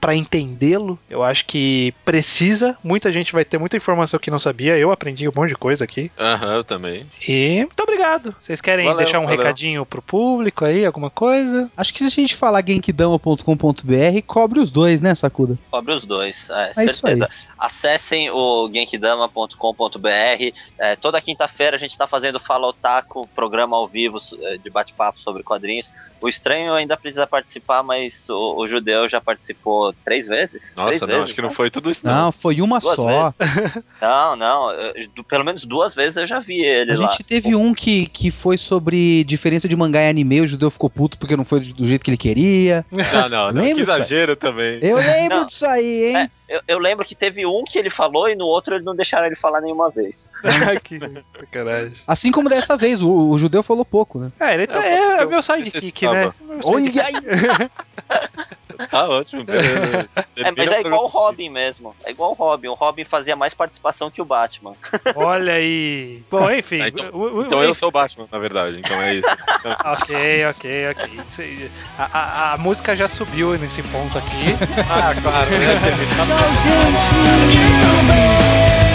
[0.00, 0.98] para entendê-lo.
[1.08, 2.76] Eu acho que precisa.
[2.82, 4.76] Muita gente vai ter muita informação que não sabia.
[4.76, 6.10] Eu aprendi um monte de coisa aqui.
[6.18, 7.06] Aham, eu também.
[7.28, 8.34] E muito obrigado.
[8.38, 9.38] Vocês querem Valeu, deixar um valeu.
[9.38, 11.70] recadinho pro público aí, alguma coisa?
[11.76, 15.58] Acho que se a gente falar genkidama.com.br, cobre os dois, né, Sakuda?
[15.70, 17.16] Cobre os dois, é, É isso aí.
[17.18, 17.28] certeza.
[17.58, 20.52] Acessem o genkidama.com.br.
[20.78, 25.18] É, toda quinta-feira a gente está fazendo Fala Otaku, programa ao vivo é, de bate-papo
[25.18, 25.90] sobre quadrinhos.
[26.20, 29.63] O estranho ainda precisa participar, mas o, o judeu já participou
[30.04, 30.74] três vezes.
[30.74, 31.54] três Nossa, não, vezes, acho que não né?
[31.54, 32.32] foi tudo isso, Não, não.
[32.32, 33.32] foi uma Duas só.
[34.00, 34.70] Não, não.
[34.72, 37.10] eu- pelo menos duas vezes eu já vi ele A lá.
[37.10, 40.90] gente teve um que, que foi sobre diferença de mangá e anime, o judeu ficou
[40.90, 42.84] puto porque não foi do, jeito que ele queria.
[42.90, 43.62] Não, não, não.
[43.74, 44.78] Que exagero também.
[44.82, 45.46] Eu lembro Não.
[45.46, 46.16] disso aí, hein?
[46.16, 48.94] É, eu, eu lembro que teve um que ele falou e no outro ele não
[48.94, 50.30] deixaram ele falar nenhuma vez.
[50.84, 50.98] que
[51.38, 51.96] sacanagem.
[52.06, 54.32] Assim como dessa vez, o, o judeu falou pouco, né?
[54.40, 56.32] É, ele tá, É, é, eu- meu sidekick, né?
[56.64, 57.14] Olha aí!
[58.90, 59.44] Tá ótimo.
[59.44, 60.08] beleza.
[60.34, 61.94] É, mas é igual o Robin mesmo.
[62.04, 62.66] É igual o Robin.
[62.68, 64.74] O Robin fazia mais participação que o Batman.
[65.14, 66.20] Olha aí.
[66.28, 66.80] Bom, enfim.
[66.80, 68.78] Ah, então- o- o- Então o- eu sou o Batman, na verdade.
[68.80, 69.28] Então é isso.
[69.84, 71.70] Ok, ok, ok.
[71.96, 74.56] A, a- a música já subiu nesse ponto aqui.
[74.90, 75.50] ah, claro.
[76.34, 76.48] Né?
[78.04, 78.93] Terminar-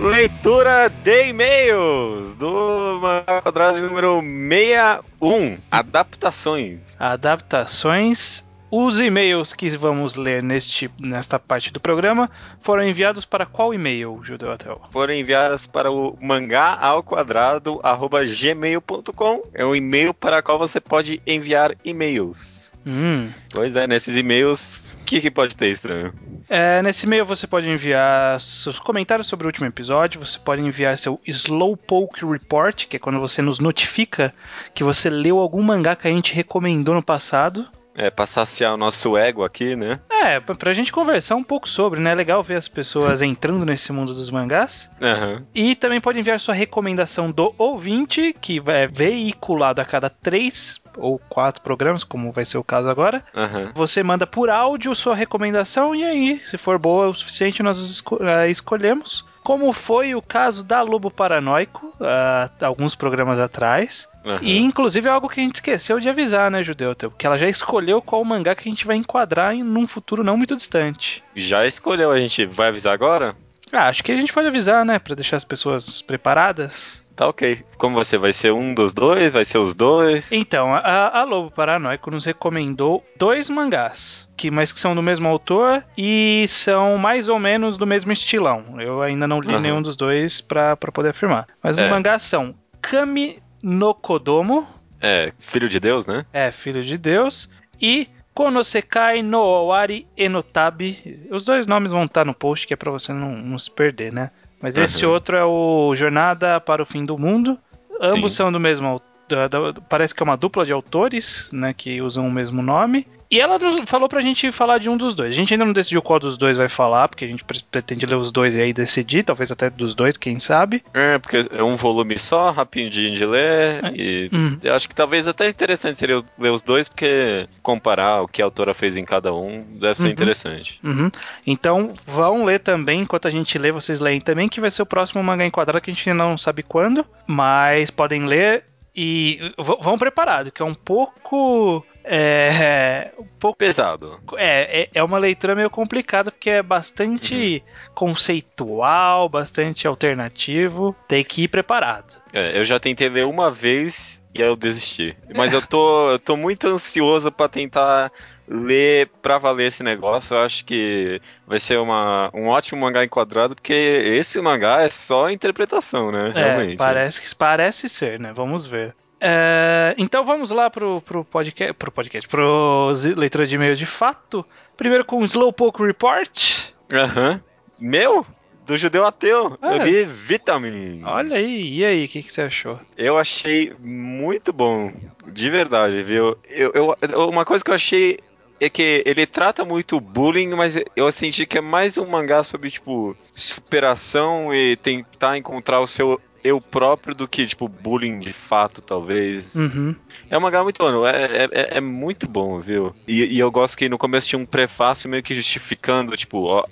[0.00, 3.00] Leitura de e-mails do
[3.40, 5.58] Quadrado número 61.
[5.70, 6.80] Adaptações.
[6.98, 8.44] Adaptações.
[8.68, 12.28] Os e-mails que vamos ler neste, nesta parte do programa
[12.60, 14.80] foram enviados para qual e-mail, Judeu Ateu?
[14.90, 19.42] Foram enviadas para o mangá ao quadrado arroba gmail.com.
[19.54, 22.72] É um e-mail para o qual você pode enviar e-mails.
[22.86, 23.30] Hum.
[23.50, 26.14] Pois é, nesses e-mails, o que, que pode ter estranho?
[26.48, 30.96] É, nesse e-mail você pode enviar seus comentários sobre o último episódio, você pode enviar
[30.96, 34.32] seu Slowpoke Report, que é quando você nos notifica
[34.72, 37.66] que você leu algum mangá que a gente recomendou no passado.
[37.98, 39.98] É, pra saciar o nosso ego aqui, né?
[40.10, 42.12] É, pra, gente conversar um pouco sobre, né?
[42.12, 44.90] É legal ver as pessoas entrando nesse mundo dos mangás.
[45.00, 45.46] Aham.
[45.54, 51.18] E também pode enviar sua recomendação do ouvinte, que é veiculado a cada três ou
[51.28, 53.22] quatro programas, como vai ser o caso agora.
[53.34, 53.70] Aham.
[53.74, 58.18] Você manda por áudio sua recomendação e aí, se for boa o suficiente, nós esco-
[58.22, 59.24] eh, escolhemos.
[59.42, 64.08] Como foi o caso da Lobo Paranoico, há alguns programas atrás.
[64.24, 64.40] aham.
[64.42, 66.94] E inclusive é algo que a gente esqueceu de avisar, né, Judeu?
[66.96, 70.36] Porque ela já escolheu qual mangá que a gente vai enquadrar em num futuro não
[70.36, 71.22] muito distante.
[71.34, 73.36] Já escolheu, a gente vai avisar agora?
[73.72, 74.98] Ah, acho que a gente pode avisar, né?
[74.98, 77.04] Pra deixar as pessoas preparadas.
[77.16, 77.64] Tá ok.
[77.78, 79.32] Como você vai ser um dos dois?
[79.32, 80.30] Vai ser os dois?
[80.32, 85.26] Então, a, a Lobo Paranoico nos recomendou dois mangás, que mas que são do mesmo
[85.26, 88.78] autor e são mais ou menos do mesmo estilão.
[88.78, 89.60] Eu ainda não li Aham.
[89.60, 91.46] nenhum dos dois pra, pra poder afirmar.
[91.62, 91.88] Mas os É.
[91.88, 94.68] mangás são Kami no Kodomo,
[95.00, 96.26] É, filho de Deus, né?
[96.34, 97.48] é Filho de Deus,
[97.80, 101.26] e Konosekai no Owari Enotabi.
[101.30, 104.12] Os dois nomes vão estar no post, que é pra você não, não se perder,
[104.12, 104.30] né?
[104.60, 105.12] Mas esse Aham.
[105.14, 107.58] outro é o Jornada para o Fim do Mundo.
[108.00, 108.36] Ambos Sim.
[108.36, 112.00] são do mesmo au- da- da- parece que é uma dupla de autores, né, que
[112.00, 113.06] usam o mesmo nome.
[113.30, 115.30] E ela falou pra gente falar de um dos dois.
[115.30, 118.06] A gente ainda não decidiu qual dos dois vai falar, porque a gente pre- pretende
[118.06, 120.82] ler os dois e aí decidir, talvez até dos dois, quem sabe.
[120.94, 123.92] É, porque é um volume só, rapidinho de ler.
[123.96, 124.58] E Hum.
[124.62, 128.44] eu acho que talvez até interessante seria ler os dois, porque comparar o que a
[128.44, 130.10] autora fez em cada um deve ser Uhum.
[130.12, 130.78] interessante.
[130.84, 131.10] Uhum.
[131.46, 134.86] Então vão ler também, enquanto a gente lê, vocês leem também, que vai ser o
[134.86, 139.98] próximo mangá enquadrado que a gente ainda não sabe quando, mas podem ler e vão
[139.98, 141.84] preparado, que é um pouco.
[142.08, 144.20] É, um pouco Pesado.
[144.36, 147.64] é, é, é uma leitura meio complicada porque é bastante
[147.94, 150.94] conceitual, bastante alternativo.
[151.08, 152.22] Tem que ir preparado.
[152.32, 155.16] É, eu já tentei ler uma vez e aí eu desisti.
[155.34, 158.12] Mas eu tô, eu tô muito ansioso pra tentar
[158.46, 160.36] ler pra valer esse negócio.
[160.36, 165.30] Eu acho que vai ser uma, um ótimo mangá enquadrado, porque esse mangá é só
[165.30, 166.32] interpretação, né?
[166.34, 166.76] É, Realmente.
[166.76, 168.32] parece, parece ser, né?
[168.32, 168.94] Vamos ver.
[169.28, 174.46] É, então vamos lá pro, pro podcast, pro podcast, pro leitura de e-mail de fato.
[174.76, 176.70] Primeiro com o Slowpoke Report.
[176.92, 177.40] Aham.
[177.78, 178.24] Meu?
[178.64, 179.58] Do judeu ateu.
[179.60, 179.76] Ah.
[179.76, 181.02] Eu li Vitamin.
[181.04, 182.78] Olha aí, e aí, o que, que você achou?
[182.96, 184.92] Eu achei muito bom.
[185.26, 186.36] De verdade, viu?
[186.48, 188.18] Eu, eu- uma coisa que eu achei
[188.60, 192.42] é que ele trata muito o bullying, mas eu senti que é mais um mangá
[192.42, 198.32] sobre, tipo, superação e tentar encontrar o seu eu próprio do que, tipo, bullying de
[198.32, 199.54] fato, talvez.
[199.54, 199.94] Uhum.
[200.30, 202.94] É um mangá muito bom, é, é, é- é muito bom, viu?
[203.06, 206.64] E, e eu gosto que no começo tinha um prefácio meio que justificando, tipo, ó,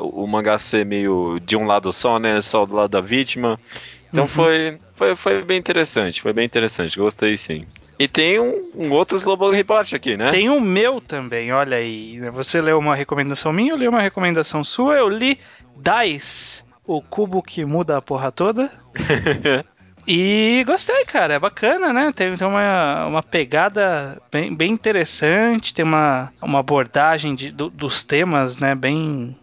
[0.00, 2.40] o mangá ser meio de um lado só, né?
[2.40, 3.58] Só do lado da vítima.
[4.12, 4.28] Então Uhum.
[4.28, 7.64] foi, foi, foi bem interessante, foi bem interessante, gostei sim.
[7.98, 10.30] E tem um, um outro Slobo Report aqui, né?
[10.30, 12.18] Tem o meu também, olha aí.
[12.30, 15.38] Você leu uma recomendação minha, eu li uma recomendação sua, eu li
[15.76, 18.70] Dice, o cubo que muda a porra toda.
[20.06, 22.12] E gostei, cara, é bacana, né?
[22.12, 28.02] Tem, tem uma, uma pegada bem, bem interessante, tem uma, uma abordagem de, do- dos
[28.02, 28.74] temas, né?
[28.74, 29.36] Bem.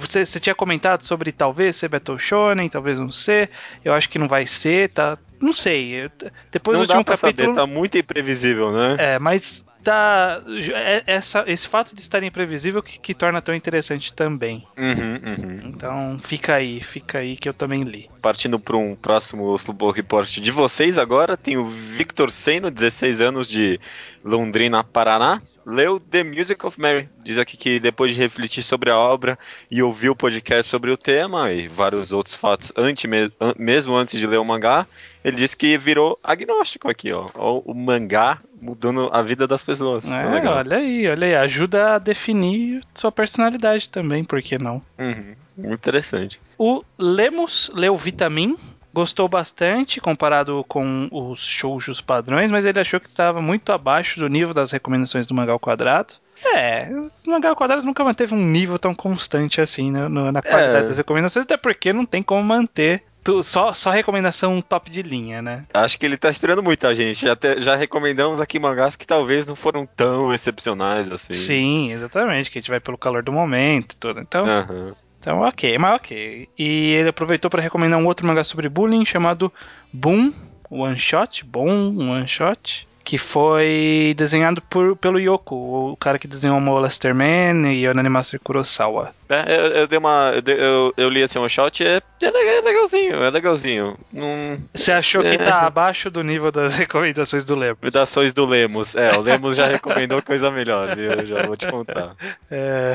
[0.00, 3.48] Você, você tinha comentado sobre talvez ser Battle Shonen, talvez não ser.
[3.84, 5.16] Eu acho que não vai ser, tá?
[5.42, 6.08] Não sei.
[6.50, 7.54] depois Não do dá último pra capítulo.
[7.54, 8.96] saber, tá muito imprevisível, né?
[8.98, 10.40] É, mas tá.
[10.74, 14.64] é- Essa, esse fato de estar imprevisível que, que torna tão interessante também.
[14.78, 15.60] Uhum, uhum.
[15.64, 18.08] Então fica aí, fica aí que eu também li.
[18.22, 23.48] Partindo para um próximo Slobo Report de vocês agora, tem o Victor Seno, 16 anos
[23.48, 23.80] de
[24.24, 25.42] Londrina, Paraná.
[25.64, 27.08] Leu The Music of Mary.
[27.22, 29.38] Diz aqui que depois de refletir sobre a obra
[29.70, 33.04] e ouvir o podcast sobre o tema e vários outros fatos antes,
[33.40, 34.88] an- mesmo antes de ler o mangá,
[35.24, 37.26] ele disse que virou agnóstico aqui, ó.
[37.34, 40.10] Ó, O mangá mudando a vida das pessoas.
[40.10, 40.56] É, Legal.
[40.58, 41.34] olha aí, olha aí.
[41.34, 44.80] Ajuda a definir sua personalidade também, por que não?
[44.98, 46.40] Uhum, Muito interessante.
[46.58, 48.56] O Lemos leu Vitamin,
[48.94, 54.28] gostou bastante comparado com os shoujos padrões, mas ele achou que estava muito abaixo do
[54.28, 56.14] nível das recomendações do Mangá ao Quadrado.
[56.44, 56.88] É,
[57.26, 60.84] o Mangá ao Quadrado nunca manteve um nível tão constante assim né, no- na qualidade
[60.86, 60.88] É.
[60.88, 65.40] das recomendações, até porque não tem como manter tu- só, só recomendação top de linha,
[65.42, 65.64] né?
[65.72, 67.22] Acho que ele tá esperando muito a gente.
[67.26, 71.32] Já, te- já recomendamos aqui mangás que talvez não foram tão excepcionais assim.
[71.32, 74.20] Sim, exatamente, que a gente vai pelo calor do momento e tudo.
[74.20, 74.94] Então, Aham.
[75.20, 76.48] Então, ok, mas ok.
[76.58, 79.52] E ele aproveitou para recomendar um outro mangá sobre bullying chamado
[79.92, 80.32] Boom
[80.68, 81.44] One Shot.
[81.44, 82.88] Bom One Shot.
[83.04, 85.54] que foi desenhado por, pelo Yoko,
[85.92, 89.12] o cara que desenhou Molester Man e o Animaster Kurosawa.
[89.32, 90.32] É, eu, eu dei uma.
[90.46, 93.96] Eu, eu, li assim um shot é, é é legalzinho, é legalzinho.
[94.12, 94.58] Não.
[94.74, 95.38] Você achou que É.
[95.38, 97.76] tá abaixo do nível das recomendações do Lemos?
[97.82, 98.94] Recomendações do Lemos.
[98.94, 100.98] É, o Lemos já recomendou coisa melhor?
[100.98, 102.14] Eu já vou te contar.
[102.50, 102.94] É...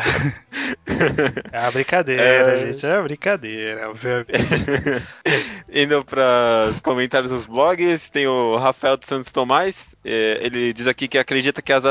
[1.51, 2.57] é uma brincadeira, É.
[2.57, 2.85] gente.
[2.85, 4.27] É uma brincadeira, obviamente.
[5.73, 9.95] Indo para os comentários dos blogs, tem o Rafael dos Santos Tomás.
[10.05, 11.83] é, ele diz aqui que acredita que as,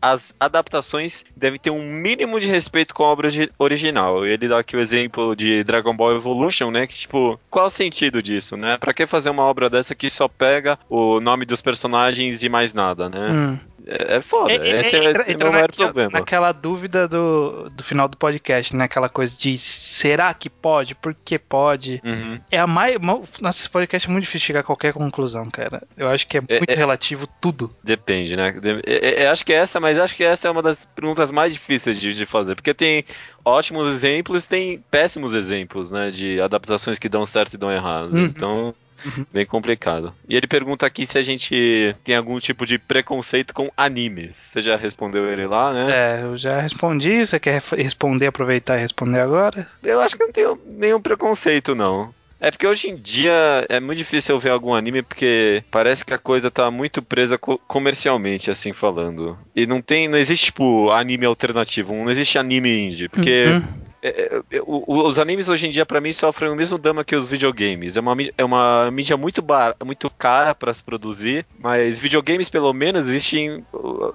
[0.00, 3.50] as adaptações devem ter um mínimo de respeito com a obra origi-
[3.90, 4.24] original.
[4.24, 6.86] Ele dá aqui o exemplo de Dragon Ball Evolution, né?
[6.86, 8.78] Que, tipo, qual o sentido disso, né?
[8.78, 12.72] Pra que fazer uma obra dessa que só pega o nome dos personagens e mais
[12.72, 13.30] nada, né?
[13.30, 13.58] Hum.
[13.86, 14.52] É, é foda.
[14.52, 16.10] Esse, é- entra- esse é entra o maior naquela, problema.
[16.12, 18.84] naquela dúvida do, do final do podcast, né?
[18.84, 20.94] Aquela coisa de será que pode?
[20.94, 22.00] Por que pode?
[22.04, 22.40] Uhum.
[22.50, 22.96] É a mais.
[23.40, 25.82] Nossa, esse podcast é muito difícil chegar a qualquer conclusão, cara.
[25.96, 27.74] Eu acho que é É- muito é- relativo tudo.
[27.82, 28.54] Depende, né?
[28.86, 32.00] É- é- acho que essa, mas acho que essa é uma das perguntas mais difíceis
[32.00, 33.04] de, de fazer, porque tem
[33.44, 36.08] ótimos exemplos, tem péssimos exemplos, né?
[36.10, 38.12] De adaptações que dão certo e dão errado.
[38.12, 38.24] Uhum.
[38.24, 38.74] Então,
[39.04, 39.24] Uhum.
[39.32, 40.14] bem complicado.
[40.28, 44.36] E ele pergunta aqui se a gente tem algum tipo de preconceito com animes.
[44.36, 45.86] Você já respondeu ele lá, né?
[45.90, 47.24] É, eu já respondi.
[47.24, 49.66] Você quer responder, aproveitar e responder agora?
[49.82, 52.12] Eu acho que eu não tenho nenhum preconceito, não.
[52.42, 56.14] É porque hoje em dia é muito difícil eu ver algum anime porque parece que
[56.14, 59.38] a coisa tá muito presa co- comercialmente, assim falando.
[59.54, 63.62] E não tem, não existe tipo anime alternativo, não existe anime indie, porque Uhum.
[64.02, 67.04] É, é, o- o- os animes hoje em dia pra mim sofrem o mesmo dama
[67.04, 67.96] que os videogames.
[67.96, 72.72] É uma, é uma mídia muito bar, muito cara pra se produzir, mas videogames pelo
[72.72, 73.64] menos existem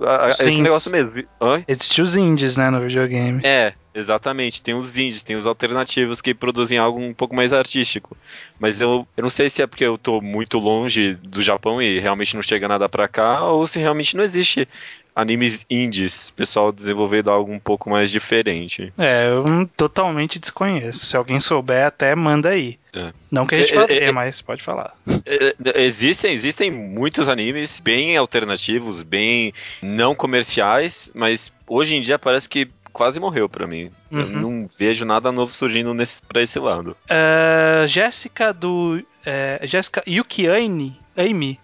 [0.06, 1.24] a- a- esse negócio mesmo.
[1.68, 3.42] Existem os indies, né, no videogame.
[3.44, 4.62] É, exatamente.
[4.62, 8.18] Tem os indies, tem os alternativos que produzem algo um pouco mais artístico.
[8.60, 12.00] Mas eu, eu não sei se é porque eu tô muito longe do Japão e
[12.00, 14.68] realmente não chega nada pra cá, ou se realmente não existe
[15.16, 18.92] animes indies, pessoal desenvolvendo algo um pouco mais diferente.
[18.98, 21.06] É, eu totalmente desconheço.
[21.06, 22.78] Se alguém souber, até manda aí.
[22.94, 23.12] É.
[23.32, 24.94] Não que a gente É, é, ver, é- mas pode falar.
[25.26, 32.20] É, é, Existem, existem muitos animes bem alternativos, bem não comerciais, mas hoje em dia
[32.20, 33.92] parece que quase morreu pra mim.
[34.12, 34.26] Uhum.
[34.40, 36.96] não vejo nada novo surgindo nesse, pra esse lado.
[37.10, 39.02] É, Jéssica do.
[39.26, 41.60] É, Jéssica Yukiane, Amy.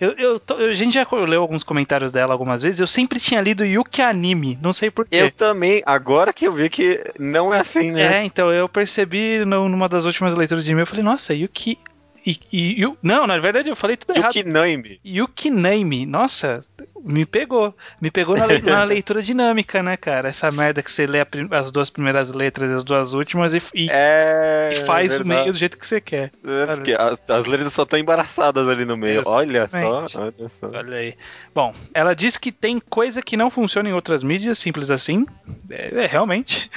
[0.00, 2.80] Eu, eu, tô- a gente já leu alguns comentários dela algumas vezes.
[2.80, 5.16] Eu sempre tinha lido Yuki Anime, não sei porquê.
[5.16, 8.18] Eu também, agora que eu vi que não é assim, né?
[8.18, 11.78] É, então eu percebi no- numa das últimas leituras de e-mail, eu falei, nossa, Yuki.
[12.26, 14.34] E, e- Yu- não, na verdade eu falei tudo errado.
[14.34, 14.98] Yukiname.
[15.04, 16.60] Yukiname, nossa,
[17.04, 17.72] me pegou.
[18.00, 20.28] Me pegou na, le- na leitura dinâmica, né, cara?
[20.30, 23.86] Essa merda que você lê as duas primeiras letras e as duas últimas e, e-
[23.90, 24.70] É.
[24.72, 25.40] e faz o verdade.
[25.40, 26.32] meio do jeito que você quer.
[26.44, 29.22] É, porque as, as letras só estão embaraçadas ali no meio.
[29.24, 30.68] Olha só, olha só.
[30.74, 31.14] Olha aí.
[31.54, 35.24] Bom, ela diz que tem coisa que não funciona em outras mídias, simples assim.
[35.70, 36.68] É, é, realmente.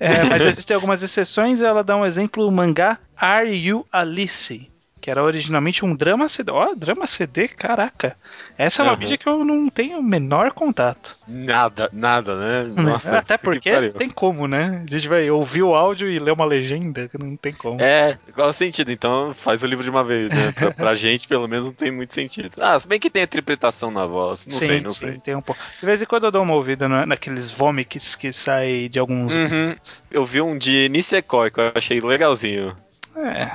[0.00, 1.60] É, mas existem algumas exceções.
[1.60, 4.68] Ela dá um exemplo: o mangá Are You Alice?
[5.06, 6.50] Que era originalmente um drama CD.
[6.50, 8.16] Ó, drama CD, caraca.
[8.58, 11.16] Essa é uma mídia que eu não tenho o menor contato.
[11.28, 12.72] Nada, nada, né?
[12.82, 13.92] Nossa, Até que porque pariu.
[13.92, 14.82] tem como, né?
[14.84, 17.80] A gente vai ouvir o áudio e ler uma legenda, que não tem como.
[17.80, 18.90] É, qual o sentido?
[18.90, 20.50] Então faz o livro de uma vez, né?
[20.50, 22.50] Pra, pra gente, pelo menos, não tem muito sentido.
[22.60, 24.44] Ah, se bem que tem interpretação na voz.
[24.48, 25.20] Não sim, sei, não sim, sei.
[25.20, 25.60] tem um pouco.
[25.78, 29.36] De vez em quando eu dou uma ouvida na- naqueles vômics que saem de alguns.
[29.36, 29.76] Uhum.
[30.10, 32.76] Eu vi um de Nisekoi que eu achei legalzinho.
[33.14, 33.52] É.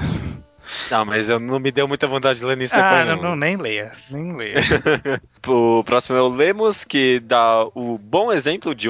[0.89, 3.15] Não, mas eu não me deu muita vontade de ler Nisekoi, Ah, não.
[3.15, 3.91] não, não, nem leia.
[4.09, 4.55] Nem leia.
[5.47, 8.87] O próximo é o Lemos, que dá o bom exemplo de,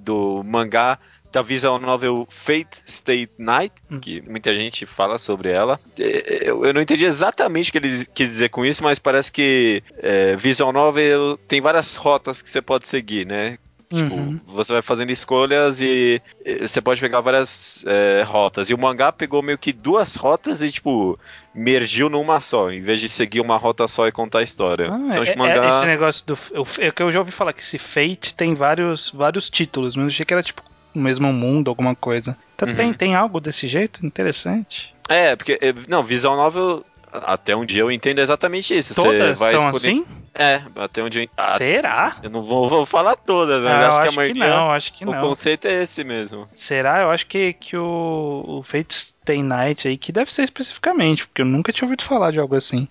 [0.00, 0.98] do mangá
[1.32, 3.98] da visual novel Fate Stay Night, Hum.
[4.00, 5.78] que muita gente fala sobre ela.
[5.98, 9.30] É, Eu, eu não entendi exatamente o que ele quis dizer com isso, mas parece
[9.30, 13.58] que é, visual novel tem várias rotas que você pode seguir, né?
[13.90, 14.38] Tipo, Uhum.
[14.46, 16.20] você vai fazendo escolhas e
[16.60, 18.68] você pode pegar várias eh, rotas.
[18.68, 21.18] E o mangá pegou meio que duas rotas e, tipo,
[21.54, 24.92] mergiu numa só, em vez de seguir uma rota só e contar a história.
[24.92, 25.64] Ah, então, é, tipo, mangá.
[25.64, 26.38] é esse negócio do.
[26.78, 30.08] É que eu já ouvi falar que esse Fate tem vários, vários títulos, mas eu
[30.08, 30.62] achei que era tipo
[30.94, 32.36] o mesmo mundo, alguma coisa.
[32.56, 32.74] Então Uhum.
[32.74, 34.04] tem, tem algo desse jeito?
[34.04, 34.94] Interessante.
[35.08, 35.58] É, porque.
[35.62, 36.84] eh, Não, visual novel.
[37.10, 38.94] Até onde eu entendo é exatamente isso.
[38.94, 39.92] Todas você vai são escolher...
[39.94, 40.06] assim?
[40.38, 41.28] É, até onde eu.
[41.36, 42.16] Ah, Será?
[42.22, 44.48] eu não vou, vou falar todas, mas Ah, acho, acho que a que maioria.
[44.48, 45.20] não, acho que o não.
[45.20, 46.48] conceito é esse mesmo.
[46.54, 47.02] Será?
[47.02, 51.42] Eu acho que, que o, o Fate Stay Night aí, que deve ser especificamente, porque
[51.42, 52.88] eu nunca tinha ouvido falar de algo assim.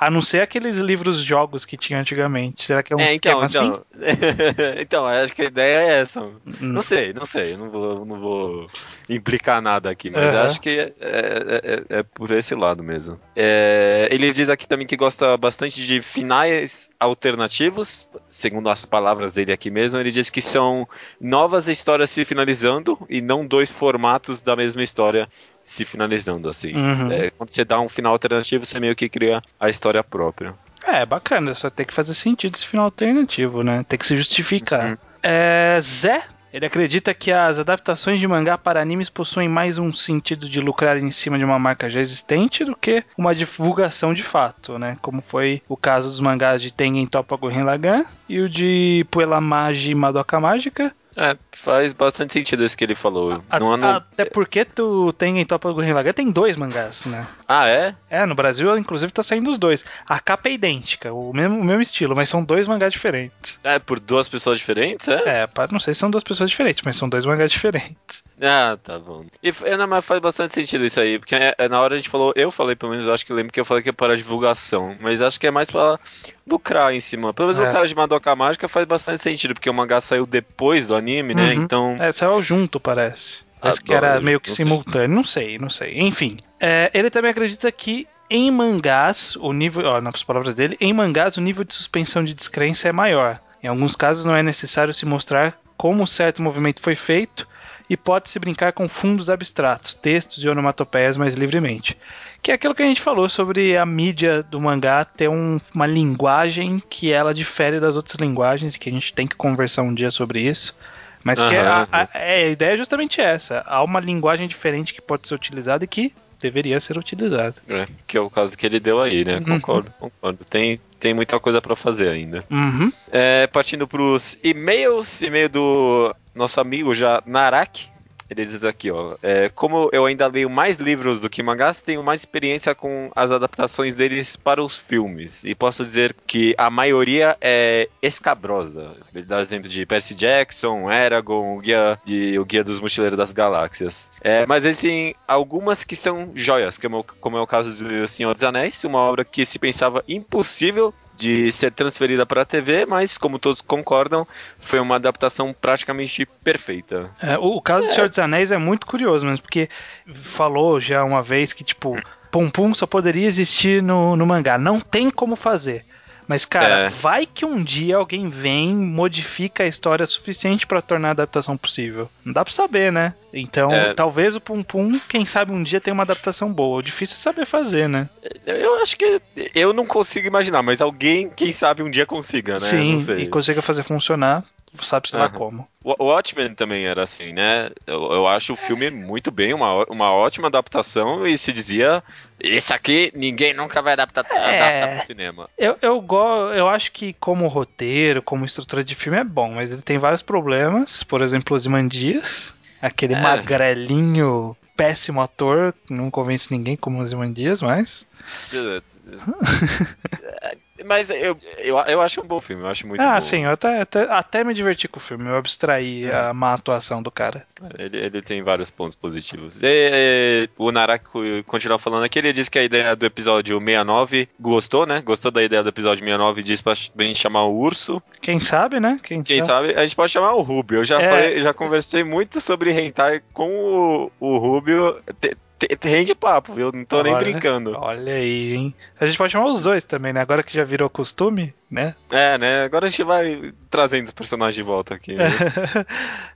[0.00, 2.64] A não ser aqueles livros jogos que tinha antigamente.
[2.64, 3.82] Será que é um É, esquema então, assim?
[4.00, 6.22] então, então, acho que a ideia é essa.
[6.22, 6.40] Hum.
[6.58, 8.70] Não sei, não sei, não vou, não vou
[9.10, 10.46] implicar nada aqui, mas Aham.
[10.46, 13.20] acho que é, é- é- é por esse lado mesmo.
[13.36, 19.52] É, ele diz aqui também que gosta bastante de finais alternativos, segundo as palavras dele
[19.52, 20.88] aqui mesmo, ele diz que são
[21.20, 25.28] novas histórias se finalizando e não dois formatos da mesma história
[25.62, 26.72] se finalizando, assim.
[26.74, 27.12] Uhum.
[27.12, 30.54] É, quando você dá um final alternativo, você meio que cria a história própria.
[30.84, 33.84] É, bacana, só tem que fazer sentido esse final alternativo, né?
[33.88, 34.90] Tem que se justificar.
[34.90, 34.96] Uhum.
[35.22, 40.48] É, Zé, ele acredita que as adaptações de mangá para animes possuem mais um sentido
[40.48, 44.78] de lucrar em cima de uma marca já existente do que uma divulgação de fato,
[44.78, 44.96] né?
[45.00, 49.94] Como foi o caso dos mangás de Tengen Toppa Gurren Lagann e o de Puelamagi
[49.94, 50.92] Madoka Mágica.
[51.16, 53.42] É, faz bastante sentido isso que ele falou.
[53.50, 57.26] A- não- Até porque tu Tengen Toppa Gurren Lagann tem dois mangás, né?
[57.48, 57.94] Ah, é?
[58.08, 59.84] É, no Brasil, inclusive, tá saindo os dois.
[60.08, 63.58] A capa é idêntica, o mesmo, o mesmo estilo, mas são dois mangás diferentes.
[63.64, 65.42] É, por duas pessoas diferentes, é?
[65.44, 68.22] É, não sei se são duas pessoas diferentes, mas são dois mangás diferentes.
[68.40, 69.24] Ah, tá bom.
[69.42, 71.98] E é, não, mas faz bastante sentido isso aí, porque é, é, na hora a
[71.98, 73.90] gente falou, eu falei pelo menos, eu acho que eu lembro que eu falei que
[73.90, 75.98] é para divulgação, mas acho que é mais pra
[76.46, 77.32] lucrar em cima.
[77.34, 77.68] Pelo menos É.
[77.68, 81.34] o caso de Madoka Mágica faz bastante sentido, porque o mangá saiu depois do anime,
[81.34, 81.54] né?
[81.54, 81.62] Uhum.
[81.62, 81.96] Então.
[81.98, 83.44] É, saiu junto, parece.
[83.60, 84.64] Parece que Adoro, era meio que sei.
[84.64, 86.00] simultâneo, não sei, não sei.
[86.00, 90.92] Enfim, é, ele também acredita que em mangás, o nível, ó, nas palavras dele, em
[90.92, 93.40] mangás o nível de suspensão de descrença é maior.
[93.62, 97.46] Em alguns casos não é necessário se mostrar como certo movimento foi feito
[97.88, 101.98] e pode-se brincar com fundos abstratos, textos e onomatopeias mais livremente.
[102.42, 105.86] Que é aquilo que a gente falou sobre a mídia do mangá ter um- uma
[105.86, 109.92] linguagem que ela difere das outras linguagens e que a gente tem que conversar um
[109.92, 110.74] dia sobre isso.
[111.22, 113.62] Mas que Aham, a, a- é, a ideia é justamente essa.
[113.66, 117.56] Há uma linguagem diferente que pode ser utilizada e que deveria ser utilizada.
[117.68, 119.36] É, que é o caso que ele deu aí, né?
[119.36, 119.44] Uhum.
[119.44, 120.42] Concordo, concordo.
[120.46, 122.42] Tem, tem muita coisa pra fazer ainda.
[122.50, 122.90] Uhum.
[123.12, 127.90] É, partindo pros e-mails, e-mail do nosso amigo já Narak.
[128.30, 129.16] Ele diz aqui, ó.
[129.22, 133.30] é, como eu ainda leio mais livros do que mangás, tenho mais experiência com as
[133.30, 135.42] adaptações deles para os filmes.
[135.44, 138.92] E posso dizer que a maioria é escabrosa.
[139.12, 143.32] Ele dá exemplo de Percy Jackson, Eragon, o Guia, de, o Guia dos Mochileiros das
[143.32, 144.08] Galáxias.
[144.20, 148.44] É, mas existem algumas que são joias, como, como é o caso do Senhor dos
[148.44, 153.38] Anéis, uma obra que se pensava impossível de ser transferida para a TV, mas como
[153.38, 154.26] todos concordam,
[154.58, 157.10] foi uma adaptação praticamente perfeita.
[157.20, 159.68] É, o, caso do Senhor dos Anéis é muito curioso mesmo, porque
[160.14, 164.56] falou já uma vez que, tipo, Pum Pum só poderia existir no, no mangá.
[164.56, 165.84] Não tem como fazer.
[166.30, 166.88] Mas, cara, É.
[166.88, 172.08] vai que um dia alguém vem, modifica a história suficiente pra tornar a adaptação possível.
[172.24, 173.14] Não dá pra saber, né?
[173.34, 173.94] Então, É.
[173.94, 176.78] talvez o Pum Pum, quem sabe um dia tenha uma adaptação boa.
[176.78, 178.08] O difícil é saber fazer, né?
[178.46, 179.20] Eu acho que
[179.56, 182.60] eu não consigo imaginar, mas alguém, quem sabe, um dia consiga, né?
[182.60, 183.22] Sim, não sei.
[183.22, 184.44] e consiga fazer funcionar,
[184.80, 185.38] sabe-se lá Aham.
[185.38, 185.68] como.
[185.82, 187.70] O Watchmen também era assim, né?
[187.86, 192.02] Eu, eu acho o filme muito bem, uma, uma ótima adaptação, e se dizia:
[192.38, 194.60] Esse aqui ninguém nunca vai adaptar, É.
[194.60, 195.48] adaptar pro cinema.
[195.56, 199.72] Eu, eu, go, eu acho que como roteiro, como estrutura de filme é bom, mas
[199.72, 201.02] ele tem vários problemas.
[201.02, 203.20] Por exemplo, os Dias, aquele É.
[203.20, 208.06] magrelinho, péssimo ator, não convence ninguém como os Dias, mas.
[210.84, 213.20] Mas eu, eu, eu acho um bom filme, eu acho muito ah, bom.
[213.20, 216.14] sim, eu até, até, até me diverti com o filme, eu abstraí É.
[216.14, 217.44] a má atuação do cara.
[217.78, 219.60] Ele, ele tem vários pontos positivos.
[219.62, 221.04] E, e, o Narak
[221.46, 225.00] continua falando aqui, ele disse que a ideia do episódio 69 gostou, né?
[225.02, 228.02] Gostou da ideia do episódio 69 e disse pra gente chamar o urso.
[228.20, 228.98] Quem sabe, né?
[229.02, 230.78] Quem, Quem sabe, a gente pode chamar o Rubio.
[230.78, 231.10] Eu já, É.
[231.10, 234.98] falei, já conversei muito sobre hentai com o, o Rubio.
[235.20, 235.36] Te-
[235.82, 236.72] Rende papo, viu?
[236.72, 237.74] Não tô nem brincando.
[237.76, 238.74] Olha aí, hein?
[238.98, 240.20] A gente pode chamar os dois também, né?
[240.20, 241.94] Agora que já virou costume, né?
[242.10, 242.64] É, né?
[242.64, 245.16] Agora a gente vai trazendo os personagens de volta aqui.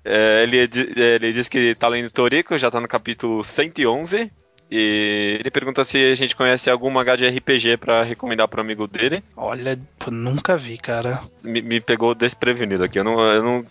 [0.07, 0.59] É, ele,
[0.99, 4.31] ele diz que tá lendo Toriko, já tá no capítulo 111.
[4.70, 8.86] E ele pergunta se a gente conhece algum H de RPG pra recomendar pro amigo
[8.86, 9.23] dele.
[9.36, 9.78] Olha,
[10.11, 11.23] nunca vi, cara.
[11.43, 12.99] Me, me pegou desprevenido aqui.
[12.99, 13.66] Eu não, eu não.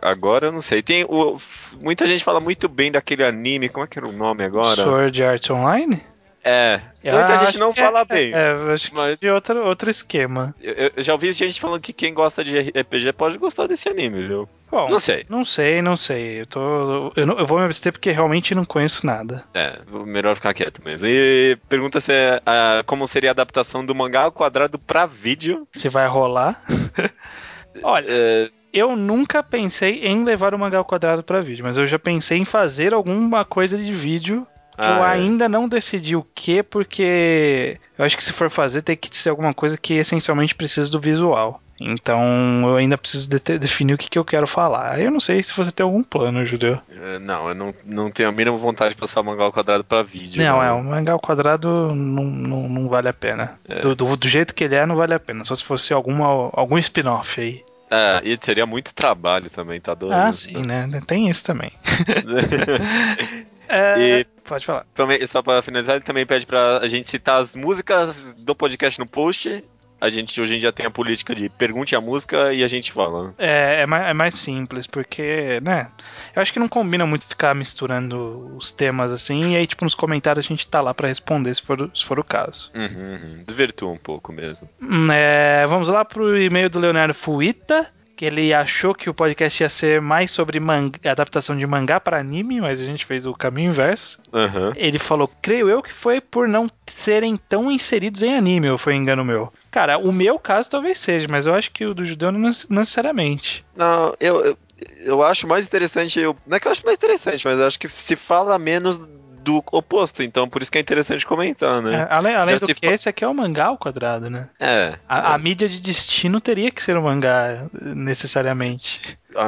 [0.00, 0.80] Agora eu não sei.
[0.80, 1.38] Tem o,
[1.80, 3.68] muita gente fala muito bem daquele anime.
[3.68, 4.82] Como é que era o nome agora?
[4.82, 6.02] Sword Art Online?
[6.44, 6.80] É.
[7.04, 8.32] Muita gente não que fala é- bem.
[8.34, 10.54] É, eu acho que Mas- de outro, outro esquema.
[10.60, 14.26] Eu, eu já ouvi gente falando que quem gosta de RPG pode gostar desse anime,
[14.26, 14.48] viu?
[14.70, 15.24] Bom, Não sei.
[15.28, 16.40] Não sei, não sei.
[16.42, 19.44] Eu, tô, eu, não- eu vou me abster porque realmente não conheço nada.
[19.54, 21.06] É, melhor ficar quieto mesmo.
[21.08, 22.40] E pergunta se é,
[22.86, 25.66] como seria a adaptação do mangá ao quadrado pra vídeo.
[25.74, 26.62] Se vai rolar.
[27.82, 31.86] Olha, É, eu nunca pensei em levar o mangá ao quadrado pra vídeo, mas eu
[31.86, 34.46] já pensei em fazer alguma coisa de vídeo
[34.78, 35.08] Ah, eu é.
[35.10, 39.30] ainda não decidi o que, porque eu acho que se for fazer tem que ser
[39.30, 41.60] alguma coisa que essencialmente precisa do visual.
[41.80, 42.20] Então
[42.64, 45.00] eu ainda preciso de- definir o que, que eu quero falar.
[45.00, 46.80] Eu não sei se você tem algum plano, Judeu.
[46.90, 49.84] É, Não, eu não, não tenho a mínima vontade de passar o mangá ao quadrado
[49.84, 50.42] pra vídeo.
[50.42, 50.66] Não, né?
[50.68, 53.58] é, o mangá ao quadrado não, não, não vale a pena.
[53.68, 53.78] É.
[53.80, 55.44] Do, do, do jeito que ele é, não vale a pena.
[55.44, 57.62] Só se fosse alguma, algum spin-off aí.
[57.90, 60.14] É, e seria muito trabalho também, tá doido?
[60.14, 60.90] Ah, sim, né?
[61.06, 61.70] Tem isso também.
[63.70, 64.86] É, E- Pode falar.
[64.94, 68.98] Também, só pra finalizar, ele também pede pra a gente citar as músicas do podcast
[68.98, 69.62] no post.
[70.00, 72.92] A gente hoje em dia tem a política de pergunte a música e a gente
[72.92, 73.34] fala.
[73.36, 75.90] É, é, mais, é mais simples, porque, né?
[76.34, 79.96] Eu acho que não combina muito ficar misturando os temas assim, e aí, tipo, nos
[79.96, 82.70] comentários a gente tá lá pra responder se for, se for o caso.
[82.74, 83.42] Uhum, uhum.
[83.44, 84.68] Desvirtua um pouco mesmo.
[84.80, 89.62] Hum, é, vamos lá pro e-mail do Leonardo Fuita, que ele achou que o podcast
[89.62, 93.32] ia ser mais sobre manga- adaptação de mangá para anime, mas a gente fez o
[93.32, 94.20] caminho inverso.
[94.34, 94.72] Aham.
[94.74, 98.96] Ele falou, creio eu que foi por não serem tão inseridos em anime, ou foi
[98.96, 99.52] engano meu.
[99.70, 102.66] Cara, o meu caso talvez seja, mas eu acho que o do judeu não nece-
[102.68, 103.64] necessariamente.
[103.76, 104.58] Não, eu, eu,
[105.04, 106.18] eu acho mais interessante.
[106.18, 109.00] Eu, não é que eu acho mais interessante, mas eu acho que se fala menos
[109.48, 112.06] do oposto, então por isso que é interessante comentar, É, né?
[112.10, 114.48] além além Já do que, fa- esse aqui é o mangá ao quadrado, né?
[114.60, 114.94] É.
[115.08, 119.00] A, a mídia de destino teria que ser o mangá, necessariamente.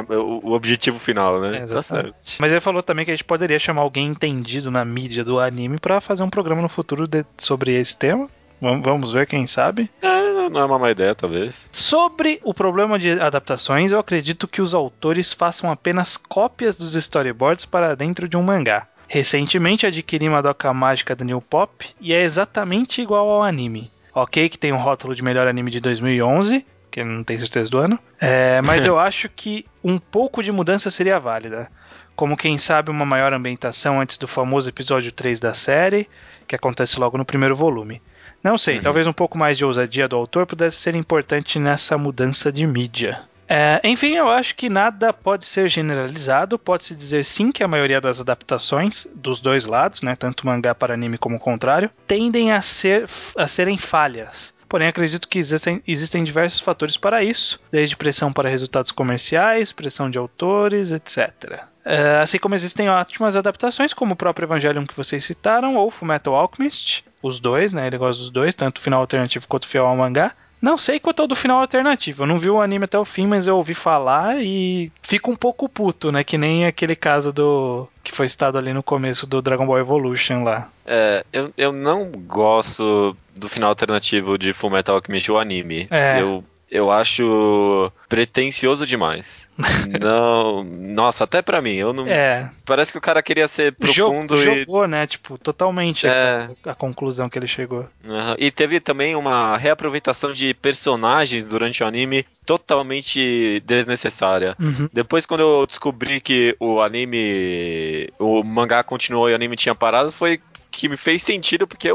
[0.09, 1.49] o, objetivo final, né?
[1.49, 2.37] É, tá exatamente.
[2.39, 5.77] Mas ele falou também que a gente poderia chamar alguém entendido na mídia do anime
[5.79, 8.27] pra fazer um programa no futuro de- sobre esse tema.
[8.63, 9.89] Vamos, vamos ver, quem sabe.
[10.03, 11.67] É, não é uma má ideia, talvez.
[11.71, 17.65] Sobre o problema de adaptações, eu acredito que os autores façam apenas cópias dos storyboards
[17.65, 18.85] para dentro de um mangá.
[19.13, 23.91] Recentemente adquiri uma doca mágica da New Pop e é exatamente igual ao anime.
[24.15, 27.77] Ok, que tem um rótulo de melhor anime de 2011, que não tenho certeza do
[27.77, 31.69] ano, é, mas eu acho que um pouco de mudança seria válida.
[32.15, 36.07] Como quem sabe uma maior ambientação antes do famoso episódio 3 da série,
[36.47, 38.01] que acontece logo no primeiro volume.
[38.41, 38.81] Não sei, Uhum.
[38.81, 43.19] talvez um pouco mais de ousadia do autor pudesse ser importante nessa mudança de mídia.
[43.53, 46.57] É, enfim, eu acho que nada pode ser generalizado.
[46.57, 50.93] Pode-se dizer sim que a maioria das adaptações, dos dois lados, né, tanto mangá para
[50.93, 54.53] anime como o contrário, tendem a, ser, a serem falhas.
[54.69, 60.09] Porém, acredito que existem, existem diversos fatores para isso, desde pressão para resultados comerciais, pressão
[60.09, 61.65] de autores, etc.
[61.83, 66.35] É, assim como existem ótimas adaptações, como o próprio Evangelion que vocês citaram, ou Fullmetal
[66.35, 67.87] Alchemist, os dois, né?
[67.87, 70.31] Ele gosta dos dois, tanto o final alternativo quanto o fiel ao mangá.
[70.61, 72.23] Não sei quanto ao do final alternativo.
[72.23, 75.35] Eu não vi o anime até o fim, mas eu ouvi falar e fico um
[75.35, 76.23] pouco puto, né?
[76.23, 77.87] Que nem aquele caso do.
[78.03, 80.69] que foi citado ali no começo do Dragon Ball Evolution lá.
[80.85, 85.87] É, eu, eu não gosto do final alternativo de Fullmetal Alchemist, o anime.
[85.89, 86.21] É.
[86.21, 89.47] Eu, eu acho pretencioso demais.
[90.01, 92.07] não, nossa, até pra mim, eu não.
[92.07, 92.49] É.
[92.65, 94.59] Parece que o cara queria ser profundo jo- e.
[94.61, 95.05] Jogou, né?
[95.05, 96.49] Tipo, totalmente É.
[96.65, 97.85] a, a conclusão que ele chegou.
[98.07, 98.35] Aham.
[98.39, 104.55] E teve também uma reaproveitação de personagens durante o anime totalmente desnecessária.
[104.59, 104.89] Uhum.
[104.91, 108.09] Depois, quando eu descobri que o anime.
[108.17, 110.39] O mangá continuou e o anime tinha parado, foi
[110.71, 111.89] que me fez sentido, porque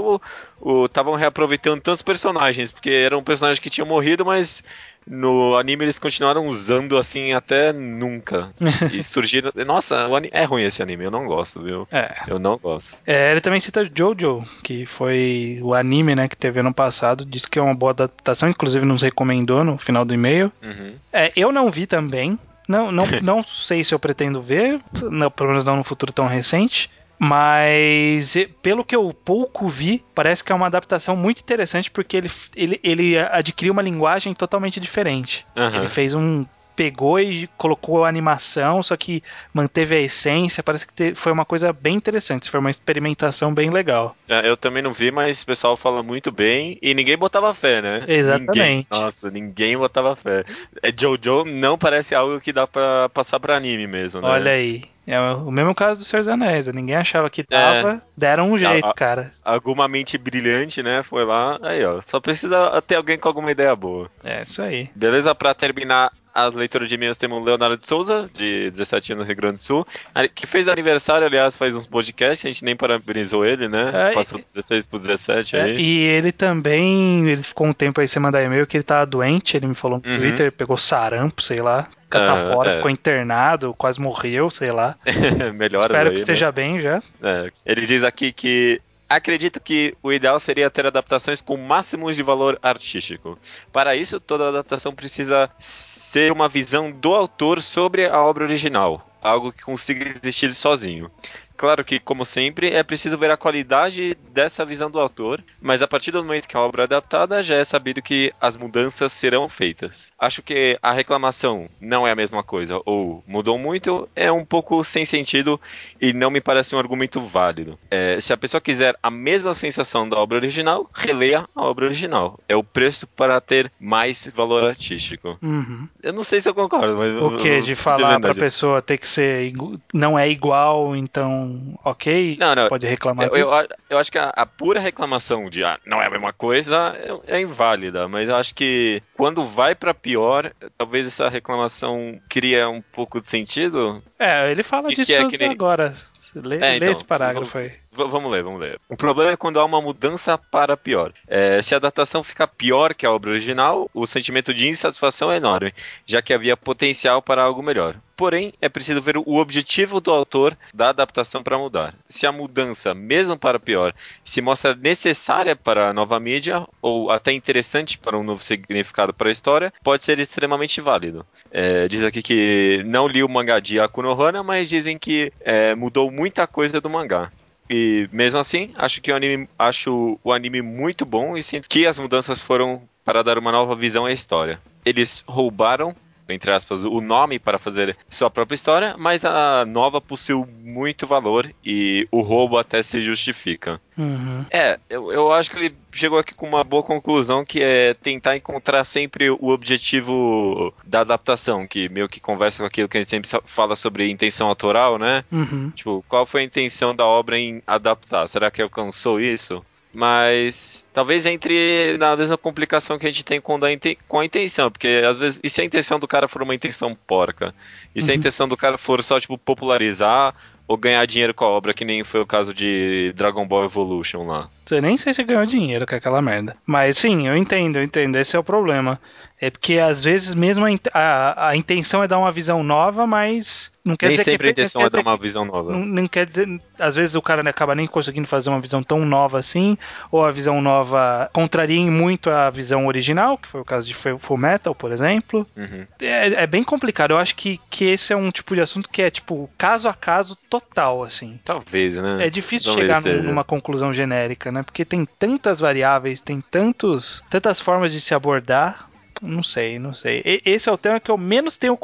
[0.85, 4.62] estavam reaproveitando tantos personagens, porque eram personagens que tinham morrido, mas
[5.07, 8.51] no anime eles continuaram usando assim até nunca.
[8.93, 9.53] e surgiram.
[9.66, 11.89] Nossa, o ani- é ruim esse anime, eu não gosto, viu?
[11.90, 12.12] É.
[12.27, 12.97] Eu não gosto.
[13.07, 17.24] É, ele também cita Jojo, que foi o anime, né, que teve ano passado.
[17.24, 20.53] Disse que é uma boa adaptação, inclusive nos recomendou no final do e-mail.
[20.62, 20.94] Uhum.
[21.12, 22.39] É, eu não vi também.
[22.69, 26.27] Não, não, não sei se eu pretendo ver, não, pelo menos não no futuro tão
[26.27, 26.90] recente.
[27.18, 32.30] Mas pelo que eu pouco vi, parece que é uma adaptação muito interessante porque ele,
[32.55, 35.47] ele, ele adquiriu uma linguagem totalmente diferente.
[35.56, 35.78] Aham.
[35.78, 36.44] Ele fez um.
[36.77, 39.23] Pegou e colocou a animação, só que
[39.53, 40.62] manteve a essência.
[40.62, 42.51] Parece que foi uma coisa bem interessante.
[42.51, 44.15] Foi uma experimentação bem legal.
[44.28, 47.81] É, Eu também não vi, mas o pessoal fala muito bem e ninguém botava fé,
[47.81, 48.05] né?
[48.07, 48.47] Exatamente.
[48.48, 50.44] Ninguém, nossa, ninguém botava fé.
[50.82, 54.28] É, Jojo não parece algo que dá pra passar pra anime mesmo, né?
[54.28, 54.82] Olha aí.
[55.09, 56.66] É o mesmo caso do Senhor dos Anéis.
[56.66, 58.89] Ninguém achava que tava, deram um jeito, É.
[58.89, 59.32] A- a- cara.
[59.44, 61.05] Alguma mente brilhante, né?
[61.05, 62.03] Foi lá, aí ó.
[62.03, 64.11] Só precisa ter alguém com alguma ideia boa.
[64.24, 64.90] É isso aí.
[64.97, 65.32] Beleza?
[65.32, 69.26] Pra terminar as leituras de e-mails, temos o Leonardo de Souza, de 17 anos no
[69.26, 69.86] Rio Grande do Sul,
[70.34, 74.10] que fez aniversário, aliás, faz uns podcasts, a gente nem parabenizou ele, né?
[74.10, 75.76] É, Passou dos 16 pro 17 É, aí.
[75.80, 79.56] e ele também, ele ficou um tempo aí sem mandar e-mail que ele tava doente,
[79.56, 80.18] ele me falou no Uhum.
[80.18, 82.76] Twitter, pegou sarampo, sei lá, catapora, Ah, é.
[82.76, 84.94] ficou internado, quase morreu, sei lá.
[85.58, 86.14] Melhoras Espero aí, que né?
[86.16, 87.02] esteja bem já.
[87.22, 92.23] É, ele diz aqui que acredito que o ideal seria ter adaptações com máximos de
[92.23, 93.39] valor artístico.
[93.73, 99.53] Para isso, toda adaptação precisa ser uma visão do autor sobre a obra original, algo
[99.53, 101.11] que consiga existir sozinho.
[101.57, 105.89] Claro que, como sempre, é preciso ver a qualidade dessa visão do autor, mas a
[105.89, 109.49] partir do momento que a obra é adaptada, já é sabido que as mudanças serão
[109.49, 110.12] feitas.
[110.19, 114.83] Acho que a reclamação não é a mesma coisa, ou mudou muito, é um pouco
[114.85, 115.61] sem sentido
[116.01, 117.78] e não me parece um argumento válido.
[117.91, 122.39] É, se a pessoa quiser a mesma sensação da obra original, releia a obra original.
[122.49, 125.39] É o preço para ter mais valor artístico.
[125.43, 125.89] Uhum.
[126.03, 127.15] Eu não sei se eu concordo, mas.
[127.16, 127.61] O que?
[127.61, 129.53] De falar pra pessoa ter que ser.
[129.93, 131.45] Não é igual, então.
[131.85, 132.36] Ok?
[132.39, 132.68] Não, não.
[132.68, 133.55] Pode reclamar Eu, eu, disso.
[133.56, 136.94] a- eu acho que a, a pura reclamação de ah, não é a mesma coisa
[137.28, 142.68] é, é inválida, mas eu acho que quando vai pra pior, talvez essa reclamação cria
[142.68, 144.02] um pouco de sentido.
[144.18, 145.94] É, ele fala Que- que disso é que nem- agora.
[146.35, 147.73] Lê, É, lê então, esse parágrafo aí.
[147.97, 148.81] Vamos ler, vamos ler.
[148.89, 151.12] O problema é quando há uma mudança para pior.
[151.27, 155.36] É, se a adaptação ficar pior que a obra original, o sentimento de insatisfação é
[155.36, 155.73] enorme,
[156.05, 157.97] já que havia potencial para algo melhor.
[158.16, 161.94] Porém, é preciso ver o objetivo do autor da adaptação para mudar.
[162.09, 163.94] Se a mudança, mesmo para pior,
[164.24, 169.28] se mostra necessária para a nova mídia ou até interessante para um novo significado para
[169.28, 171.27] a história, pode ser extremamente válido.
[171.51, 175.74] É, diz aqui que não li o mangá de Akuno Hana, mas dizem que é,
[175.74, 177.31] mudou muita coisa do mangá.
[177.68, 181.86] E mesmo assim, acho que o anime, acho o anime muito bom e sinto que
[181.86, 184.60] as mudanças foram para dar uma nova visão à história.
[184.84, 185.94] Eles roubaram,
[186.28, 191.51] entre aspas, o nome para fazer sua própria história, mas a nova possuiu muito valor
[191.65, 193.81] e o roubo até se justifica.
[193.97, 194.44] Uhum.
[194.51, 198.36] É, eu, eu acho que ele chegou aqui com uma boa conclusão, que é tentar
[198.36, 203.11] encontrar sempre o objetivo da adaptação, que meio que conversa com aquilo que a gente
[203.11, 205.24] sempre fala sobre intenção autoral, né?
[205.32, 205.70] Uhum.
[205.70, 208.28] Tipo, qual foi a intenção da obra em adaptar?
[208.28, 209.65] Será que alcançou isso?
[209.98, 213.60] Mas talvez entre na mesma complicação que a gente tem com, a
[214.06, 216.94] com a intenção, porque às vezes, e se a intenção do cara for uma intenção
[216.94, 217.55] porca?
[217.94, 218.18] E se a Uhum.
[218.18, 220.35] intenção do cara for só, tipo, popularizar
[220.68, 224.27] ou ganhar dinheiro com a obra, que nem foi o caso de Dragon Ball Evolution
[224.27, 224.51] lá?
[224.70, 226.56] Eu nem sei se ganhou dinheiro com aquela merda.
[226.66, 228.16] Mas sim, eu entendo, eu entendo.
[228.16, 229.01] Esse é o problema.
[229.38, 233.70] É porque às vezes mesmo a, a, a intenção é dar uma visão nova, mas
[233.84, 235.72] não quer nem dizer sempre a que intenção não é dar uma visão nova.
[235.72, 236.48] Não, não quer dizer.
[236.78, 239.76] Às vezes o cara né, acaba nem conseguindo fazer uma visão tão nova assim,
[240.10, 244.18] ou a visão nova contraria muito a visão original, que foi o caso de Fu-
[244.18, 245.47] Full Metal, por exemplo.
[245.55, 245.86] Uhum.
[246.01, 247.10] É, é bem complicado.
[247.10, 249.93] Eu acho que, que esse é um tipo de assunto que é, tipo, caso a
[249.93, 251.38] caso total, assim.
[251.44, 252.26] Talvez, né?
[252.26, 253.22] É difícil Talvez chegar seja.
[253.22, 254.56] numa conclusão genérica, né?
[254.62, 258.89] Porque tem tantas variáveis, tem tantos, tantas formas de se abordar.
[259.22, 260.22] Não sei, não sei.
[260.24, 261.78] E- esse é o tema que eu menos tenho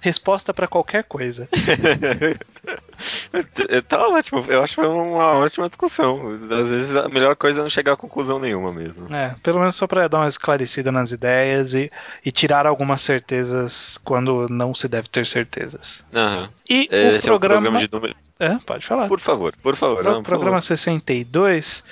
[0.00, 1.48] resposta pra qualquer coisa.
[3.88, 6.38] Tá ótimo, eu acho que foi uma ótima discussão.
[6.50, 9.06] Às vezes a melhor coisa é não chegar a conclusão nenhuma mesmo.
[9.14, 11.90] É, pelo menos só pra dar uma esclarecida nas ideias e,
[12.24, 16.04] e tirar algumas certezas quando não se deve ter certezas.
[16.14, 16.50] Aham.
[16.68, 17.62] E Esse o é o programa.
[17.62, 18.14] programa de número.
[18.38, 19.08] É, pode falar.
[19.08, 20.00] Por favor, por favor.
[20.00, 20.76] O não, por programa favor.
[20.76, 21.82] 62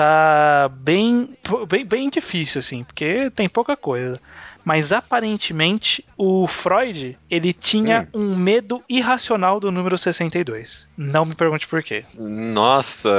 [0.00, 1.36] tá bem,
[1.68, 4.18] bem, bem difícil, assim, porque tem pouca coisa.
[4.64, 10.88] Mas aparentemente o Freud ele tinha um medo irracional do número 62.
[10.96, 12.04] Não me pergunte por quê.
[12.14, 13.10] Nossa.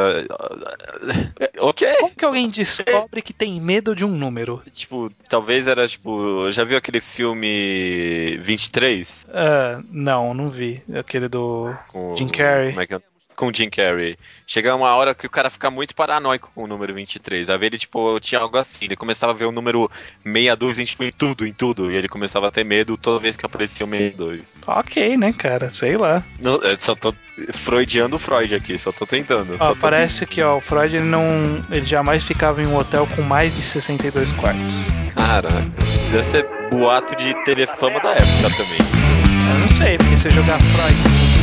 [1.58, 1.88] ok.
[1.99, 4.62] Como que alguém descobre que tem medo de um número?
[4.72, 6.52] Tipo, talvez era tipo.
[6.52, 9.28] Já viu aquele filme 23?
[9.34, 10.82] Ah, não, não vi.
[10.94, 11.74] Aquele do.
[11.88, 12.70] Com, Jim Carrey.
[12.70, 13.02] Como é que é?
[13.42, 14.20] Com o Jim Carrey.
[14.46, 17.48] Chega uma hora que o cara fica muito paranoico com o número 23.
[17.48, 18.86] Vai ver ele, tipo, tinha algo assim.
[18.86, 19.90] Ele começava a ver o número
[20.24, 21.92] 62 em, tipo, em tudo, em tudo.
[21.92, 24.58] E ele começava a ter medo toda vez que aparecia o 62.
[24.68, 25.72] Ok, né, cara?
[25.72, 26.24] Sei lá.
[26.40, 27.16] Não, eu só tô
[27.52, 29.56] freudiando o Freud aqui, só tô tentando.
[29.56, 31.26] Ó, só tô parece que ó, o Freud ele não.
[31.72, 34.76] Ele jamais ficava em um hotel com mais de 62 quartos.
[35.16, 35.66] Caraca,
[36.12, 39.52] deve ser boato de TV fama da época também.
[39.52, 41.41] Eu não sei, porque se eu jogar Freud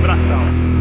[0.00, 0.79] abração.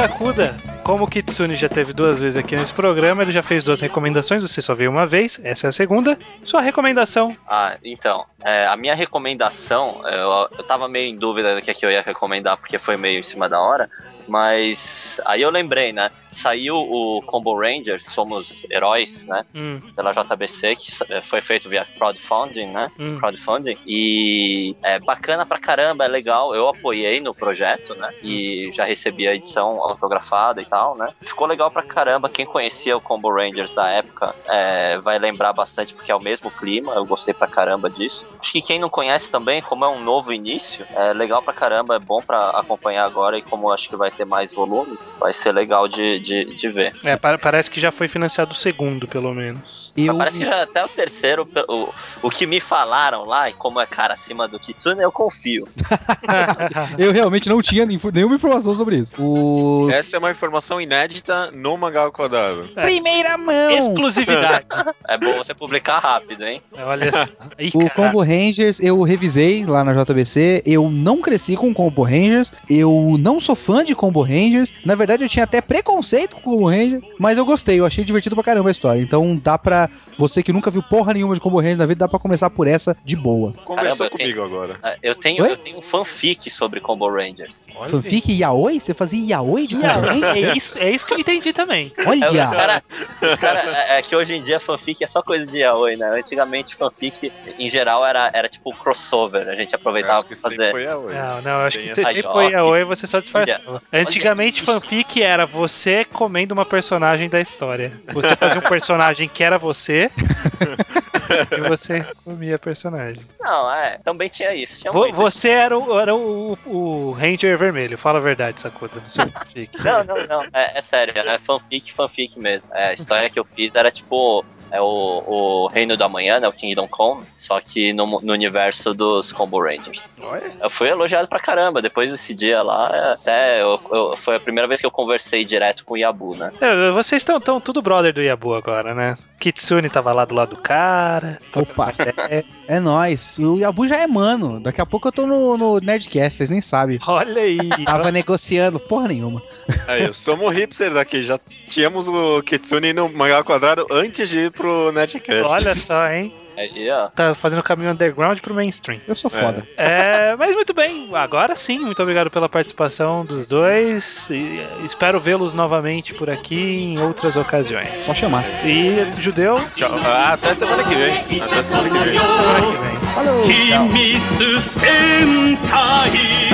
[0.00, 0.54] Sakuda.
[0.82, 4.40] Como o Kitsune já teve duas vezes aqui nesse programa, ele já fez duas recomendações,
[4.40, 6.18] você só veio uma vez, essa é a segunda.
[6.42, 7.36] Sua recomendação.
[7.46, 11.74] Ah, então, é, a minha recomendação, eu, eu tava meio em dúvida do que, é
[11.74, 13.90] que eu ia recomendar, porque foi meio em cima da hora,
[14.30, 16.10] Mas aí eu lembrei, né?
[16.32, 19.44] Saiu o Combo Rangers, Somos Heróis, né?
[19.54, 22.88] Hum, Pela JBC, que sa- foi feito via crowdfunding, né?
[22.98, 23.18] hum.
[23.18, 26.54] crowdfunding e é bacana pra caramba, é legal.
[26.54, 28.08] Eu apoiei no projeto, né?
[28.22, 31.08] E já recebi a edição autografada e tal, né?
[31.22, 32.28] Ficou legal pra caramba.
[32.28, 36.50] Quem conhecia o Combo Rangers da época é, vai lembrar bastante porque é o mesmo
[36.52, 36.94] clima.
[36.94, 38.24] Eu gostei pra caramba disso.
[38.40, 41.96] Acho que quem não conhece também, como é um novo início, é legal pra caramba,
[41.96, 45.52] é bom pra acompanhar agora e como acho que vai ter mais volumes, vai ser
[45.52, 46.94] legal de, de, de ver.
[47.04, 49.80] É, pa- parece que já foi financiado o segundo, pelo menos.
[49.96, 51.88] Eu, Parece que já até o terceiro, o,
[52.22, 55.66] o que me falaram lá, e como é cara acima do Kitsune, eu confio.
[56.96, 59.12] eu realmente não tinha nenhuma informação sobre isso.
[59.18, 59.88] O.
[59.90, 62.68] Essa é uma informação inédita no Mangá Quadrado.
[62.76, 62.82] É.
[62.82, 63.70] Primeira mão!
[63.70, 64.64] Exclusividade.
[65.08, 66.62] É bom você publicar rápido, hein?
[66.78, 67.26] Olha só.
[67.58, 67.90] Ih, O.
[67.90, 70.62] Combo Rangers eu revisei lá na JBC.
[70.64, 72.52] Eu não cresci com Combo Rangers.
[72.68, 74.72] Eu não sou fã de Combo Rangers.
[74.82, 77.04] Na verdade, eu tinha até preconceito com Combo Rangers.
[77.18, 78.98] Mas eu gostei, eu achei divertido pra caramba a história.
[78.98, 79.90] Então dá pra.
[80.16, 82.66] Você que nunca viu porra nenhuma de Combo Rangers na vida, dá pra começar por
[82.66, 83.52] essa de boa.
[83.64, 84.78] Conversou eu comigo agora.
[84.82, 85.52] É, Eu tenho, Oi?
[85.52, 87.66] eu tenho um fanfic sobre Combo Rangers.
[87.74, 88.80] Olha Fanfic Yaoi?
[88.80, 89.76] Você fazia Yaoi de.
[89.76, 90.24] Rangers?
[90.24, 91.92] É isso, é isso que eu entendi também.
[91.96, 92.50] É, os Olha!
[92.50, 92.82] cara,
[93.22, 96.18] os cara, é, é que hoje em dia fanfic é só coisa de yaoi, né?
[96.18, 99.46] Antigamente fanfic, em geral, era, era tipo crossover.
[99.48, 100.72] A gente Eu aproveitava pra fazer.
[100.72, 103.82] Não, não, acho Tem que você sempre foi Aí, a ó, Oi você só disfarçava.
[103.92, 107.92] Antigamente, fanfic era você comendo uma personagem da história.
[108.12, 110.10] Você fazia um personagem que era você
[111.56, 113.22] e você comia a personagem.
[113.40, 114.80] Não, é, também tinha isso.
[114.80, 115.16] Tinha Vo- muito.
[115.16, 119.82] você era, o, era o, o Ranger vermelho, fala a verdade, Sakuda, do seu fanfic.
[119.82, 120.42] Não, não, não.
[120.52, 122.72] É, é sério, é fanfic, fanfic mesmo.
[122.74, 124.44] É, a história que eu fiz era tipo.
[124.70, 124.84] É o,
[125.26, 126.46] o Reino da Manhã, né?
[126.48, 130.14] O Kingdom Come, só que no, no universo dos Combo Rangers.
[130.22, 130.52] Olha.
[130.62, 131.82] Eu fui elogiado pra caramba.
[131.82, 135.44] Depois desse dia lá, é, até eu, eu- foi a primeira vez que eu conversei
[135.44, 136.52] direto com o Yabu, né?
[136.60, 139.16] É, Vocês estão tão tudo brother do Yabu agora, né?
[139.38, 141.38] Kitsune tava lá do lado do cara.
[141.54, 141.92] Opa.
[142.70, 143.38] É, É nóis.
[143.38, 144.60] O Yabu já é mano.
[144.60, 146.98] Daqui a pouco eu tô no, no Nerdcast, vocês nem sabem.
[147.06, 147.58] olha aí.
[147.84, 149.42] Tava negociando porra nenhuma.
[149.88, 154.52] Aí, somos hipsters aqui, já tínhamos o Kitsune no Mangá ao Quadrado antes de ir
[154.52, 155.42] pro Nerdcast.
[155.44, 156.32] Olha só, hein?
[156.59, 157.07] Aí, ó.
[157.09, 159.01] Tá fazendo o caminho underground pro mainstream.
[159.07, 159.67] Eu sou foda.
[159.75, 164.29] É, mas muito bem, agora sim, muito obrigado pela participação dos dois.
[164.29, 167.89] E, eh, espero vê-los novamente por aqui em outras ocasiões.
[168.05, 168.45] Só chamar.
[168.65, 169.91] E judeu, Tchau.
[170.05, 171.41] Ah, até semana que vem.
[171.41, 172.19] Até semana que vem.
[172.19, 172.95] semana que vem.
[173.13, 173.45] Falou!
[173.45, 176.49] 秘密戦隊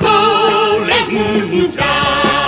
[0.00, 2.39] ゴーレンジャー